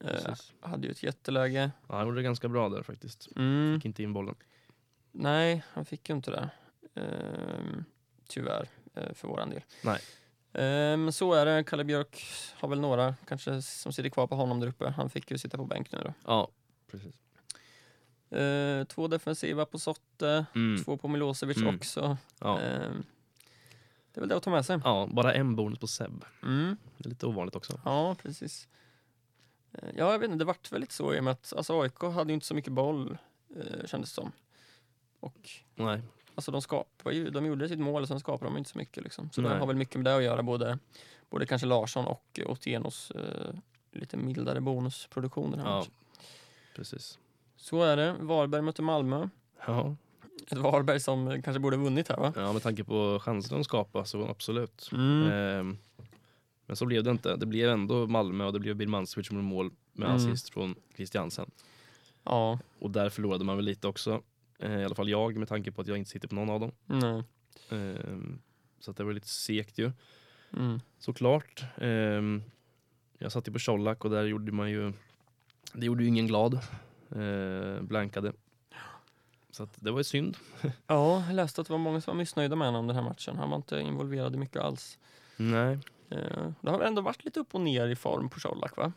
Precis. 0.00 0.52
hade 0.60 0.86
ju 0.86 0.90
ett 0.90 1.02
jätteläge. 1.02 1.70
Ja, 1.88 1.94
han 1.96 2.06
gjorde 2.06 2.18
det 2.18 2.22
ganska 2.22 2.48
bra 2.48 2.68
där 2.68 2.82
faktiskt. 2.82 3.28
Mm. 3.36 3.74
Fick 3.76 3.84
inte 3.84 4.02
in 4.02 4.12
bollen. 4.12 4.34
Nej, 5.12 5.62
han 5.72 5.84
fick 5.84 6.08
ju 6.08 6.14
inte 6.16 6.30
det. 6.30 6.48
Ehm, 7.00 7.84
tyvärr, 8.28 8.68
för 9.14 9.28
våran 9.28 9.50
del. 9.50 9.60
Nej. 9.84 9.98
Men 10.52 11.12
så 11.12 11.32
är 11.34 11.46
det. 11.46 11.64
Kalle 11.64 11.84
Björk 11.84 12.24
har 12.54 12.68
väl 12.68 12.80
några 12.80 13.14
kanske 13.28 13.62
som 13.62 13.92
sitter 13.92 14.10
kvar 14.10 14.26
på 14.26 14.34
honom 14.34 14.60
där 14.60 14.66
uppe. 14.68 14.90
Han 14.90 15.10
fick 15.10 15.30
ju 15.30 15.38
sitta 15.38 15.56
på 15.56 15.64
bänk 15.64 15.92
nu 15.92 15.98
då. 16.04 16.14
Ja, 16.26 16.48
precis. 16.90 17.14
Eh, 18.38 18.84
två 18.84 19.08
defensiva 19.08 19.64
på 19.66 19.78
Sotte, 19.78 20.46
Mm. 20.54 20.84
två 20.84 20.96
på 20.96 21.08
Milosevic 21.08 21.56
Mm. 21.56 21.76
också. 21.76 22.16
Ja. 22.38 22.60
Eh, 22.60 22.90
det 24.12 24.18
är 24.18 24.20
väl 24.20 24.28
det 24.28 24.36
att 24.36 24.42
ta 24.42 24.50
med 24.50 24.66
sig. 24.66 24.80
ja, 24.84 25.08
bara 25.12 25.34
en 25.34 25.56
bonus 25.56 25.78
på 25.78 25.86
Seb. 25.86 26.24
Mm. 26.42 26.76
Det 26.98 27.06
är 27.06 27.08
lite 27.10 27.26
ovanligt 27.26 27.56
också. 27.56 27.80
Ja, 27.84 28.16
precis. 28.22 28.68
Eh, 29.72 29.88
Ja, 29.96 30.12
jag 30.12 30.18
vet 30.18 30.30
inte, 30.30 30.38
det 30.38 30.44
vart 30.44 30.72
väl 30.72 30.80
lite 30.80 30.94
så 30.94 31.14
i 31.14 31.20
och 31.20 31.24
med 31.24 31.30
att 31.32 31.52
alltså, 31.56 31.80
AIK 31.82 32.02
hade 32.14 32.30
ju 32.32 32.34
inte 32.34 32.46
så 32.46 32.54
mycket 32.54 32.72
boll, 32.72 33.18
eh, 33.56 33.86
kändes 33.86 34.10
det 34.10 34.14
som. 34.14 34.32
Och 35.20 35.50
Nej. 35.74 36.02
Alltså, 36.34 36.50
de 36.50 36.62
skapade 36.62 37.16
ju, 37.16 37.30
de 37.30 37.46
gjorde 37.46 37.68
sitt 37.68 37.78
mål 37.80 38.02
och 38.02 38.08
sen 38.08 38.20
skapade 38.20 38.50
de 38.50 38.58
inte 38.58 38.70
så 38.70 38.78
mycket. 38.78 39.02
Liksom. 39.04 39.30
Så 39.32 39.40
det 39.40 39.48
Nej. 39.48 39.58
har 39.58 39.66
väl 39.66 39.76
mycket 39.76 39.94
med 39.96 40.04
det 40.04 40.16
att 40.16 40.22
göra, 40.22 40.42
både, 40.42 40.78
både 41.30 41.46
kanske 41.46 41.66
Larsson 41.66 42.06
och 42.06 42.40
Otienos 42.46 43.10
eh, 43.10 43.54
lite 43.92 44.16
mildare 44.16 44.60
bonusproduktion 44.60 45.50
den 45.50 45.60
här 45.60 45.68
Ja, 45.70 45.78
matchen. 45.78 45.92
precis. 46.76 47.18
Så 47.56 47.82
är 47.82 47.96
det. 47.96 48.16
Varberg 48.20 48.62
möter 48.62 48.82
Malmö. 48.82 49.28
Ja, 49.66 49.96
Ett 50.50 50.58
Varberg 50.58 51.00
som 51.00 51.28
eh, 51.28 51.42
kanske 51.42 51.60
borde 51.60 51.76
vunnit 51.76 52.08
här 52.08 52.16
va? 52.16 52.32
ja 52.36 52.52
med 52.52 52.62
tanke 52.62 52.84
på 52.84 53.20
chanserna 53.22 53.58
de 53.58 53.64
skapar 53.64 54.04
så 54.04 54.26
absolut. 54.28 54.88
Mm. 54.92 55.30
Ehm, 55.32 55.78
men 56.66 56.76
så 56.76 56.86
blev 56.86 57.04
det 57.04 57.10
inte. 57.10 57.36
Det 57.36 57.46
blev 57.46 57.70
ändå 57.70 58.06
Malmö 58.06 58.44
och 58.44 58.52
det 58.52 58.58
blev 58.60 58.76
Birmancevic 58.76 59.26
som 59.26 59.36
mål 59.44 59.70
med 59.92 60.08
Mm. 60.10 60.16
assist 60.16 60.50
från 60.50 60.74
Christiansen. 60.96 61.50
Ja, 62.24 62.58
Och 62.78 62.90
där 62.90 63.10
förlorade 63.10 63.44
man 63.44 63.56
väl 63.56 63.64
lite 63.64 63.88
också. 63.88 64.22
Eh, 64.62 64.80
I 64.80 64.84
alla 64.84 64.94
fall 64.94 65.08
jag 65.08 65.36
med 65.36 65.48
tanke 65.48 65.72
på 65.72 65.80
att 65.80 65.86
jag 65.88 65.96
inte 65.98 66.10
sitter 66.10 66.28
på 66.28 66.34
någon 66.34 66.50
av 66.50 66.60
dem. 66.60 66.72
nej. 66.86 67.22
Ehm, 67.70 68.38
så 68.80 68.90
att 68.90 68.96
det 68.96 69.04
var 69.04 69.12
lite 69.12 69.28
segt 69.28 69.78
ju. 69.78 69.92
Mm. 70.56 70.80
Såklart. 70.98 71.64
Ehm, 71.80 72.42
jag 73.18 73.32
satt 73.32 73.48
ju 73.48 73.52
på 73.52 73.58
Colak 73.58 74.04
och 74.04 74.10
där 74.10 74.24
gjorde 74.24 74.52
man 74.52 74.70
ju, 74.70 74.92
det 75.72 75.86
gjorde 75.86 76.02
ju 76.02 76.08
ingen 76.08 76.26
glad. 76.26 76.54
Eh, 77.10 77.82
blankade. 77.82 78.32
Så 79.50 79.68
det 79.76 79.90
var 79.90 79.98
ju 80.00 80.04
synd. 80.04 80.36
Ja, 80.86 81.24
jag 81.26 81.34
läste 81.34 81.60
att 81.60 81.66
det 81.66 81.72
var 81.72 81.78
många 81.78 82.00
som 82.00 82.10
var 82.14 82.18
missnöjda 82.18 82.56
med 82.56 82.68
honom 82.68 82.86
den 82.86 82.96
här 82.96 83.02
matchen. 83.02 83.36
Han 83.36 83.50
var 83.50 83.56
inte 83.56 83.80
involverad 83.80 84.34
i 84.34 84.38
mycket 84.38 84.62
alls. 84.62 84.98
Nej. 85.36 85.78
Eh, 86.10 86.50
Det 86.60 86.70
har 86.70 86.78
väl 86.78 86.86
ändå 86.88 87.02
varit 87.02 87.24
lite 87.24 87.40
upp 87.40 87.54
och 87.54 87.60
ner 87.60 87.88
i 87.88 87.96
form 87.96 88.28
på 88.30 88.40
Colak 88.40 88.76
va? 88.76 88.92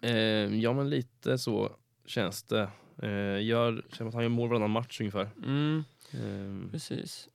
Ehm, 0.00 0.60
ja 0.60 0.72
men 0.72 0.90
lite 0.90 1.38
så 1.38 1.72
känns 2.06 2.42
det. 2.42 2.68
Eh, 2.98 3.42
gör, 3.42 3.84
han 4.12 4.22
gör 4.22 4.28
mål 4.28 4.48
varannan 4.48 4.70
match 4.70 5.00
ungefär. 5.00 5.30
Mm, 5.44 5.84
Ehm, 6.12 6.68
precis. 6.72 7.28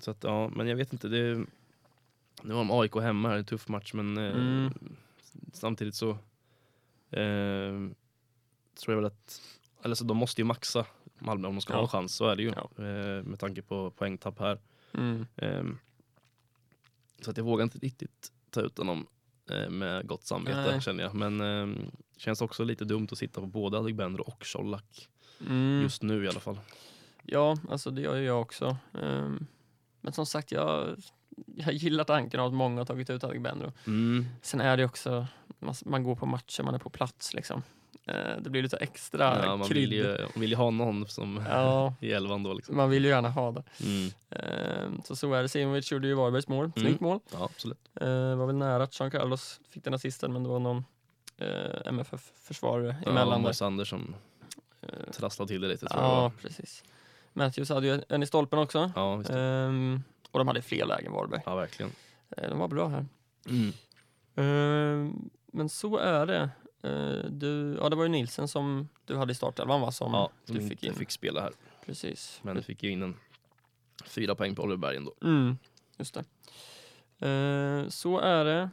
så 0.00 0.10
att 0.10 0.24
ja, 0.24 0.48
men 0.48 0.66
jag 0.68 0.76
vet 0.76 0.92
inte. 0.92 1.08
Det, 1.08 1.34
nu 2.42 2.54
har 2.54 2.58
de 2.58 2.70
AIK 2.70 2.94
hemma 2.96 3.28
här, 3.28 3.36
en 3.36 3.44
tuff 3.44 3.68
match 3.68 3.92
men 3.94 4.16
eh, 4.18 4.32
Mm. 4.36 4.72
samtidigt 5.52 5.94
så 5.94 6.10
eh, 7.10 7.72
tror 8.74 8.86
jag 8.88 8.96
väl 8.96 9.04
att, 9.04 9.42
eller 9.82 9.94
så 9.94 10.04
de 10.04 10.16
måste 10.16 10.40
ju 10.40 10.44
maxa 10.44 10.86
Malmö 11.18 11.48
om 11.48 11.54
de 11.54 11.60
ska 11.60 11.72
Ja. 11.72 11.76
ha 11.76 11.82
en 11.82 11.88
chans, 11.88 12.14
så 12.14 12.26
är 12.28 12.36
det 12.36 12.42
ju. 12.42 12.52
Ja. 12.56 12.84
Eh, 12.84 13.22
med 13.24 13.38
tanke 13.38 13.62
på 13.62 13.90
poängtapp 13.90 14.38
här. 14.38 14.58
Mm. 14.94 15.26
Eh, 15.36 15.64
så 17.20 17.30
att 17.30 17.36
jag 17.36 17.44
vågar 17.44 17.62
inte 17.62 17.78
riktigt 17.78 18.32
ta 18.50 18.60
ut 18.60 18.78
honom 18.78 19.06
med 19.68 20.06
gott 20.06 20.24
samvete 20.26 20.70
Nej. 20.70 20.80
känner 20.80 21.04
jag. 21.04 21.14
Men 21.14 21.40
eh, 21.40 21.76
känns 22.22 22.40
också 22.40 22.64
lite 22.64 22.84
dumt 22.84 23.08
att 23.12 23.18
sitta 23.18 23.40
på 23.40 23.46
både 23.46 23.78
Adegbenro 23.78 24.22
och 24.22 24.44
Colak. 24.52 25.08
Mm. 25.46 25.80
Just 25.82 26.02
nu 26.02 26.24
i 26.24 26.28
alla 26.28 26.40
fall. 26.40 26.58
Ja, 27.22 27.56
alltså 27.70 27.90
det 27.90 28.00
gör 28.02 28.16
ju 28.16 28.24
jag 28.24 28.40
också. 28.40 28.76
Ehm, 29.02 29.46
Men 30.00 30.12
som 30.12 30.26
sagt, 30.26 30.52
jag, 30.52 30.96
jag 31.56 31.72
gillar 31.74 32.04
tanken 32.04 32.40
av 32.40 32.46
att 32.46 32.52
många 32.54 32.80
har 32.80 32.84
tagit 32.86 33.10
ut 33.10 33.24
Adegbenro. 33.24 33.72
Mm. 33.86 34.26
Sen 34.42 34.60
är 34.60 34.76
det 34.76 34.84
också, 34.84 35.26
man, 35.58 35.74
man 35.84 36.02
går 36.02 36.16
på 36.16 36.26
matcher, 36.26 36.62
man 36.62 36.74
är 36.74 36.78
på 36.78 36.90
plats 36.90 37.34
liksom. 37.34 37.62
Eh, 38.06 38.36
Det 38.40 38.50
blir 38.50 38.62
lite 38.62 38.76
extra 38.76 39.42
Ja, 39.46 39.56
man 39.56 39.68
krydd. 39.68 39.80
vill 39.90 39.92
ju, 39.92 40.18
man 40.34 40.40
vill 40.40 40.50
ju 40.50 40.56
ha 40.56 40.70
någon 40.70 41.06
som 41.08 41.44
Ja, 41.48 41.94
i 42.00 42.12
elvan 42.12 42.42
då 42.42 42.52
liksom. 42.54 42.76
man 42.76 42.90
vill 42.90 43.04
ju 43.04 43.10
gärna 43.10 43.30
ha 43.30 43.52
det. 43.52 43.62
Mm. 43.84 44.10
Ehm, 44.30 45.00
Så 45.04 45.16
så 45.16 45.32
är 45.34 45.42
det. 45.42 45.48
Simovic 45.48 45.92
gjorde 45.92 46.08
ju 46.08 46.14
Varbergs 46.14 46.48
mål. 46.48 46.72
Snyggt 46.72 47.00
Mm. 47.00 47.10
mål. 47.10 47.20
Ja, 47.32 47.44
absolut. 47.44 47.88
Eh, 48.00 48.36
var 48.36 48.46
väl 48.46 48.56
nära 48.56 48.82
att 48.82 49.00
Jean 49.00 49.10
Carlos 49.10 49.60
fick 49.70 49.84
den 49.84 49.94
assisten 49.94 50.32
men 50.32 50.42
det 50.42 50.48
var 50.48 50.58
någon 50.58 50.84
eh, 51.36 51.80
MFF-försvarare 51.86 52.96
Ja, 53.04 53.10
emellan. 53.10 53.42
Mats 53.42 53.62
Anders 53.62 53.88
som 53.88 54.14
Eh, 54.88 55.10
trasslade 55.12 55.48
till 55.48 55.60
det 55.60 55.68
lite 55.68 55.86
tror 55.86 56.02
jag 56.02 56.10
ja, 56.10 56.20
var. 56.20 56.30
precis. 56.30 56.84
Matthews 57.32 57.68
hade 57.68 57.86
ju 57.86 58.02
en 58.08 58.22
i 58.22 58.26
stolpen 58.26 58.58
också. 58.58 58.90
Ja. 58.94 59.22
Ehm, 59.24 60.02
och 60.30 60.38
de 60.38 60.48
hade 60.48 60.62
fler 60.62 60.86
lägen 60.86 61.12
Varberg. 61.12 61.40
ja, 61.46 61.54
verkligen. 61.54 61.92
Eh, 62.36 62.48
de 62.48 62.58
var 62.58 62.68
bra 62.68 62.88
här. 62.88 63.06
Mm. 63.48 63.72
Ehm, 64.34 65.30
men 65.46 65.68
så 65.68 65.96
är 65.96 66.26
det. 66.26 66.50
Eh, 66.82 67.30
du, 67.30 67.76
ja, 67.80 67.88
det 67.88 67.96
var 67.96 68.02
ju 68.02 68.08
Nilsen 68.08 68.48
som 68.48 68.88
du 69.04 69.16
hade 69.16 69.32
i 69.32 69.34
startelvan 69.34 69.80
va? 69.80 69.92
Som 69.92 70.12
Ja, 70.12 70.30
som 70.44 70.54
du 70.54 70.68
fick 70.68 70.80
fick, 70.80 71.00
in. 71.00 71.06
spela 71.08 71.40
här. 71.40 71.52
Precis. 71.86 72.40
Men 72.42 72.56
det 72.56 72.62
fick 72.62 72.82
ju 72.82 72.90
in 72.90 73.02
en 73.02 73.16
fyra 74.06 74.34
poäng 74.34 74.54
på 74.54 74.62
Oliver 74.62 74.76
Berg 74.76 74.96
ändå. 74.96 75.14
Mm, 75.22 75.58
just 75.98 76.14
det. 76.14 76.20
Eh, 77.28 77.88
så 77.88 78.18
är 78.18 78.44
det. 78.44 78.70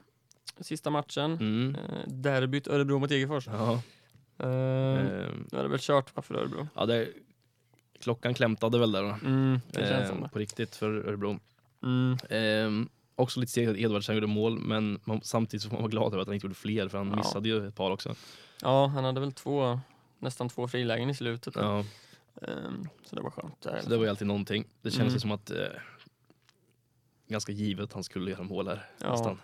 Sista 0.60 0.90
matchen. 0.90 1.32
Mm. 1.34 1.76
Eh, 1.76 2.08
derbyt 2.08 2.68
Örebro 2.68 3.00
mot 3.00 3.10
Degerfors. 3.10 3.48
Ja. 3.48 3.74
Eh, 3.74 4.48
Ehm, 4.48 5.48
Nu 5.52 5.58
är 5.60 5.64
det 5.64 5.70
väl 5.70 5.80
kört 5.82 6.16
va, 6.16 6.22
för 6.22 6.36
Örebro. 6.36 6.68
ja, 6.76 6.86
det, 6.86 7.10
klockan 8.00 8.34
klämtade 8.34 8.80
väl 8.80 8.92
där 8.92 9.04
då. 9.04 9.18
Mm, 9.26 9.60
det 9.72 9.88
känns 9.88 10.08
som 10.08 10.18
Ehm, 10.18 10.24
det. 10.24 10.30
på 10.30 10.40
riktigt 10.40 10.76
för 10.76 10.90
Örebro. 11.08 11.40
Mm, 11.84 12.18
Ehm, 12.30 12.90
också 13.16 13.40
lite 13.40 13.52
segt 13.52 13.70
att 13.72 13.78
Edvardsen 13.78 14.16
gjorde 14.16 14.28
mål, 14.28 14.60
men 14.60 15.00
man, 15.04 15.22
samtidigt 15.24 15.64
så 15.64 15.70
får 15.70 15.76
man 15.76 15.82
vara 15.84 15.92
glad 15.92 16.08
över 16.14 16.22
att 16.22 16.28
han 16.28 16.34
inte 16.34 16.46
gjorde 16.46 16.56
fler, 16.56 16.88
för 16.88 16.98
han 16.98 17.10
Ja. 17.10 17.16
missade 17.16 17.50
ju 17.50 17.68
ett 17.68 17.76
par 17.76 17.92
också. 17.92 18.16
ja, 18.62 18.88
han 18.88 19.04
hade 19.04 19.20
väl 19.20 19.32
två, 19.32 19.80
nästan 20.20 20.50
två 20.50 20.68
frilägen 20.68 21.10
i 21.10 21.14
slutet. 21.16 21.56
Ja, 21.56 21.80
Ehm, 22.42 22.88
så 23.06 23.16
det 23.16 23.22
var 23.22 23.32
skönt. 23.32 23.62
där 23.62 23.82
så 23.84 23.90
det 23.90 23.98
var 23.98 24.04
ju 24.04 24.10
alltid 24.10 24.28
någonting. 24.28 24.66
Det 24.82 24.92
kändes 24.92 25.12
Mm. 25.14 25.20
som 25.20 25.32
att 25.32 25.52
eh, 25.52 25.58
ganska 27.28 27.52
givet 27.52 27.84
att 27.84 27.94
han 27.94 28.04
skulle 28.04 28.32
göra 28.32 28.44
mål 28.44 28.68
här. 28.68 28.90
Ja. 29.02 29.12
Nästan. 29.12 29.38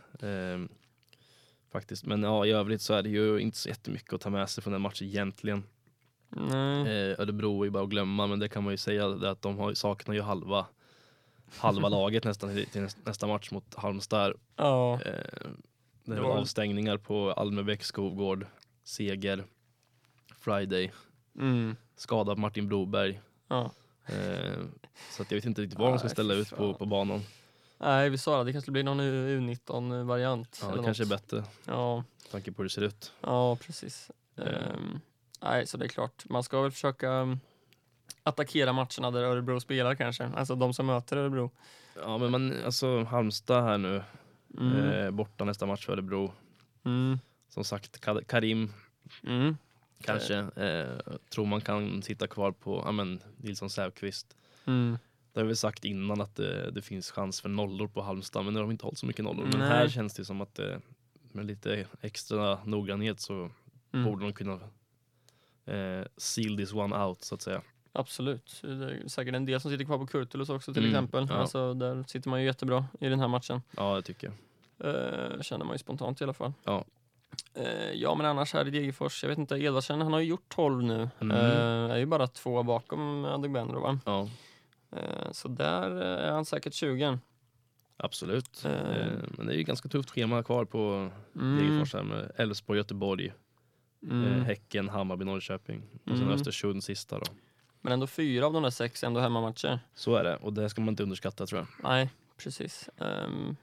Faktiskt. 1.76 2.06
Men 2.06 2.24
ja, 2.24 2.46
i 2.46 2.52
övrigt 2.52 2.82
så 2.82 2.94
är 2.94 3.02
det 3.04 3.10
ju 3.10 3.40
inte 3.40 3.58
så 3.58 3.70
jättemycket 3.70 4.14
att 4.14 4.22
ta 4.22 4.30
med 4.30 4.50
sig 4.50 4.64
från 4.64 4.74
den 4.74 4.82
matchen 4.82 5.08
egentligen. 5.08 5.64
Nej. 6.30 6.82
Eh, 7.12 7.20
Örebro 7.20 7.62
är 7.62 7.66
ju 7.66 7.72
bara 7.72 7.84
att 7.84 7.90
glömma, 7.90 8.28
men 8.28 8.40
det 8.40 8.50
kan 8.50 8.64
man 8.64 8.74
ju 8.74 8.78
säga 8.78 9.08
att 9.32 9.42
de 9.42 9.58
har, 9.58 9.74
saknar 9.74 10.16
ju 10.16 10.22
halva, 10.22 10.66
halva 11.58 11.90
laget 12.00 12.24
nästan 12.24 12.50
till, 12.56 12.66
till 12.66 12.82
näs- 12.82 12.98
nästa 13.06 13.28
match 13.28 13.52
mot 13.52 13.76
Halmstad. 13.76 14.34
Ja, 14.56 15.00
Eh, 15.06 15.12
det 16.06 16.22
var- 16.22 16.38
avstängningar 16.38 16.98
på 16.98 17.32
Almebäck, 17.32 17.84
Skovgård, 17.84 18.46
Seger, 18.84 19.44
Friday, 20.40 20.92
mm, 21.40 21.76
skada 21.96 22.36
på 22.36 22.42
Martin 22.42 22.68
Broberg. 22.68 23.22
ja. 23.48 23.72
Eh, 24.08 24.62
så 25.12 25.22
att 25.22 25.32
jag 25.32 25.38
vet 25.38 25.46
inte 25.46 25.62
riktigt 25.62 25.80
vad 25.80 25.92
de 25.92 26.00
ska 26.00 26.10
ställa 26.10 26.34
ut 26.34 26.50
på, 26.50 26.74
på 26.74 26.86
banan. 26.86 27.22
Nej, 27.78 28.10
vi 28.10 28.18
sa 28.18 28.38
det. 28.38 28.44
Det 28.44 28.52
kanske 28.52 28.72
blir 28.72 28.84
någon 28.84 29.02
U19-variant. 29.02 30.60
Ja, 30.64 30.76
det 30.76 30.84
kanske 30.84 31.04
är 31.04 31.08
bättre 31.08 31.38
med 31.38 31.48
Ja, 31.76 32.04
tanke 32.32 32.52
på 32.52 32.58
hur 32.62 32.64
det 32.64 32.70
ser 32.74 32.82
ut. 32.82 33.14
ja 33.22 33.56
precis. 33.56 34.12
Eh. 34.38 34.46
Ehm, 34.48 35.00
nej, 35.42 35.68
så 35.68 35.78
det 35.78 35.86
är 35.86 35.90
klart. 35.90 36.24
Man 36.30 36.44
ska 36.44 36.62
väl 36.62 36.72
försöka 36.72 37.10
um, 37.12 37.40
attackera 38.24 38.74
matcherna 38.74 39.12
där 39.12 39.24
Örebro 39.24 39.60
spelar 39.60 39.96
kanske. 39.96 40.26
Alltså 40.36 40.56
de 40.56 40.74
som 40.74 40.86
möter 40.86 41.18
Örebro. 41.18 41.52
Ja 41.96 42.18
men 42.18 42.32
man, 42.32 42.54
alltså 42.66 43.04
Halmstad 43.04 43.64
här 43.64 43.78
nu, 43.78 44.04
Mm. 44.58 44.90
eh, 44.90 45.12
borta 45.12 45.44
nästa 45.46 45.66
match 45.66 45.86
för 45.86 45.94
Örebro. 45.94 46.34
Mm. 46.86 47.20
Som 47.50 47.64
sagt, 47.64 48.06
Ka- 48.06 48.24
Karim 48.24 48.74
Mm. 49.24 49.58
kanske, 50.02 50.36
eh, 50.38 51.16
tror 51.30 51.46
man 51.46 51.62
kan 51.62 52.02
sitta 52.02 52.28
kvar 52.28 52.52
på, 52.52 52.82
ja 52.86 52.92
men 52.92 53.20
Nilsson 53.38 53.70
Säfqvist. 53.70 54.36
Det 55.36 55.41
har 55.41 55.45
vi 55.48 55.56
sagt 55.56 55.86
innan 55.86 56.21
att 56.21 56.36
det, 56.36 56.71
det 56.71 56.82
finns 56.82 57.12
chans 57.12 57.41
för 57.41 57.50
nollor 57.50 57.88
på 57.88 58.02
Halmstad, 58.02 58.45
men 58.45 58.54
nu 58.54 58.60
har 58.60 58.63
de 58.65 58.71
inte 58.71 58.86
hållit 58.86 59.00
så 59.00 59.06
mycket 59.06 59.26
nollor. 59.26 59.45
Men 59.52 59.60
Nej. 59.60 59.67
här 59.69 59.88
känns 59.89 60.13
det 60.13 60.26
som 60.26 60.41
att 60.41 60.60
eh, 60.60 60.78
med 61.32 61.45
lite 61.45 61.86
extra 62.02 62.60
noggrannhet 62.65 63.19
så 63.19 63.50
Mm. 63.93 64.06
borde 64.06 64.26
de 64.26 64.34
kunna 64.34 64.54
eh, 65.65 66.06
seal 66.17 66.58
this 66.58 66.73
one 66.73 66.98
out 67.06 67.23
så 67.23 67.36
att 67.36 67.42
säga. 67.42 67.62
Absolut. 67.92 68.60
Det 68.62 68.67
är 68.69 69.08
säkert 69.08 69.36
en 69.36 69.46
del 69.46 69.62
som 69.62 69.71
sitter 69.71 69.86
kvar 69.86 69.98
på 69.98 70.08
Kurtulus 70.08 70.50
också 70.50 70.73
till 70.73 70.83
Mm, 70.83 70.96
exempel. 70.96 71.27
ja. 71.29 71.36
Alltså, 71.36 71.73
där 71.73 72.04
sitter 72.08 72.29
man 72.29 72.40
ju 72.40 72.46
jättebra 72.46 72.86
i 73.00 73.08
den 73.10 73.19
här 73.19 73.27
matchen. 73.27 73.62
Ja, 73.77 73.96
det 73.96 74.02
tycker 74.02 74.27
jag. 74.27 74.36
Uh, 74.96 75.42
känner 75.42 75.65
man 75.65 75.73
ju 75.73 75.77
spontant 75.77 76.21
i 76.21 76.23
alla 76.23 76.33
fall. 76.33 76.54
Ja. 76.63 76.86
Eh, 77.54 77.92
ja, 77.94 78.15
men 78.15 78.25
annars 78.25 78.54
här 78.54 78.67
i 78.67 78.71
Degerfors, 78.71 79.23
jag 79.23 79.29
vet 79.29 79.38
inte, 79.38 79.56
Edvardsen, 79.56 80.02
han 80.02 80.13
har 80.13 80.19
ju 80.19 80.25
gjort 80.25 80.50
12 80.50 80.83
nu. 80.83 81.10
Mm. 81.21 81.38
Eh, 81.38 81.92
är 81.94 81.98
ju 81.98 82.06
bara 82.06 82.27
två 82.27 82.63
bakom 82.63 83.25
Adegbenro 83.25 83.79
va? 83.79 84.00
Ja, 84.06 84.21
Eh, 84.21 84.29
så 85.31 85.48
där 85.48 86.02
eh, 86.02 86.27
är 86.27 86.31
han 86.31 86.46
säkert 86.46 86.73
20. 86.73 87.19
absolut. 87.98 88.65
Eh. 88.65 88.71
Eh, 88.71 89.08
men 89.37 89.48
det 89.48 89.54
är 89.54 89.58
ju 89.58 89.63
ganska 89.63 89.89
tufft 89.89 90.10
schema 90.10 90.43
kvar 90.43 90.65
på 90.65 91.10
Mm. 91.35 91.58
Degerfors 91.58 91.93
här 91.93 92.04
med 92.04 92.31
Elfsborg, 92.35 92.77
Göteborg, 92.79 93.33
Mm. 94.04 94.23
eh, 94.33 94.43
Häcken, 94.43 94.89
Hammarby, 94.89 95.25
Norrköping 95.25 95.81
och 95.93 96.00
sen 96.12 96.21
Mm. 96.21 96.29
Östersund 96.33 96.83
sista 96.83 97.19
då. 97.19 97.25
Men 97.81 97.93
ändå 97.93 98.08
fyra 98.08 98.46
av 98.46 98.54
de 98.54 98.63
där 98.63 98.69
sex 98.69 99.04
ändå 99.04 99.19
hemmamatcher. 99.19 99.79
Så 99.96 100.15
är 100.15 100.23
det 100.23 100.35
och 100.35 100.54
det 100.54 100.69
ska 100.69 100.81
man 100.81 100.89
inte 100.89 101.04
underskatta 101.04 101.46
tror 101.46 101.60
jag. 101.60 101.67
Nej, 101.91 102.10
precis. 102.37 102.89
Ehm, 102.98 103.56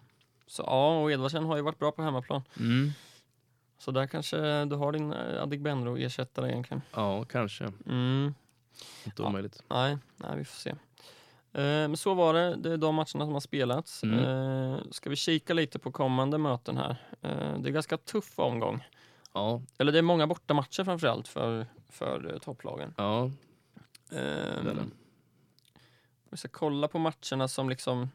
så 0.47 0.63
ja, 0.67 1.01
och 1.03 1.13
Edvardsen 1.13 1.45
har 1.45 1.57
ju 1.57 1.63
varit 1.63 1.79
bra 1.79 1.93
på 1.93 2.03
hemmaplan. 2.03 2.43
Mm. 2.61 2.91
Så 3.79 3.91
där 3.91 4.07
kanske 4.07 4.65
du 4.65 4.77
har 4.77 4.93
din 4.93 5.13
eh, 5.13 5.43
Adegbenro 5.43 5.97
ersättare 5.99 6.51
egentligen. 6.51 6.83
Ja, 6.95 7.25
kanske. 7.25 7.73
Mm. 7.87 8.35
Inte 9.05 9.23
Ja. 9.23 9.29
omöjligt. 9.29 9.63
Nej, 9.71 9.99
nej, 10.17 10.37
vi 10.37 10.45
får 10.45 10.57
se. 10.57 10.75
Eh, 11.55 11.63
men 11.63 11.97
så 11.97 12.15
var 12.15 12.35
det. 12.35 12.57
Det 12.57 12.73
är 12.73 12.77
de 12.77 12.95
matcherna 12.95 13.07
som 13.07 13.33
har 13.33 13.41
spelats. 13.41 14.03
Mm. 14.03 14.19
Eh, 14.19 14.81
ska 14.91 15.11
vi 15.11 15.17
kika 15.17 15.55
lite 15.55 15.79
på 15.79 15.93
kommande 15.93 16.39
möten 16.39 16.77
här? 16.77 16.97
Eh, 17.23 17.59
det 17.59 17.69
är 17.69 17.73
ganska 17.73 17.97
tuff 17.97 18.39
omgång. 18.39 18.89
Ja, 19.35 19.63
Eller 19.79 19.93
det 19.93 19.99
är 19.99 20.03
många 20.03 20.27
bortamatcher 20.27 20.85
framförallt 20.85 21.29
för, 21.29 21.67
för 21.89 22.39
topplagen. 22.43 22.95
ja, 22.97 23.31
det. 24.11 24.85
vi 26.31 26.37
ska 26.37 26.49
kolla 26.49 26.89
på 26.89 26.99
matcherna 26.99 27.49
som 27.49 27.69
liksom 27.69 28.09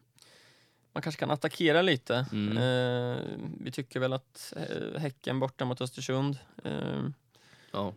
man 0.94 1.02
kanske 1.02 1.20
kan 1.20 1.32
attackera 1.32 1.82
lite. 1.82 2.26
Mm. 2.32 2.58
Eh, 2.58 3.18
vi 3.60 3.72
tycker 3.72 4.00
väl 4.00 4.14
att 4.14 4.54
Häcken 4.98 5.40
borta 5.40 5.66
mot 5.66 5.82
Östersund 5.82 6.38
eh, 6.64 7.04
ja. 7.72 7.94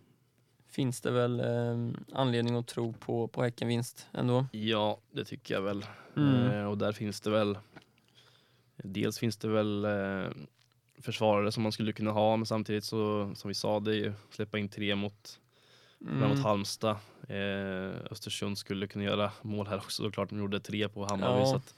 Finns 0.71 1.01
det 1.01 1.11
väl 1.11 1.41
eh, 1.41 2.01
anledning 2.13 2.57
att 2.57 2.67
tro 2.67 2.93
på, 2.93 3.29
på 3.29 3.43
Häckenvinst 3.43 4.07
ändå. 4.13 4.47
ja, 4.53 4.99
det 5.11 5.25
tycker 5.25 5.55
jag 5.55 5.63
väl. 5.63 5.87
Mm. 6.17 6.51
Eh, 6.51 6.65
och 6.65 6.79
där 6.79 6.93
finns 6.93 7.21
det 7.21 7.31
väl 7.31 7.59
Dels 8.85 9.19
finns 9.19 9.37
det 9.37 9.49
väl 9.49 9.85
eh, 9.85 10.31
försvarare 10.99 11.53
som 11.53 11.63
man 11.63 11.73
skulle 11.73 11.93
kunna 11.93 12.11
ha 12.11 12.37
men 12.37 12.47
samtidigt 12.47 12.85
så 12.85 13.33
som 13.35 13.49
vi 13.49 13.55
sa 13.55 13.81
det 13.81 13.91
är 13.91 13.95
ju 13.95 14.13
släppa 14.31 14.59
in 14.59 14.69
tre 14.69 14.95
mot, 14.95 15.41
mm. 16.01 16.29
mot 16.29 16.39
Halmstad. 16.39 16.97
Eh, 17.29 17.91
Östersund 18.11 18.59
skulle 18.59 18.87
kunna 18.87 19.05
göra 19.05 19.33
mål 19.43 19.67
här 19.67 19.77
också 19.77 20.03
såklart. 20.03 20.31
De 20.31 20.39
gjorde 20.39 20.61
tre 20.61 20.89
på 20.89 21.07
Hammarby 21.07 21.41
Ja, 21.41 21.47
så 21.47 21.57
att, 21.57 21.75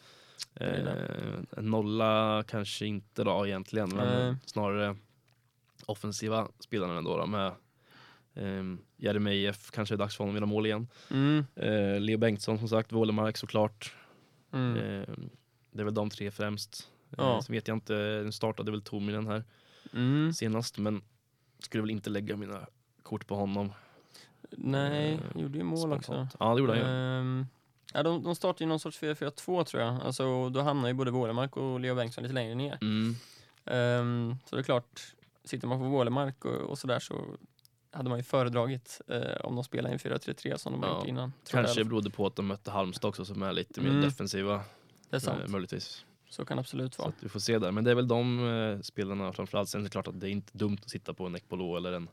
eh, 0.54 1.62
nolla 1.62 2.44
kanske 2.48 2.86
inte 2.86 3.24
då 3.24 3.46
egentligen 3.46 3.88
men 3.88 4.26
Nej. 4.26 4.36
snarare 4.46 4.96
offensiva 5.86 6.48
spelarna 6.58 6.98
ändå 6.98 7.16
då 7.16 7.26
med 7.26 7.52
eh, 8.34 8.62
Jeremejeff 8.96 9.70
kanske 9.70 9.94
är 9.94 9.98
dags 9.98 10.16
för 10.16 10.24
honom 10.24 10.36
att 10.36 10.40
göra 10.40 10.46
mål 10.46 10.66
igen. 10.66 10.88
Mm. 11.10 11.44
Eh, 11.56 12.00
Leo 12.00 12.18
Bengtsson 12.18 12.58
som 12.58 12.68
sagt, 12.68 12.92
Wålemark 12.92 13.36
såklart. 13.36 13.94
Mm. 14.52 14.76
Eh, 14.76 15.14
det 15.70 15.80
är 15.80 15.84
väl 15.84 15.94
de 15.94 16.10
tre 16.10 16.30
främst. 16.30 16.90
Ja. 17.16 17.34
Eh, 17.34 17.40
så 17.40 17.52
vet 17.52 17.68
jag 17.68 17.76
inte, 17.76 18.22
nu 18.24 18.32
startade 18.32 18.70
väl 18.70 18.82
Tominen 18.82 19.26
här 19.26 19.44
Mm. 19.92 20.32
senast 20.32 20.78
men 20.78 21.02
skulle 21.58 21.82
väl 21.82 21.90
inte 21.90 22.10
lägga 22.10 22.36
mina 22.36 22.66
kort 23.02 23.26
på 23.26 23.34
honom. 23.36 23.72
Nej, 24.50 25.12
Eh, 25.34 25.42
gjorde 25.42 25.58
ju 25.58 25.64
mål 25.64 25.92
också. 25.92 26.02
spontant. 26.02 26.36
Ja 26.40 26.54
det 26.54 26.60
gjorde 26.60 26.72
han 26.72 26.80
ju. 26.82 26.86
Ehm, 27.20 27.46
ja, 27.94 28.02
de, 28.02 28.22
de 28.22 28.34
startade 28.34 28.64
ju 28.64 28.68
någon 28.68 28.80
sorts 28.80 28.98
4-4-2 29.02 29.64
tror 29.64 29.82
jag. 29.82 30.00
Alltså, 30.02 30.48
då 30.48 30.60
hamnar 30.60 30.88
ju 30.88 30.94
både 30.94 31.10
Wålemark 31.10 31.56
och 31.56 31.80
Leo 31.80 31.94
Bengtsson 31.94 32.22
lite 32.22 32.34
längre 32.34 32.54
ner. 32.54 32.78
Mm. 32.80 33.14
Ehm, 33.64 34.36
så 34.46 34.56
det 34.56 34.60
är 34.62 34.64
klart, 34.64 35.00
sitter 35.44 35.68
man 35.68 35.78
på 35.78 35.84
Wålemark 35.84 36.44
och, 36.44 36.54
och 36.60 36.78
sådär 36.78 36.98
så 36.98 37.24
hade 37.92 38.08
man 38.08 38.18
ju 38.18 38.22
föredragit 38.22 39.00
eh, 39.08 39.20
om 39.44 39.54
de 39.54 39.64
spelar 39.64 39.90
i 39.90 39.92
en 39.92 39.98
4-3-3 39.98 40.56
som 40.56 40.72
de 40.72 40.82
har 40.82 40.88
Ja, 40.90 40.98
gjort 40.98 41.06
innan. 41.08 41.32
Kanske 41.50 41.84
berodde 41.84 42.10
på 42.10 42.26
att 42.26 42.36
de 42.36 42.46
mötte 42.46 42.70
Halmstad 42.70 43.08
också 43.08 43.24
som 43.24 43.42
är 43.42 43.52
lite 43.52 43.80
mer 43.80 43.88
Mm. 43.90 44.02
defensiva. 44.02 44.60
Det 45.10 45.16
är 45.16 45.20
sant, 45.20 45.40
Eh, 45.44 45.48
möjligtvis. 45.50 46.04
så 46.30 46.44
kan 46.44 46.56
det 46.56 46.60
absolut 46.60 46.94
Så 46.94 47.02
vara. 47.02 47.08
att 47.16 47.22
vi 47.24 47.28
får 47.28 47.40
se 47.40 47.58
där. 47.58 47.72
Men 47.72 47.84
det 47.84 47.90
är 47.90 47.94
väl 47.94 48.08
de 48.08 48.48
eh, 48.48 48.80
spelarna 48.80 49.32
framförallt. 49.32 49.68
Sen 49.68 49.80
är 49.80 49.84
det 49.84 49.90
klart 49.90 50.08
att 50.08 50.20
det 50.20 50.28
är 50.28 50.30
inte 50.30 50.58
dumt 50.58 50.78
att 50.82 50.90
sitta 50.90 51.14
på 51.14 51.26
en 51.26 51.36
Ekpolo 51.36 51.76
eller 51.76 51.92
en 51.92 52.08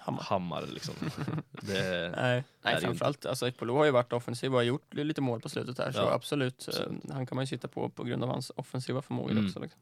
Hammar. 0.00 0.22
Hammar 0.22 0.66
liksom. 0.66 0.94
det, 1.50 2.12
Nej, 2.16 2.44
nej 2.62 2.74
det 2.74 2.80
framförallt, 2.80 3.26
alltså 3.26 3.48
Ekpolo 3.48 3.76
har 3.76 3.84
ju 3.84 3.90
varit 3.90 4.12
offensiv 4.12 4.52
och 4.52 4.58
har 4.58 4.62
gjort 4.64 4.94
lite 4.94 5.20
mål 5.20 5.40
på 5.40 5.48
slutet 5.48 5.78
här, 5.78 5.92
så 5.92 5.98
Ja, 5.98 6.12
absolut. 6.12 6.68
eh, 6.68 7.12
han 7.12 7.26
kan 7.26 7.36
man 7.36 7.42
ju 7.42 7.46
sitta 7.46 7.68
på 7.68 7.88
på 7.88 8.04
grund 8.04 8.22
av 8.22 8.28
hans 8.28 8.52
offensiva 8.56 9.02
förmågor 9.02 9.30
Mm. 9.30 9.46
också. 9.46 9.60
Liksom. 9.60 9.80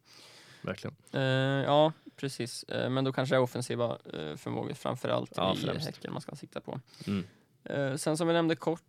verkligen. 0.63 0.97
Eh, 1.13 1.21
ja, 1.65 1.93
precis. 2.19 2.63
Eh, 2.65 2.91
men 2.91 3.05
då 3.05 3.13
kanske 3.13 3.35
det 3.35 3.39
är 3.39 3.43
offensiva 3.43 3.99
uh, 4.15 4.37
förmågor 4.37 4.75
framförallt 4.75 5.33
Ja, 5.37 5.55
i 5.55 5.57
främst. 5.57 5.87
Häcken 5.87 6.13
man 6.13 6.23
ska 6.23 6.37
sikta 6.37 6.61
på. 6.61 6.81
Mm. 7.07 7.25
Eh, 7.65 7.97
sen 7.97 8.17
som 8.17 8.27
vi 8.29 8.33
nämnde 8.35 8.57
kort, 8.57 8.83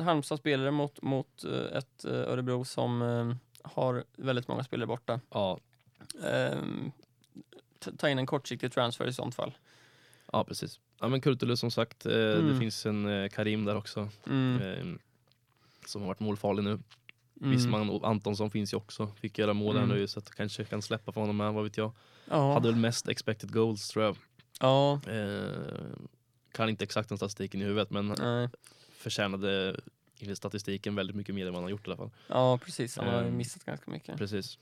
Halmstad 0.00 0.38
spelare 0.38 0.70
mot, 0.70 1.02
mot 1.02 1.44
eh, 1.44 1.78
ett 1.78 2.04
eh, 2.04 2.12
Örebro 2.12 2.64
som 2.64 3.02
eh, 3.02 3.34
har 3.72 4.04
väldigt 4.16 4.48
många 4.48 4.64
spelare 4.64 4.86
borta. 4.86 5.20
Ja, 5.30 5.58
Ehm, 6.24 6.92
ta 7.98 8.08
in 8.08 8.18
en 8.18 8.26
kortsiktig 8.26 8.72
transfer 8.72 9.06
i 9.06 9.12
sånt 9.12 9.34
fall. 9.34 9.52
ja, 10.32 10.44
precis. 10.44 10.80
Ja 11.00 11.08
men 11.08 11.20
Kurtulus 11.20 11.60
som 11.60 11.70
sagt, 11.70 12.06
eh, 12.06 12.12
Mm. 12.14 12.48
det 12.52 12.58
finns 12.58 12.86
en 12.86 13.06
eh, 13.06 13.28
Karim 13.28 13.64
där 13.64 13.76
också. 13.76 14.08
Mm. 14.26 14.62
Eh, 14.62 14.98
som 15.86 16.00
har 16.02 16.08
varit 16.08 16.20
målfarlig 16.20 16.64
nu. 16.64 16.70
Mm. 17.40 17.50
Wisman 17.50 17.90
och 17.90 18.08
Antonsson 18.08 18.50
finns 18.50 18.72
ju 18.72 18.76
också. 18.76 19.06
Fick 19.20 19.38
göra 19.38 19.52
mål 19.52 19.76
Mm. 19.76 19.88
här 19.90 19.96
nu 19.96 20.06
så 20.08 20.18
att 20.18 20.30
kanske 20.30 20.64
kan 20.64 20.82
släppa 20.82 21.12
för 21.12 21.20
honom 21.20 21.36
med, 21.36 21.52
vad 21.52 21.64
vet 21.64 21.76
jag. 21.76 21.92
Ja. 22.28 22.52
Hade 22.52 22.68
väl 22.68 22.76
mest 22.80 23.08
expected 23.08 23.52
goals 23.52 23.88
tror 23.88 24.04
jag. 24.04 24.16
ja, 24.60 25.00
Eh, 25.08 25.96
kan 26.52 26.68
inte 26.68 26.84
exakt 26.84 27.08
den 27.08 27.18
statistiken 27.18 27.62
i 27.62 27.64
huvudet 27.64 27.90
men 27.90 28.06
nej. 28.18 28.48
förtjänade 28.92 29.80
enligt 30.18 30.38
statistiken 30.38 30.94
väldigt 30.94 31.16
mycket 31.16 31.34
mer 31.34 31.46
än 31.46 31.52
vad 31.52 31.56
han 31.56 31.62
har 31.64 31.70
gjort 31.70 31.86
i 31.86 31.90
alla 31.90 31.96
fall. 31.96 32.10
ja, 32.28 32.58
precis. 32.58 32.96
Han 32.96 33.08
har 33.08 33.22
Ehm, 33.22 33.36
missat 33.36 33.64
ganska 33.64 33.90
mycket. 33.90 34.18
Precis. 34.18 34.58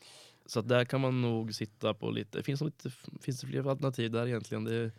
Så 0.47 0.63
där 0.63 0.85
kan 0.85 1.01
man 1.01 1.23
nog 1.23 1.55
sitta 1.55 1.95
på 1.95 2.11
lite, 2.11 2.39
det 2.39 2.43
finns, 2.43 2.61
nog 2.61 2.69
lite, 2.71 2.91
finns 3.21 3.41
det 3.41 3.47
fler 3.47 3.71
alternativ 3.71 4.11
där 4.11 4.27
egentligen? 4.27 4.65
Det, 4.65 4.85
eh, 4.85 4.91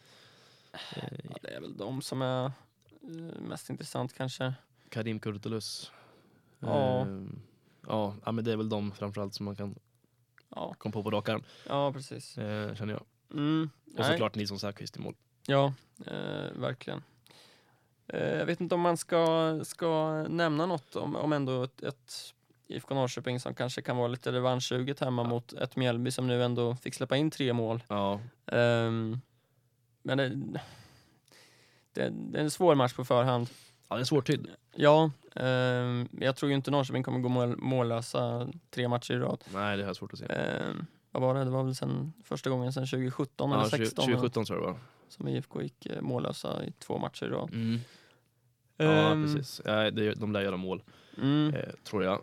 Ja, 1.29 1.37
det 1.41 1.47
är 1.55 1.61
väl 1.61 1.77
de 1.77 2.01
som 2.01 2.21
är 2.21 2.45
eh, 2.45 3.41
mest 3.41 3.69
intressant 3.69 4.13
kanske. 4.13 4.53
Karim 4.89 5.19
Kurtulus. 5.19 5.91
Ja. 6.59 7.01
Eh, 7.01 7.21
ja, 7.87 8.31
men 8.31 8.43
det 8.45 8.51
är 8.51 8.57
väl 8.57 8.69
de 8.69 8.91
framförallt 8.91 9.33
som 9.33 9.45
man 9.45 9.55
kan 9.55 9.75
Ja, 10.55 10.73
komma 10.77 10.93
på 10.93 11.03
på 11.03 11.11
rak 11.11 11.29
arm, 11.29 11.43
ja 11.67 11.93
precis. 11.93 12.37
eh, 12.37 12.75
känner 12.75 12.93
jag. 12.93 13.03
Mm. 13.33 13.69
Och 13.97 14.05
såklart 14.05 14.35
Nilsson 14.35 14.59
Säfqvist 14.59 14.97
i 14.97 14.99
mål. 14.99 15.15
Ja, 15.47 15.73
eh, 16.05 16.51
verkligen. 16.55 17.03
Eh, 18.07 18.35
jag 18.37 18.45
vet 18.45 18.61
inte 18.61 18.75
om 18.75 18.81
man 18.81 18.97
ska, 18.97 19.59
ska 19.63 20.11
nämna 20.29 20.65
något 20.65 20.95
om, 20.95 21.15
om 21.15 21.33
ändå 21.33 21.63
ett, 21.63 21.83
ett 21.83 22.33
IFK 22.67 22.95
Norrköping 22.95 23.39
som 23.39 23.55
kanske 23.55 23.81
kan 23.81 23.97
vara 23.97 24.07
lite 24.07 24.31
revanschsuget 24.31 24.99
hemma 24.99 25.21
Ja. 25.21 25.27
mot 25.29 25.53
ett 25.53 25.75
Mjällby 25.75 26.11
som 26.11 26.27
nu 26.27 26.43
ändå 26.43 26.75
fick 26.75 26.93
släppa 26.95 27.17
in 27.17 27.31
tre 27.31 27.53
mål. 27.53 27.83
Ja, 27.87 28.19
Ehm, 28.45 29.21
men 30.03 30.17
det, 30.17 30.29
det, 31.93 32.09
det 32.09 32.37
är 32.37 32.43
en 32.43 32.51
svår 32.51 32.75
match 32.75 32.93
på 32.93 33.05
förhand. 33.05 33.49
Ja 33.89 33.95
det 33.95 34.01
är 34.01 34.05
svårtydd. 34.05 34.47
Ja, 34.75 35.11
ehm, 35.35 36.07
jag 36.19 36.35
tror 36.35 36.49
ju 36.49 36.55
inte 36.55 36.71
Norrköping 36.71 37.03
kommer 37.03 37.19
gå 37.19 37.29
mål, 37.29 37.57
mållösa 37.57 38.49
tre 38.69 38.87
matcher 38.87 39.13
i 39.13 39.17
rad. 39.17 39.43
Nej, 39.53 39.77
det 39.77 39.83
har 39.83 39.89
jag 39.89 39.95
svårt 39.95 40.13
att 40.13 40.19
se. 40.19 40.25
Ehm, 40.29 40.85
vad 41.11 41.21
var 41.23 41.33
det? 41.35 41.43
Det 41.43 41.49
var 41.49 41.63
väl 41.63 41.75
sen, 41.75 42.13
första 42.23 42.49
gången 42.49 42.73
sedan 42.73 42.87
2017 42.87 43.51
eller 43.51 43.61
Ja, 43.61 43.67
20- 43.67 43.69
16 43.77 44.05
2017 44.05 44.45
tror 44.45 44.59
jag 44.59 44.67
det 44.67 44.71
var. 44.71 44.79
som 45.09 45.27
IFK 45.27 45.61
gick 45.61 45.85
eh, 45.85 46.01
mållösa 46.01 46.65
i 46.65 46.71
två 46.71 46.97
matcher 46.97 47.25
i 47.25 47.29
rad. 47.29 47.49
Mm. 47.53 47.79
Ja, 48.77 48.85
Ehm, 48.85 49.23
precis. 49.25 49.61
Ja, 49.65 49.91
det, 49.91 50.13
de 50.13 50.31
lär 50.33 50.41
göra 50.41 50.57
mål, 50.57 50.83
Mm. 51.17 51.53
eh, 51.53 51.69
tror 51.83 52.03
jag. 52.03 52.21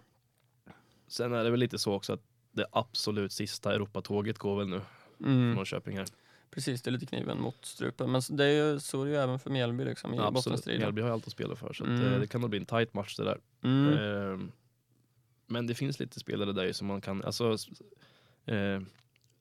Sen 1.08 1.32
är 1.34 1.44
det 1.44 1.50
väl 1.50 1.60
lite 1.60 1.78
så 1.78 1.92
också 1.94 2.12
att 2.12 2.20
det 2.52 2.66
absolut 2.72 3.32
sista 3.32 3.74
Europatåget 3.74 4.38
går 4.38 4.58
väl 4.58 4.68
nu 4.68 4.80
från 5.18 5.26
Mm. 5.28 5.54
Norrköping 5.54 5.96
här. 5.98 6.06
Precis, 6.50 6.82
det 6.82 6.90
är 6.90 6.92
lite 6.92 7.06
kniven 7.06 7.40
mot 7.40 7.64
strupen. 7.64 8.10
Men 8.12 8.22
det 8.30 8.44
är 8.44 8.72
ju, 8.72 8.80
så 8.80 9.02
är 9.02 9.06
det 9.06 9.10
ju 9.12 9.16
även 9.18 9.38
för 9.38 9.50
Mjällby 9.50 9.84
liksom, 9.84 10.14
i 10.14 10.16
Ja, 10.16 10.30
bottenstriden. 10.30 10.80
Mjällby 10.80 11.00
har 11.02 11.08
ju 11.08 11.12
allt 11.14 11.26
att 11.26 11.32
spela 11.32 11.56
för 11.56 11.72
så 11.72 11.84
att, 11.84 11.90
Mm. 11.90 12.12
eh, 12.12 12.20
det 12.20 12.26
kan 12.26 12.40
nog 12.40 12.50
bli 12.50 12.58
en 12.58 12.66
tight 12.66 12.94
match 12.94 13.16
det 13.16 13.24
där. 13.24 13.38
Mm. 13.62 13.98
Ehm, 13.98 14.52
men 15.46 15.66
det 15.66 15.74
finns 15.74 16.00
lite 16.00 16.20
spelare 16.20 16.52
där 16.52 16.64
ju 16.64 16.72
som 16.72 16.86
man 16.86 17.00
kan, 17.00 17.24
alltså 17.24 17.56
eh, 18.46 18.80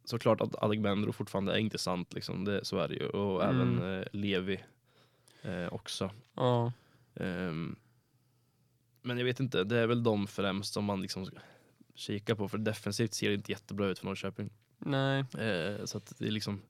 såklart 0.04 0.42
att 0.42 0.64
Adegbenro 0.64 1.12
fortfarande 1.12 1.54
är 1.54 1.58
intressant 1.58 2.14
liksom, 2.14 2.46
det, 2.46 2.66
så 2.66 2.78
är 2.78 2.88
det 2.88 2.96
ju. 2.96 3.08
Och 3.10 3.44
Mm. 3.44 3.56
även 3.78 4.00
eh, 4.00 4.08
Levi 4.12 4.64
eh, 5.42 5.74
också. 5.74 6.12
Ja. 6.36 6.72
Ehm, 7.16 7.76
men 9.02 9.18
jag 9.18 9.26
vet 9.26 9.40
inte, 9.40 9.64
det 9.64 9.78
är 9.78 9.88
väl 9.88 10.04
de 10.04 10.28
främst 10.28 10.74
som 10.74 10.86
man 10.86 11.02
liksom 11.02 11.26
ska 11.26 11.38
kika 11.96 12.36
på 12.36 12.50
för 12.50 12.58
defensivt 12.58 13.14
ser 13.14 13.30
det 13.30 13.36
inte 13.36 13.52
jättebra 13.52 13.88
ut 13.88 14.00
för 14.00 14.06
Norrköping. 14.06 14.50
Nej. 14.78 15.20
Eh, 15.38 15.86
så 15.86 15.98
att 15.98 16.14
det 16.20 16.28
är 16.28 16.32
liksom 16.32 16.62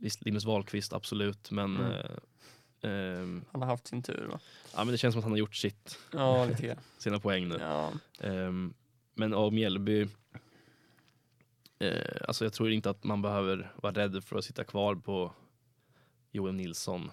visst, 0.00 0.24
Linus 0.24 0.44
Wahlqvist 0.44 0.92
absolut 0.92 1.50
men 1.50 1.76
Mm. 1.76 1.92
eh, 1.92 2.10
ehm, 2.90 3.44
Han 3.52 3.62
har 3.62 3.68
haft 3.68 3.86
sin 3.86 4.02
tur 4.02 4.26
va? 4.30 4.38
ja, 4.74 4.84
men 4.84 4.92
det 4.92 4.98
känns 4.98 5.12
som 5.12 5.18
att 5.18 5.24
han 5.24 5.32
har 5.32 5.38
gjort 5.38 5.56
sitt, 5.56 5.98
Ja, 6.12 6.44
lite 6.44 6.62
grann. 6.66 6.76
sina 6.98 7.20
poäng 7.20 7.48
nu. 7.48 7.56
Ja. 7.60 7.92
Ehm, 8.20 8.74
men 9.14 9.34
av 9.34 9.52
Mjällby, 9.52 10.08
eh, 11.78 12.16
alltså 12.28 12.44
jag 12.44 12.52
tror 12.52 12.70
inte 12.70 12.90
att 12.90 13.04
man 13.04 13.22
behöver 13.22 13.72
vara 13.76 13.92
rädd 13.92 14.24
för 14.24 14.38
att 14.38 14.44
sitta 14.44 14.64
kvar 14.64 14.94
på 14.94 15.32
Joel 16.32 16.54
Nilsson 16.54 17.10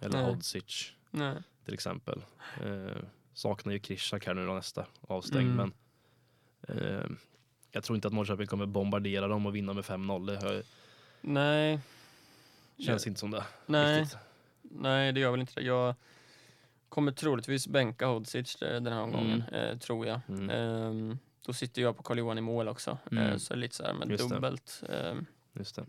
eller 0.00 0.22
Nej. 0.22 0.34
Hodzic 0.34 0.92
Nej. 1.10 1.36
till 1.64 1.74
exempel. 1.74 2.24
Eh, 2.64 2.96
saknar 3.34 3.72
ju 3.72 3.78
Krishak 3.78 4.26
här 4.26 4.34
nu 4.34 4.46
då 4.46 4.54
nästa 4.54 4.86
avstängd 5.00 5.50
Mm. 5.52 5.72
men 6.66 6.76
eh, 6.78 7.06
jag 7.70 7.84
tror 7.84 7.96
inte 7.96 8.08
att 8.08 8.14
Norrköping 8.14 8.46
kommer 8.46 8.66
bombardera 8.66 9.28
dem 9.28 9.46
och 9.46 9.54
vinna 9.56 9.72
med 9.72 9.84
5-0. 9.84 10.26
Det 10.26 10.36
hör- 10.42 10.62
Nej. 11.20 11.80
Känns 12.78 13.06
inte 13.06 13.20
som 13.20 13.30
det. 13.30 13.44
Nej. 13.66 14.00
Riktigt. 14.00 14.18
Nej, 14.62 15.12
det 15.12 15.20
gör 15.20 15.30
väl 15.30 15.40
inte 15.40 15.52
det. 15.54 15.62
Jag 15.66 15.94
kommer 16.88 17.12
troligtvis 17.12 17.68
bänka 17.68 18.06
Hodzic 18.06 18.62
eh, 18.62 18.80
den 18.80 18.92
här 18.92 19.00
omgången, 19.02 19.44
Mm. 19.52 19.70
eh, 19.70 19.78
tror 19.78 20.06
jag. 20.06 20.20
Mm. 20.28 20.50
Ehm, 20.50 21.18
då 21.46 21.52
sitter 21.52 21.82
jag 21.82 21.96
på 21.96 22.02
Carl-Johan 22.02 22.38
i 22.38 22.40
mål 22.40 22.68
också. 22.68 22.98
Mm. 23.10 23.24
Eh, 23.26 23.36
så 23.36 23.54
lite 23.56 23.76
så 23.76 23.84
här 23.84 23.92
med 23.94 24.10
Just 24.10 24.28
dubbelt. 24.30 24.82
Eh, 24.88 25.14
Just 25.52 25.76
det. 25.76 25.84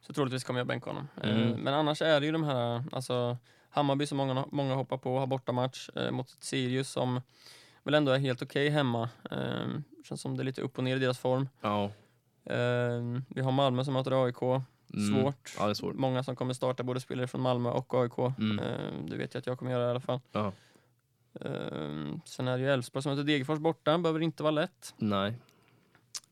så 0.00 0.12
troligtvis 0.12 0.44
kommer 0.44 0.60
jag 0.60 0.66
bänka 0.66 0.90
honom. 0.90 1.08
Eh, 1.22 1.30
Mm. 1.30 1.48
men 1.60 1.74
annars 1.74 2.02
är 2.02 2.20
det 2.20 2.26
ju 2.26 2.32
de 2.32 2.44
här, 2.44 2.84
alltså 2.92 3.36
Hammarby 3.70 4.06
som 4.06 4.18
många, 4.18 4.44
många 4.52 4.74
hoppar 4.74 4.98
på, 4.98 5.18
har 5.18 5.26
bortamatch 5.26 5.88
eh, 5.96 6.10
mot 6.10 6.36
Sirius 6.40 6.90
som 6.90 7.20
väl 7.82 7.94
ändå 7.94 8.12
är 8.12 8.18
helt 8.18 8.42
okej 8.42 8.68
hemma. 8.68 9.08
Eh, 9.30 9.66
känns 10.04 10.20
som 10.20 10.36
det 10.36 10.42
är 10.42 10.44
lite 10.44 10.62
upp 10.62 10.78
och 10.78 10.84
ner 10.84 10.96
i 10.96 10.98
deras 10.98 11.18
form. 11.18 11.48
Ja. 11.60 11.84
Eh, 12.44 13.00
vi 13.28 13.40
har 13.40 13.52
Malmö 13.52 13.84
som 13.84 13.94
möter 13.94 14.24
AIK. 14.24 14.62
Mm. 14.94 15.22
Svårt. 15.22 15.54
Ja, 15.58 15.74
svårt. 15.74 15.94
Många 15.96 16.22
som 16.24 16.36
kommer 16.36 16.54
starta, 16.54 16.82
både 16.82 17.00
spelare 17.00 17.26
från 17.26 17.40
Malmö 17.40 17.70
och 17.70 17.94
AIK. 17.94 18.18
Mm. 18.38 18.58
Eh, 18.58 19.04
det 19.08 19.16
vet 19.16 19.34
jag 19.34 19.40
att 19.40 19.46
jag 19.46 19.58
kommer 19.58 19.70
göra 19.70 19.86
i 19.86 19.90
alla 19.90 20.00
fall. 20.00 20.20
Ja. 20.32 20.52
Eh, 21.40 22.14
sen 22.24 22.48
är 22.48 22.58
det 22.58 22.64
ju 22.64 22.70
Elfsborg 22.70 23.02
som 23.02 23.10
möter 23.12 23.24
Degerfors 23.24 23.58
borta, 23.58 23.98
behöver 23.98 24.20
inte 24.20 24.42
vara 24.42 24.50
lätt. 24.50 24.94
Nej. 24.98 25.34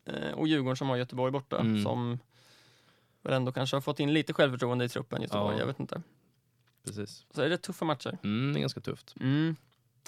Eh, 0.05 0.33
och 0.33 0.49
Djurgården 0.49 0.77
som 0.77 0.89
har 0.89 0.97
Göteborg 0.97 1.33
borta, 1.33 1.59
Mm. 1.61 1.83
som 1.83 2.19
väl 3.23 3.33
ändå 3.33 3.53
kanske 3.53 3.77
har 3.77 3.81
fått 3.81 4.01
in 4.01 4.13
lite 4.13 4.33
självförtroende 4.33 4.85
i 4.85 4.89
truppen 4.89 5.23
Göteborg, 5.23 5.55
Ja. 5.55 5.61
jag 5.61 5.67
vet 5.67 5.81
inte. 5.81 6.03
Precis. 6.85 7.27
Så 7.35 7.43
är 7.43 7.49
det 7.51 7.59
tuffa 7.59 7.85
matcher. 7.85 8.19
Mm, 8.25 8.53
det 8.53 8.59
är 8.59 8.61
ganska 8.61 8.81
tufft. 8.81 9.15
Mm. 9.21 9.57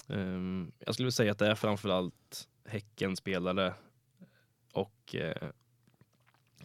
Ehm, 0.07 0.71
jag 0.79 0.93
skulle 0.93 1.11
säga 1.11 1.31
att 1.31 1.39
det 1.39 1.47
är 1.47 1.55
framförallt 1.55 2.47
Häcken-spelare 2.65 3.73
och 4.73 5.15
eh, 5.15 5.49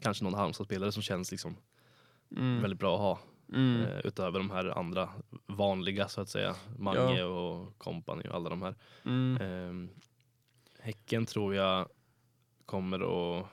kanske 0.01 0.25
någon 0.25 0.35
Halmstad-spelare 0.35 0.93
som 0.93 1.03
känns 1.03 1.31
liksom 1.31 1.57
Mm. 2.31 2.63
väldigt 2.63 2.81
bra 2.81 2.95
att 2.95 3.01
ha. 3.01 3.19
Mm. 3.53 3.83
Eh, 3.83 3.99
utöver 4.05 4.39
de 4.39 4.51
här 4.51 4.79
andra 4.79 5.09
vanliga 5.47 6.09
så 6.09 6.21
att 6.21 6.29
säga. 6.29 6.57
Mange 6.79 7.23
och 7.23 7.79
company 7.79 8.23
och 8.29 8.35
alla 8.35 8.51
de 8.51 8.63
här. 8.63 8.75
Mm. 9.05 9.39
Ehm, 9.41 9.91
häcken 10.79 11.27
tror 11.27 11.55
jag 11.55 11.89
kommer 12.67 13.01
att 13.39 13.47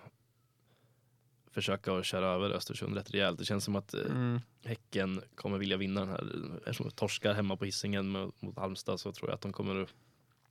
försöka 1.51 1.97
att 1.97 2.05
köra 2.05 2.27
över 2.27 2.49
Östersund 2.49 2.95
rätt 2.95 3.11
rejält. 3.11 3.39
Det 3.39 3.45
känns 3.45 3.63
som 3.63 3.75
att 3.75 3.93
eh, 3.93 4.01
Mm. 4.05 4.39
Häcken 4.65 5.21
kommer 5.35 5.57
vilja 5.57 5.77
vinna 5.77 5.99
den 5.99 6.09
här. 6.09 6.51
Eftersom 6.57 6.87
de 6.87 6.91
torskar 6.91 7.33
hemma 7.33 7.57
på 7.57 7.65
Hisingen 7.65 8.09
mot, 8.09 8.41
mot 8.41 8.57
Halmstad 8.57 8.99
så 8.99 9.11
tror 9.11 9.29
jag 9.29 9.35
att 9.35 9.41
de 9.41 9.53
kommer 9.53 9.81
att 9.81 9.89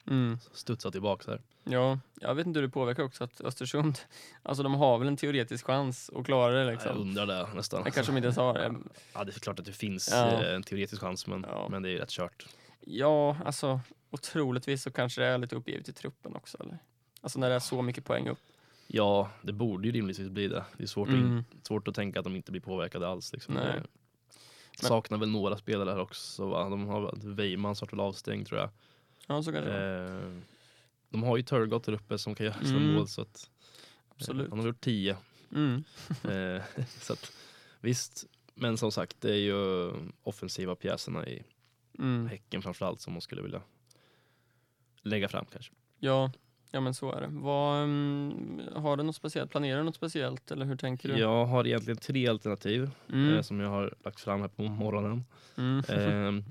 Mm. 0.07 0.39
studsa 0.53 0.91
tillbaka 0.91 1.31
här. 1.31 1.41
Ja, 1.65 1.99
jag 2.21 2.35
vet 2.35 2.47
inte 2.47 2.61
hur 2.61 2.67
det 2.67 2.73
påverkar 2.73 3.03
också 3.03 3.25
att 3.25 3.41
Östersund, 3.41 3.99
alltså 4.43 4.63
de 4.63 4.75
har 4.75 4.99
väl 4.99 5.09
en 5.09 5.17
teoretisk 5.17 5.67
chans 5.67 6.11
att 6.17 6.25
klara 6.27 6.53
det 6.53 6.65
Jag 6.65 6.73
liksom. 6.73 6.99
undrar 6.99 7.27
det 7.27 7.49
nästan. 7.55 7.85
Det 7.85 7.91
kanske 7.91 8.13
de 8.13 8.17
inte 8.17 8.27
ens 8.27 8.37
har. 8.37 8.59
Eh, 8.59 8.73
Ja, 9.15 9.25
det 9.25 9.37
är 9.37 9.41
klart 9.41 9.59
att 9.59 9.65
det 9.65 9.73
finns 9.73 10.09
Ja. 10.13 10.43
eh, 10.43 10.55
en 10.55 10.63
teoretisk 10.63 11.01
chans 11.03 11.27
men, 11.27 11.47
Ja. 11.49 11.69
men 11.71 11.83
det 11.83 11.91
är 11.91 11.99
rätt 11.99 12.11
kört. 12.11 12.47
Ja, 12.81 13.37
alltså 13.45 13.81
och 14.11 14.23
troligtvis 14.23 14.83
så 14.83 14.91
kanske 14.91 15.21
det 15.21 15.27
är 15.27 15.39
lite 15.39 15.57
uppgivet 15.57 15.89
i 15.89 15.93
truppen 15.93 16.37
också. 16.37 16.59
Eller? 16.63 16.79
Alltså 17.21 17.39
när 17.39 17.49
det 17.49 17.55
är 17.55 17.59
så 17.61 17.83
mycket 17.83 18.05
poäng 18.05 18.29
upp. 18.29 18.39
Ja, 18.87 19.31
det 19.43 19.53
borde 19.53 19.89
ju 19.89 19.93
rimligtvis 19.93 20.29
bli 20.29 20.49
det. 20.49 20.65
Det 20.77 20.83
är 20.83 20.87
svårt, 20.87 21.09
att, 21.09 21.15
Mm. 21.15 21.45
svårt 21.63 21.89
att 21.89 21.95
tänka 21.95 22.19
att 22.19 22.25
de 22.25 22.37
inte 22.37 22.51
blir 22.53 22.63
påverkade 22.63 23.09
alls. 23.09 23.33
Liksom. 23.33 23.55
Nej. 23.55 23.81
Det- 24.81 24.87
Saknar 24.87 25.19
väl 25.19 25.29
några 25.31 25.57
spelare 25.57 25.91
här 25.91 25.99
också. 26.01 26.47
Va? 26.49 26.69
De 26.69 26.87
har 26.87 27.13
Weimans 27.35 27.81
varit 27.81 27.93
väl 27.93 28.01
avstängd 28.01 28.47
tror 28.47 28.61
jag. 28.61 28.71
Ja, 29.27 29.43
så 29.43 29.53
kanske. 29.53 29.73
Eh, 29.73 30.33
de 31.09 31.23
har 31.23 31.37
ju 31.37 31.43
Turgott 31.43 31.85
där 31.85 31.93
uppe 31.93 32.19
som 32.19 32.35
kan 32.35 32.47
göra 32.47 32.59
sina 32.65 32.77
Mm. 32.77 32.95
mål. 32.95 33.09
Så 33.09 33.23
att, 33.23 33.51
eh, 33.51 34.13
Absolut. 34.17 34.51
han 34.51 34.59
har 34.59 34.67
gjort 34.67 34.81
tio. 34.81 35.17
Mm. 35.55 35.85
Eh, 36.31 36.63
så 37.01 37.13
att, 37.13 37.33
visst, 37.81 38.25
men 38.55 38.79
som 38.79 38.93
sagt 38.93 39.21
det 39.21 39.31
är 39.31 39.39
ju 39.41 39.93
offensiva 40.23 40.75
pjäserna 40.75 41.27
i 41.27 41.43
Mm. 41.99 42.27
Häcken 42.27 42.63
framförallt 42.63 43.01
som 43.01 43.13
man 43.13 43.23
skulle 43.23 43.43
vilja 43.43 43.63
lägga 45.03 45.29
fram 45.29 45.45
kanske. 45.53 45.73
Ja, 45.99 46.33
ja, 46.71 46.81
men 46.81 46.95
så 46.95 47.13
är 47.13 47.21
det. 47.21 47.29
Vad, 47.31 47.83
mm, 47.83 48.61
har 48.75 48.97
du 48.97 49.03
något 49.03 49.17
speciellt? 49.17 49.51
Planerar 49.51 49.79
du 49.79 49.85
något 49.85 49.95
speciellt 49.97 50.51
eller 50.51 50.67
hur 50.67 50.77
tänker 50.77 51.09
du? 51.09 51.19
Jag 51.19 51.47
har 51.47 51.67
egentligen 51.67 51.97
tre 51.99 52.29
alternativ 52.29 52.91
Mm. 53.09 53.35
eh, 53.35 53.43
som 53.43 53.61
jag 53.61 53.69
har 53.69 53.95
lagt 54.05 54.21
fram 54.21 54.41
här 54.41 54.49
på 54.49 54.63
morgonen. 54.63 55.25
Mm. 55.57 55.79
Eh, 55.89 56.45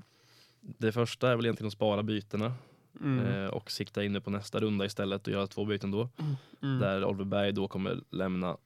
det 0.62 0.92
första 0.92 1.30
är 1.32 1.36
väl 1.36 1.44
egentligen 1.46 1.66
att 1.68 1.72
spara 1.72 2.02
bytena 2.02 2.54
Mm. 3.00 3.26
eh, 3.26 3.46
och 3.46 3.70
sikta 3.70 4.04
in 4.04 4.22
på 4.22 4.30
nästa 4.30 4.60
runda 4.60 4.84
istället 4.84 5.26
och 5.26 5.32
göra 5.32 5.46
två 5.46 5.64
byten 5.64 5.90
då. 5.90 6.08
Mm. 6.62 6.80
Där 6.80 7.04
Oliver 7.04 7.24
Berg 7.24 7.52
då 7.52 7.68
kommer 7.68 8.00
lämna 8.10 8.56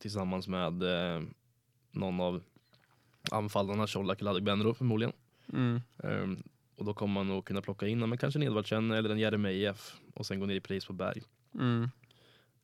tillsammans 0.00 0.48
med 0.48 0.82
eh, 0.82 1.22
någon 1.90 2.20
av 2.20 2.42
anfallarna, 3.30 3.86
Colak 3.86 4.20
eller 4.20 4.30
Adegbenro 4.30 4.74
förmodligen. 4.74 5.12
Mm. 5.52 5.80
Ehm, 6.02 6.42
och 6.76 6.84
då 6.84 6.94
kommer 6.94 7.14
man 7.14 7.28
nog 7.28 7.44
kunna 7.44 7.62
plocka 7.62 7.86
in 7.86 7.98
men 8.08 8.18
kanske 8.18 8.38
en 8.38 8.42
Edvardsen 8.42 8.90
eller 8.90 9.10
en 9.10 9.18
Jeremejeff 9.18 9.96
och 10.14 10.26
sen 10.26 10.40
gå 10.40 10.46
ner 10.46 10.54
i 10.54 10.60
pris 10.60 10.84
på 10.86 10.92
Berg 10.92 11.22
Mm. 11.54 11.88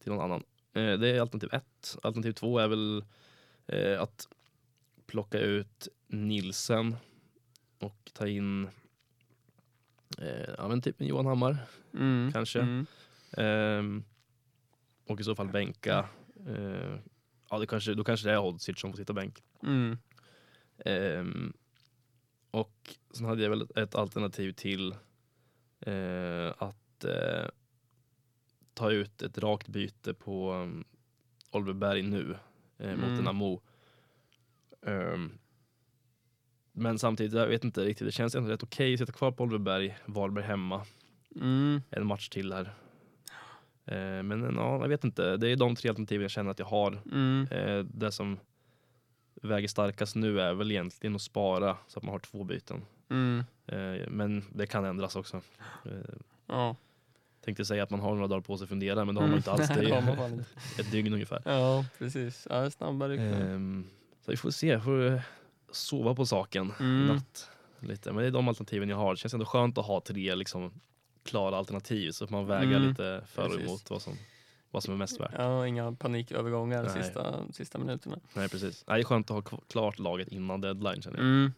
till 0.02 0.12
någon 0.12 0.24
annan. 0.24 0.42
Eh, 0.72 0.98
det 0.98 1.08
är 1.08 1.20
alternativ 1.20 1.48
ett. 1.54 1.96
Alternativ 2.02 2.32
två 2.32 2.58
är 2.58 2.68
väl 2.68 3.04
eh, 3.66 4.00
att 4.02 4.28
plocka 5.06 5.38
ut 5.38 5.88
Nilsen 6.08 6.96
och 7.84 8.10
ta 8.12 8.28
in 8.28 8.68
eh, 10.18 10.54
ja, 10.58 10.68
men 10.68 10.82
typ 10.82 11.00
en 11.00 11.06
Johan 11.06 11.26
Hammar 11.26 11.56
Mm. 11.94 12.32
kanske. 12.32 12.60
Mm. 12.60 12.86
Ehm, 13.36 14.04
och 15.06 15.20
i 15.20 15.24
så 15.24 15.34
fall 15.34 15.48
bänka. 15.48 16.08
Eh, 16.46 16.96
ja, 17.50 17.58
det 17.58 17.66
kanske, 17.66 17.94
då 17.94 18.04
kanske 18.04 18.28
det 18.28 18.32
är 18.32 18.38
Hodzic 18.38 18.80
som 18.80 18.90
får 18.92 18.96
sitta 18.96 19.12
bänk. 19.12 19.42
Mm. 19.62 19.98
Ehm, 20.78 21.52
och 22.50 22.94
sen 23.14 23.26
hade 23.26 23.42
jag 23.42 23.50
väl 23.50 23.66
ett 23.76 23.94
alternativ 23.94 24.52
till 24.52 24.92
eh, 25.80 26.52
att 26.58 27.04
eh, 27.04 27.48
ta 28.74 28.90
ut 28.90 29.22
ett 29.22 29.38
rakt 29.38 29.68
byte 29.68 30.14
på 30.14 30.52
um, 30.52 30.84
Oliver 31.50 31.72
Berg 31.72 32.02
nu 32.02 32.36
eh, 32.78 32.96
mot 32.96 33.04
Mm. 33.04 33.18
en 33.18 33.28
Amo. 33.28 33.60
Ehm, 34.86 35.38
men 36.76 36.98
samtidigt, 36.98 37.32
jag 37.32 37.46
vet 37.46 37.64
inte 37.64 37.80
riktigt, 37.84 38.06
det 38.06 38.12
känns 38.12 38.34
ändå 38.34 38.50
rätt 38.50 38.62
okej 38.62 38.94
att 38.94 39.00
sitta 39.00 39.12
kvar 39.12 39.30
på 39.32 39.42
Oliver 39.44 39.58
Berg, 39.58 39.98
Varberg 40.06 40.44
hemma, 40.44 40.84
Mm. 41.40 41.82
en 41.90 42.06
match 42.06 42.28
till 42.28 42.52
här. 42.52 42.74
Eh, 43.86 44.22
men 44.22 44.54
ja, 44.56 44.80
jag 44.80 44.88
vet 44.88 45.04
inte, 45.04 45.36
det 45.36 45.48
är 45.48 45.56
de 45.56 45.76
tre 45.76 45.88
alternativen 45.88 46.22
jag 46.22 46.30
känner 46.30 46.50
att 46.50 46.58
jag 46.58 46.66
har. 46.66 46.98
Mm. 47.12 47.46
Eh, 47.50 47.84
det 47.84 48.12
som 48.12 48.38
väger 49.42 49.68
starkast 49.68 50.16
nu 50.16 50.40
är 50.40 50.54
väl 50.54 50.70
egentligen 50.70 51.14
att 51.16 51.22
spara 51.22 51.76
så 51.86 51.98
att 51.98 52.02
man 52.02 52.12
har 52.12 52.18
två 52.18 52.44
byten. 52.44 52.82
Mm. 53.10 53.44
Eh, 53.66 54.08
men 54.08 54.44
det 54.52 54.66
kan 54.66 54.84
ändras 54.84 55.16
också. 55.16 55.36
Eh, 55.84 55.92
Ja. 56.46 56.76
tänkte 57.44 57.64
säga 57.64 57.82
att 57.82 57.90
man 57.90 58.00
har 58.00 58.14
några 58.14 58.26
dagar 58.26 58.40
på 58.40 58.56
sig 58.58 58.64
att 58.64 58.68
fundera 58.68 59.04
men 59.04 59.14
det 59.14 59.20
har 59.20 59.28
man 59.28 59.38
Mm. 59.38 59.38
inte 59.38 59.52
alls. 59.52 59.68
Det 59.74 59.90
är 59.90 60.44
ett 60.80 60.90
dygn 60.92 61.12
ungefär. 61.12 61.42
Ja, 61.44 61.84
precis. 61.98 62.46
Ja, 62.50 62.70
snabba 62.70 63.08
ryck. 63.08 63.20
Ehm, 63.20 63.86
så 64.24 64.30
vi 64.30 64.36
får 64.36 64.50
se, 64.50 64.80
får 64.80 65.22
sova 65.74 66.14
på 66.14 66.26
saken 66.26 66.72
Mm. 66.80 67.06
natt. 67.06 67.50
Lite. 67.80 68.12
Men 68.12 68.22
det 68.22 68.26
är 68.28 68.30
de 68.30 68.48
alternativen 68.48 68.88
jag 68.88 68.96
har. 68.96 69.14
Det 69.14 69.16
känns 69.18 69.34
ändå 69.34 69.46
skönt 69.46 69.78
att 69.78 69.86
ha 69.86 70.00
tre 70.00 70.34
liksom, 70.34 70.72
klara 71.24 71.56
alternativ 71.56 72.10
så 72.10 72.24
att 72.24 72.30
man 72.30 72.46
väger 72.46 72.76
Mm. 72.76 72.88
lite 72.88 73.22
för 73.26 73.54
och 73.54 73.60
emot 73.60 73.90
vad 73.90 74.02
som, 74.02 74.12
vad 74.70 74.82
som 74.82 74.94
är 74.94 74.98
mest 74.98 75.20
värt. 75.20 75.30
Ja, 75.38 75.66
inga 75.66 75.92
panikövergångar 75.92 76.82
Nej. 76.82 77.02
sista, 77.02 77.34
sista 77.52 77.78
minuterna. 77.78 78.18
Nej 78.34 78.48
precis. 78.48 78.84
Nej, 78.86 78.96
det 78.96 79.02
är 79.02 79.04
skönt 79.04 79.30
att 79.30 79.48
ha 79.48 79.58
klart 79.68 79.98
laget 79.98 80.28
innan 80.28 80.60
deadline 80.60 81.02
känner 81.02 81.18
jag. 81.18 81.26
Mm. 81.26 81.52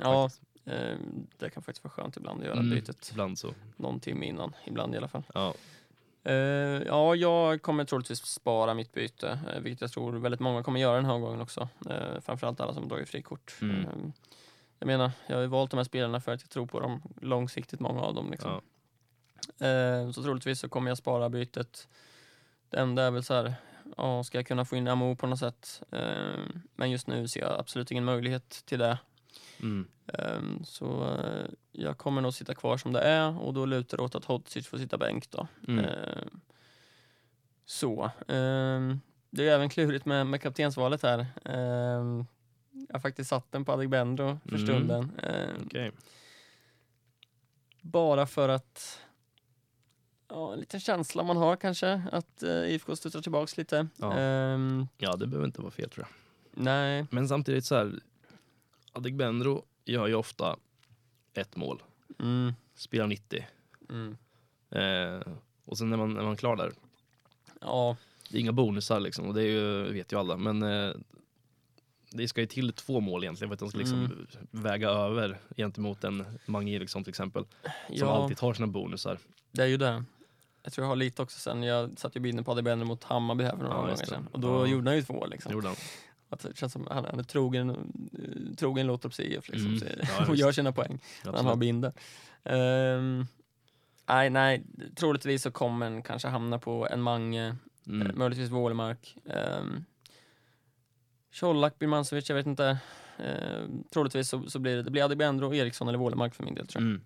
Ja, 0.00 0.30
eh, 0.64 0.96
det 1.38 1.50
kan 1.50 1.62
faktiskt 1.62 1.84
vara 1.84 1.92
skönt 1.92 2.16
ibland 2.16 2.40
att 2.40 2.46
göra 2.46 2.58
Mm, 2.58 2.70
bytet 2.70 3.08
Ibland 3.12 3.38
så. 3.38 3.54
någon 3.76 4.00
timme 4.00 4.26
innan, 4.26 4.52
ibland 4.66 4.94
i 4.94 4.98
alla 4.98 5.08
fall. 5.08 5.22
Ja. 5.34 5.54
Eh, 6.26 6.82
ja, 6.86 7.14
jag 7.14 7.62
kommer 7.62 7.84
troligtvis 7.84 8.26
spara 8.26 8.74
mitt 8.74 8.92
byte, 8.92 9.38
eh, 9.48 9.60
vilket 9.60 9.80
jag 9.80 9.92
tror 9.92 10.12
väldigt 10.12 10.40
många 10.40 10.62
kommer 10.62 10.80
göra 10.80 10.96
den 10.96 11.04
här 11.04 11.18
gången 11.18 11.40
också. 11.40 11.68
Eh, 11.90 12.20
framförallt 12.20 12.60
alla 12.60 12.74
som 12.74 12.88
dragit 12.88 13.08
frikort. 13.08 13.54
Mm. 13.62 14.12
Jag 14.78 14.86
menar, 14.86 15.10
jag 15.26 15.36
har 15.36 15.42
ju 15.42 15.48
valt 15.48 15.70
de 15.70 15.76
här 15.76 15.84
spelarna 15.84 16.20
för 16.20 16.32
att 16.32 16.42
jag 16.42 16.50
tror 16.50 16.66
på 16.66 16.80
dem 16.80 17.02
långsiktigt, 17.20 17.80
många 17.80 18.00
av 18.00 18.14
dem. 18.14 18.30
Liksom. 18.30 18.50
Ja. 19.58 20.12
Så 20.12 20.22
troligtvis 20.22 20.60
så 20.60 20.68
kommer 20.68 20.90
jag 20.90 20.98
spara 20.98 21.28
bytet. 21.28 21.88
Det 22.70 22.76
enda 22.76 23.02
är 23.02 23.10
väl 23.10 23.24
så 23.24 23.34
här, 23.34 23.54
ja, 23.96 24.24
ska 24.24 24.38
jag 24.38 24.46
kunna 24.46 24.64
få 24.64 24.76
in 24.76 24.88
Amo 24.88 25.16
på 25.16 25.26
något 25.26 25.38
sätt? 25.38 25.82
Men 26.76 26.90
just 26.90 27.06
nu 27.06 27.28
ser 27.28 27.40
jag 27.40 27.60
absolut 27.60 27.90
ingen 27.90 28.04
möjlighet 28.04 28.62
till 28.64 28.78
det. 28.78 28.98
Mm. 29.62 29.88
Ehm, 30.06 30.64
Så 30.64 31.14
eh, 31.14 31.46
jag 31.72 31.98
kommer 31.98 32.20
nog 32.20 32.34
sitta 32.34 32.54
kvar 32.54 32.76
som 32.76 32.92
det 32.92 33.00
är 33.00 33.40
och 33.40 33.54
då 33.54 33.66
lutar 33.66 33.96
det 33.96 34.02
åt 34.02 34.14
att 34.14 34.24
Hodzic 34.24 34.66
får 34.66 34.78
sitta 34.78 34.98
bänk 34.98 35.30
då. 35.30 35.48
Mm. 35.68 35.84
Ehm, 35.84 36.40
Så. 37.66 38.10
ehm, 38.28 39.00
Det 39.30 39.48
är 39.48 39.54
även 39.54 39.68
klurigt 39.68 40.04
med, 40.06 40.26
med 40.26 40.42
kaptensvalet 40.42 41.02
här. 41.02 41.26
Jag 42.88 42.94
har 42.94 43.00
faktiskt 43.00 43.30
satt 43.30 43.52
den 43.52 43.64
på 43.64 43.72
Adegbenro 43.72 44.38
för 44.44 44.48
Mm. 44.56 44.66
stunden. 44.66 45.12
Okej. 45.66 45.92
Bara 47.80 48.26
för 48.26 48.48
att 48.48 49.00
Ja, 50.28 50.52
en 50.52 50.58
liten 50.60 50.80
känsla 50.80 51.22
man 51.22 51.36
har 51.36 51.56
kanske 51.56 52.02
att 52.12 52.42
eh, 52.42 52.50
IFK 52.50 52.96
studsar 52.96 53.22
tillbaks 53.22 53.56
lite. 53.56 53.86
Ja. 53.96 54.18
Ja, 54.98 55.16
det 55.16 55.26
behöver 55.26 55.46
inte 55.46 55.60
vara 55.60 55.70
fel 55.70 55.90
tror 55.90 56.06
jag. 56.06 56.62
nej. 56.64 57.06
Men 57.10 57.28
samtidigt 57.28 57.64
så 57.64 57.74
här, 57.74 58.00
Adegbenro 58.96 59.64
gör 59.84 60.06
ju 60.06 60.14
ofta 60.14 60.56
ett 61.34 61.56
mål, 61.56 61.82
Mm. 62.18 62.52
spelar 62.74 63.06
90 63.06 63.46
Mm. 63.90 64.16
eh, 64.70 65.32
och 65.64 65.78
sen 65.78 65.90
när 65.90 65.96
man, 65.96 66.14
när 66.14 66.22
man 66.22 66.32
är 66.32 66.36
klar 66.36 66.56
där 66.56 66.72
Ja, 67.60 67.96
Det 68.30 68.36
är 68.36 68.40
inga 68.40 68.52
bonusar 68.52 69.00
liksom 69.00 69.26
och 69.26 69.34
det 69.34 69.42
är 69.42 69.46
ju, 69.50 69.92
vet 69.92 70.12
ju 70.12 70.18
alla. 70.18 70.36
Men 70.36 70.62
eh, 70.62 70.94
det 72.10 72.28
ska 72.28 72.40
ju 72.40 72.46
till 72.46 72.72
två 72.72 73.00
mål 73.00 73.24
egentligen 73.24 73.48
för 73.48 73.54
att 73.54 73.58
de 73.60 73.68
ska 73.68 73.78
liksom 73.78 74.04
Mm. 74.04 74.26
väga 74.50 74.88
över 74.90 75.38
gentemot 75.56 76.04
en 76.04 76.24
Mange 76.46 76.72
Eriksson 76.72 77.04
till 77.04 77.10
exempel. 77.10 77.44
Som 77.86 77.96
ja 77.96 78.06
alltid 78.22 78.36
tar 78.36 78.54
sina 78.54 78.66
bonusar. 78.66 79.18
det 79.52 79.62
är 79.62 79.66
ju 79.66 79.76
det. 79.76 80.04
Jag 80.62 80.72
tror 80.72 80.84
jag 80.84 80.88
har 80.88 80.96
lite 80.96 81.22
också 81.22 81.40
sen, 81.40 81.62
jag 81.62 81.98
satt 81.98 82.16
ju 82.16 82.20
bilden 82.20 82.44
på 82.44 82.52
Adebender 82.52 82.86
mot 82.86 83.04
Hammarby 83.04 83.44
här 83.44 83.50
för 83.50 83.62
några 83.62 83.74
Ja, 83.74 83.80
gånger 83.80 83.96
sedan. 83.96 84.28
Och 84.32 84.40
då 84.40 84.48
Ja. 84.48 84.66
gjorde 84.66 84.90
han 84.90 84.96
ju 84.96 85.02
två 85.02 85.26
liksom. 85.26 85.52
Gjorde 85.52 85.66
han. 85.68 85.76
Att 86.28 86.40
det 86.40 86.56
känns 86.56 86.72
som 86.72 86.86
han, 86.90 87.04
han 87.04 87.18
är 87.18 87.22
trogen, 87.22 87.70
eh, 87.70 88.56
trogen 88.56 88.86
Lottorps 88.86 89.20
IF 89.20 89.48
liksom, 89.48 89.66
Mm. 89.66 89.78
så- 89.80 89.86
Ja, 90.18 90.26
och 90.28 90.36
gör 90.36 90.52
sina 90.52 90.72
poäng 90.72 90.98
när 91.24 91.32
han 91.32 91.46
har 91.46 91.56
binder. 91.56 91.92
Ehm, 92.44 93.26
nej, 94.08 94.30
nej, 94.30 94.62
troligtvis 94.96 95.42
så 95.42 95.50
kommer 95.50 95.86
han 95.90 96.02
kanske 96.02 96.28
hamna 96.28 96.58
på 96.58 96.88
en 96.90 97.02
Mange, 97.02 97.46
eh, 97.48 97.54
Mm. 97.86 98.18
möjligtvis 98.18 98.50
Wålemark. 98.50 99.16
Um, 99.24 99.84
Colak, 101.40 101.78
Birmancevic, 101.78 102.28
jag 102.28 102.36
vet 102.36 102.46
inte. 102.46 102.78
Ehm, 103.18 103.84
troligtvis 103.92 104.28
så, 104.28 104.50
så 104.50 104.58
blir 104.58 104.76
det, 104.76 104.82
det 104.82 104.90
blir 104.90 105.02
Adebendro, 105.04 105.54
Eriksson 105.54 105.88
eller 105.88 105.98
Wålemark 105.98 106.34
för 106.34 106.44
min 106.44 106.54
del 106.54 106.66
tror 106.66 106.82
jag. 106.84 106.90
Mm. 106.90 107.02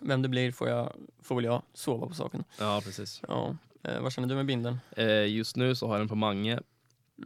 Vem 0.00 0.22
det 0.22 0.28
blir 0.28 0.52
får, 0.52 0.68
jag, 0.68 0.92
får 1.22 1.34
väl 1.34 1.44
jag 1.44 1.62
sova 1.74 2.06
på 2.06 2.14
saken. 2.14 2.44
Ja, 2.58 2.80
precis. 2.84 3.22
Ja. 3.28 3.56
Eh, 3.82 4.00
vad 4.00 4.12
känner 4.12 4.28
du 4.28 4.34
med 4.34 4.46
binden? 4.46 4.78
Eh, 4.96 5.26
just 5.26 5.56
nu 5.56 5.74
så 5.74 5.86
har 5.86 5.94
jag 5.94 6.00
den 6.00 6.08
på 6.08 6.14
Mange. 6.14 6.60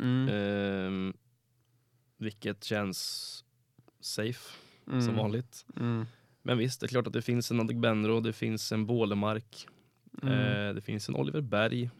Mm. 0.01 0.29
Ehm, 0.29 1.17
vilket 2.19 2.65
känns 2.65 3.45
safe 4.01 4.55
Mm. 4.87 5.03
som 5.03 5.17
vanligt. 5.17 5.67
Mm. 5.77 6.07
Men 6.43 6.59
visst, 6.59 6.81
det 6.81 6.87
är 6.87 6.89
klart 6.89 7.07
att 7.07 7.13
det 7.13 7.23
finns 7.23 7.51
en 7.51 7.61
Adegbenro, 7.61 8.21
det 8.21 8.33
finns 8.33 8.73
en 8.73 8.87
Bålemark, 8.87 9.67
Mm. 10.23 10.35
eh, 10.69 10.75
det 10.75 10.81
finns 10.81 11.09
en 11.09 11.15
Oliver 11.17 11.41
Berg. 11.41 11.91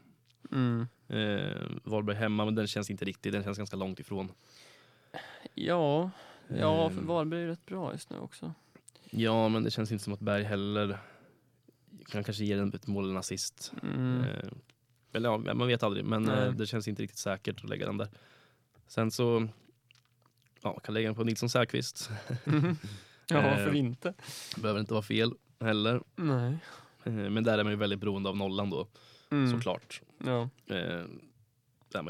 Mm. 0.51 0.87
Eh, 1.07 1.67
Varberg 1.83 2.15
hemma, 2.15 2.45
men 2.45 2.55
den 2.55 2.67
känns 2.67 2.89
inte 2.89 3.05
riktigt, 3.05 3.31
den 3.33 3.43
känns 3.43 3.57
ganska 3.57 3.75
långt 3.77 3.99
ifrån. 3.99 4.31
Ja, 5.53 6.11
ja 6.47 6.89
för 6.89 6.99
Ehm. 6.99 7.07
Varberg 7.07 7.43
är 7.43 7.47
rätt 7.47 7.65
bra 7.65 7.91
just 7.91 8.09
nu 8.09 8.17
också. 8.19 8.53
Ja, 9.11 9.49
men 9.49 9.63
det 9.63 9.71
känns 9.71 9.91
inte 9.91 10.03
som 10.03 10.13
att 10.13 10.19
Berg 10.19 10.43
heller 10.43 10.97
kan 12.05 12.23
kanske 12.23 12.43
ge 12.45 12.55
den 12.55 12.73
ett 12.73 12.87
mål 12.87 13.03
eller 13.03 13.13
en 13.13 13.19
assist. 13.19 13.73
Mm. 13.83 14.21
Eh, 14.23 14.49
eller 15.13 15.29
ja, 15.29 15.37
man 15.53 15.67
vet 15.67 15.83
aldrig, 15.83 16.05
men 16.05 16.29
eh, 16.29 16.51
det 16.53 16.65
känns 16.67 16.87
inte 16.87 17.03
riktigt 17.03 17.19
säkert 17.19 17.63
att 17.63 17.69
lägga 17.69 17.85
den 17.85 17.97
där. 17.97 18.09
Sen 18.87 19.11
så, 19.11 19.47
ja, 20.61 20.79
kan 20.79 20.93
lägga 20.93 21.07
den 21.07 21.15
på 21.15 21.23
Nilsson 21.23 21.49
Säfqvist. 21.49 22.09
Mhm. 22.45 22.77
ja, 23.29 23.37
Eh. 23.37 23.43
varför 23.57 23.75
inte? 23.75 24.13
Behöver 24.57 24.79
inte 24.79 24.93
vara 24.93 25.03
fel 25.03 25.33
heller. 25.59 26.01
Nej. 26.15 26.57
Eh, 27.03 27.13
men 27.13 27.43
där 27.43 27.57
är 27.57 27.63
man 27.63 27.73
ju 27.73 27.77
väldigt 27.77 27.99
beroende 27.99 28.29
av 28.29 28.37
nollan 28.37 28.69
då, 28.69 28.87
Mm. 29.31 29.51
såklart. 29.51 30.01
Ja. 30.25 30.49
Eh, 30.75 31.03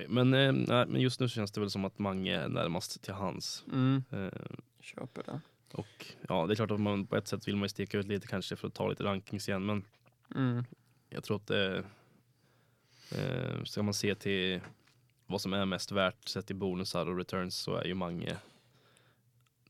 men, 0.08 0.34
eh, 0.34 0.52
nej, 0.54 0.86
men 0.88 1.02
just 1.02 1.20
nu 1.20 1.30
känns 1.30 1.52
det 1.52 1.60
väl 1.62 1.70
som 1.70 1.86
att 1.86 2.00
Mange 2.00 2.36
är 2.40 2.48
närmast 2.50 3.02
till 3.02 3.14
hans. 3.14 3.64
Mm. 3.72 4.04
Eh, 4.12 4.30
Köper 4.82 5.24
det. 5.24 5.42
och 5.74 6.06
ja, 6.28 6.46
det 6.48 6.54
är 6.54 6.56
klart 6.56 6.72
att 6.72 6.80
man 6.82 7.08
på 7.08 7.16
ett 7.16 7.28
sätt 7.28 7.48
vill 7.48 7.56
man 7.56 7.64
ju 7.64 7.70
steka 7.70 7.98
ut 7.98 8.06
lite 8.08 8.28
kanske 8.28 8.56
för 8.56 8.68
att 8.68 8.74
ta 8.74 8.88
lite 8.90 9.04
rankings 9.04 9.50
igen, 9.50 9.66
men 9.66 9.86
Mm. 10.36 10.64
jag 11.10 11.24
tror 11.24 11.38
att 11.38 11.48
det, 11.48 11.84
eh, 13.12 13.64
ska 13.64 13.84
man 13.84 13.94
se 13.94 14.16
till 14.16 14.62
vad 15.30 15.42
som 15.42 15.54
är 15.54 15.66
mest 15.66 15.92
värt 15.92 16.28
sett 16.30 16.48
till 16.48 16.56
bonusar 16.56 17.06
och 17.06 17.18
returns 17.18 17.56
så 17.58 17.76
är 17.76 17.86
ju 17.86 17.94
Mange 17.94 18.38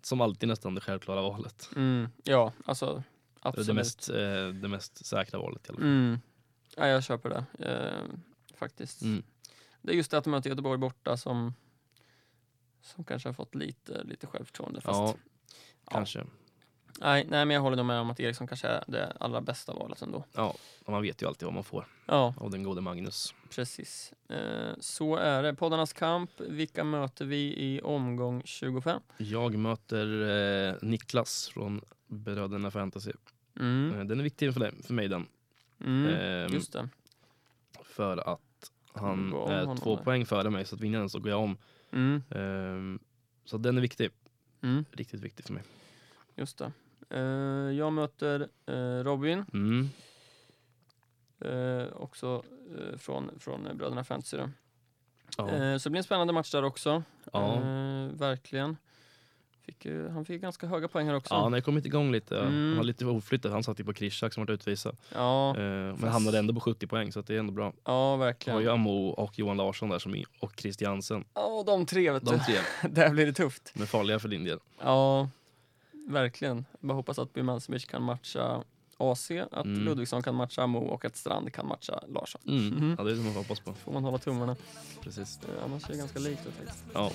som 0.02 0.22
alltid 0.22 0.50
nästan 0.50 0.76
det 0.76 0.82
självklara 0.82 1.22
valet. 1.22 1.70
Mm. 1.76 2.08
Ja, 2.24 2.54
alltså 2.66 3.04
absolut. 3.40 3.68
Det 3.68 3.74
mest, 3.74 4.10
eh, 4.10 4.48
det 4.62 4.68
mest 4.68 5.06
säkra 5.06 5.40
valet 5.40 5.66
i 5.66 5.70
alla 5.70 5.78
fall. 5.78 5.88
Mm. 5.88 6.20
Ja, 6.76 6.88
jag 6.88 7.04
köper 7.04 7.30
det. 7.30 7.66
Eh, 7.70 8.16
faktiskt. 8.58 9.02
Mm. 9.02 9.24
Det 9.82 9.92
är 9.92 9.96
just 9.96 10.12
det 10.12 10.18
att 10.18 10.24
de 10.24 10.30
möter 10.30 10.50
Göteborg 10.50 10.78
borta 10.78 11.18
som, 11.18 11.54
som 12.82 13.04
kanske 13.04 13.30
har 13.30 13.34
fått 13.34 13.56
lite, 13.56 14.04
lite 14.04 14.28
självförtroende. 14.28 14.82
Fast, 14.82 15.00
Ja, 15.00 15.16
Ja. 15.86 15.92
kanske. 15.92 16.26
Nej, 17.02 17.26
nej, 17.30 17.46
men 17.46 17.50
jag 17.56 17.62
håller 17.62 17.78
nog 17.78 17.86
med 17.86 18.00
om 18.00 18.10
att 18.10 18.20
Eriksson 18.20 18.48
kanske 18.48 18.68
är 18.68 18.84
det 18.88 19.14
allra 19.20 19.42
bästa 19.42 19.74
valet 19.74 20.02
ändå. 20.02 20.24
Ja, 20.34 20.56
man 20.88 21.02
vet 21.02 21.22
ju 21.22 21.28
alltid 21.28 21.46
vad 21.46 21.54
man 21.54 21.64
får 21.64 21.86
Ja, 22.06 22.34
av 22.38 22.52
den 22.52 22.64
gode 22.64 22.82
Magnus. 22.82 23.34
precis. 23.50 24.14
Eh, 24.30 24.72
så 24.80 25.16
är 25.16 25.44
det. 25.44 25.54
Poddarnas 25.56 25.94
kamp. 25.94 26.32
Vilka 26.40 26.84
möter 26.84 27.26
vi 27.26 27.38
i 27.58 27.82
omgång 27.82 28.42
25? 28.46 29.02
Jag 29.18 29.56
möter 29.58 30.22
eh, 30.70 30.76
Niklas 30.82 31.50
från 31.54 31.82
Bröderna 32.08 32.72
Fantasy. 32.72 33.12
Mm. 33.60 34.00
Eh, 34.00 34.06
den 34.06 34.20
är 34.20 34.24
viktig 34.24 34.54
för, 34.54 34.60
dig, 34.60 34.72
för 34.84 34.94
mig 34.94 35.08
den. 35.08 35.28
Mm. 35.86 36.16
Ehm, 36.16 36.54
Just 36.54 36.74
det. 36.74 36.90
För 37.84 38.18
att 38.34 38.72
han 38.94 39.34
är 39.34 39.76
två 39.76 39.96
där. 39.96 40.04
poäng 40.04 40.26
före 40.26 40.50
mig 40.50 40.66
så 40.66 40.76
att 40.76 40.82
vinner 40.82 41.00
den 41.00 41.10
så 41.10 41.20
går 41.20 41.30
jag 41.32 41.40
om. 41.42 41.58
Mm. 41.92 42.22
Ehm, 42.30 43.00
så 43.46 43.58
den 43.58 43.78
är 43.78 43.82
viktig. 43.82 44.10
Mm. 44.62 44.86
Riktigt 44.92 45.20
viktig 45.22 45.46
för 45.46 45.54
mig. 45.54 45.64
Just 46.36 46.58
det. 46.58 46.72
Eh, 47.10 47.20
jag 47.78 47.94
möter 47.94 48.48
eh, 48.66 49.04
Robin. 49.04 49.46
Mm. 49.54 49.90
Eh, 51.46 51.88
också 51.94 52.44
från, 52.98 53.32
från 53.40 53.78
Bröderna 53.78 54.04
Fantasy. 54.04 54.38
Då. 54.38 54.50
Ja. 55.38 55.48
Så 55.80 55.90
det 55.90 55.92
blir 55.92 55.98
en 56.00 56.04
spännande 56.04 56.34
match 56.34 56.52
där 56.52 56.64
också. 56.64 57.04
ja. 57.34 57.60
Verkligen. 58.14 58.78
Fick, 59.66 59.86
han 60.14 60.26
fick 60.26 60.42
ganska 60.42 60.68
höga 60.68 60.88
poäng 60.88 61.08
här 61.08 61.16
också. 61.16 61.34
ja, 61.34 61.42
han 61.44 61.54
har 61.54 61.62
kommit 61.62 61.86
igång 61.86 62.12
lite. 62.12 62.40
Mm. 62.40 62.68
Han 62.68 62.78
var 62.78 62.84
lite 62.84 63.06
oflyttad. 63.06 63.52
Han 63.52 63.64
satt 63.64 63.80
ju 63.80 63.84
på 63.84 63.94
Krishak 63.94 64.34
som 64.34 64.42
varit 64.46 64.50
utvisad. 64.54 64.98
Ja, 65.14 65.54
men 65.54 65.98
fast- 65.98 66.14
hamnade 66.14 66.40
ändå 66.40 66.54
på 66.54 66.60
70 66.60 66.88
poäng 66.88 67.12
så 67.12 67.22
det 67.22 67.36
är 67.36 67.40
ändå 67.40 67.54
bra. 67.54 67.74
ja 67.86 68.16
var 68.18 68.26
verkligen. 68.26 68.62
ju 68.62 68.70
Amo 68.70 69.08
och 69.10 69.40
Johan 69.40 69.58
Larsson 69.58 69.90
där 69.90 70.00
som 70.00 70.24
och 70.40 70.54
Christiansen. 70.58 71.24
Ja, 71.34 71.64
de 71.66 71.86
tre 71.86 72.12
vet 72.12 72.26
De 72.26 72.32
du. 72.38 72.40
tre 72.40 72.56
där 72.90 73.10
blir 73.10 73.26
det 73.26 73.34
tufft. 73.34 73.72
de 73.76 73.82
är 73.82 73.86
farliga 73.88 74.20
för 74.20 74.28
din 74.30 74.44
del. 74.44 74.60
Ja, 74.84 75.30
verkligen. 76.14 76.66
Bara 76.80 76.94
hoppas 76.94 77.20
att 77.20 77.34
Birmancevic 77.34 77.86
kan 77.86 78.04
matcha 78.04 78.64
AC, 78.98 79.32
att 79.52 79.66
Mm. 79.66 79.86
Ludvigsson 79.86 80.24
kan 80.24 80.36
matcha 80.36 80.68
Mo 80.68 80.80
och 80.80 81.06
att 81.06 81.16
Strand 81.18 81.54
kan 81.54 81.68
matcha 81.68 82.00
Larsson. 82.08 82.42
Mm. 82.48 82.68
Mhm. 82.68 82.96
Ja, 82.98 83.04
det 83.04 83.12
är 83.12 83.16
det 83.16 83.22
man 83.22 83.34
hoppas 83.34 83.60
på. 83.60 83.74
Får 83.74 83.92
man 83.94 84.04
hålla 84.04 84.18
tummarna. 84.18 84.56
Precis. 85.02 85.40
Eh, 85.44 85.64
annars 85.66 85.84
är 85.84 85.92
det 85.92 85.98
ganska 85.98 86.20
likt 86.20 86.42
faktiskt. 86.44 86.84
Ja, 86.94 87.12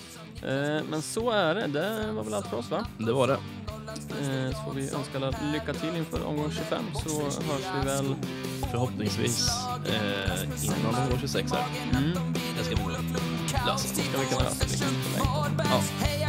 Eh, 0.49 0.83
men 0.91 1.03
så 1.03 1.31
är 1.31 1.55
det. 1.55 1.67
Det 1.67 2.13
var 2.13 2.25
väl 2.25 2.35
allt 2.35 2.47
för 2.47 2.57
oss 2.57 2.71
va? 2.71 2.87
det 2.99 3.13
var 3.13 3.27
det. 3.29 3.35
Eh, 3.35 4.51
så 4.57 4.63
får 4.65 4.73
vi 4.75 4.91
önska 4.91 5.17
alla 5.17 5.31
lycka 5.53 5.75
till 5.75 5.97
inför 5.97 6.25
omgång 6.25 6.51
25 6.51 6.85
så 6.95 7.23
hörs 7.23 7.65
vi 7.81 7.87
väl. 7.87 8.15
Förhoppningsvis 8.71 9.49
eh, 9.87 10.65
innan 10.65 10.95
omgång 11.03 11.19
26 11.21 11.53
här. 11.53 11.65
Mm. 11.99 12.11
Det 12.59 12.65
ska 12.65 12.77
vi 12.77 12.83
lösa. 12.93 13.79
Ska 13.79 14.19
vi 14.19 14.27
kunna 14.27 14.43
lösa. 14.43 14.85
Ja, 15.19 15.45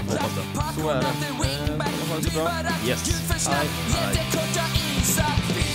hoppas 0.08 0.36
det. 0.36 0.82
Så 0.82 0.90
är 0.90 1.02
det. 1.02 1.95
Ha 2.10 2.18
det 2.18 2.24
så 2.24 2.32
bra. 2.32 2.52
Yes. 2.88 3.24
Hej. 3.48 3.68
Insatser 4.98 5.75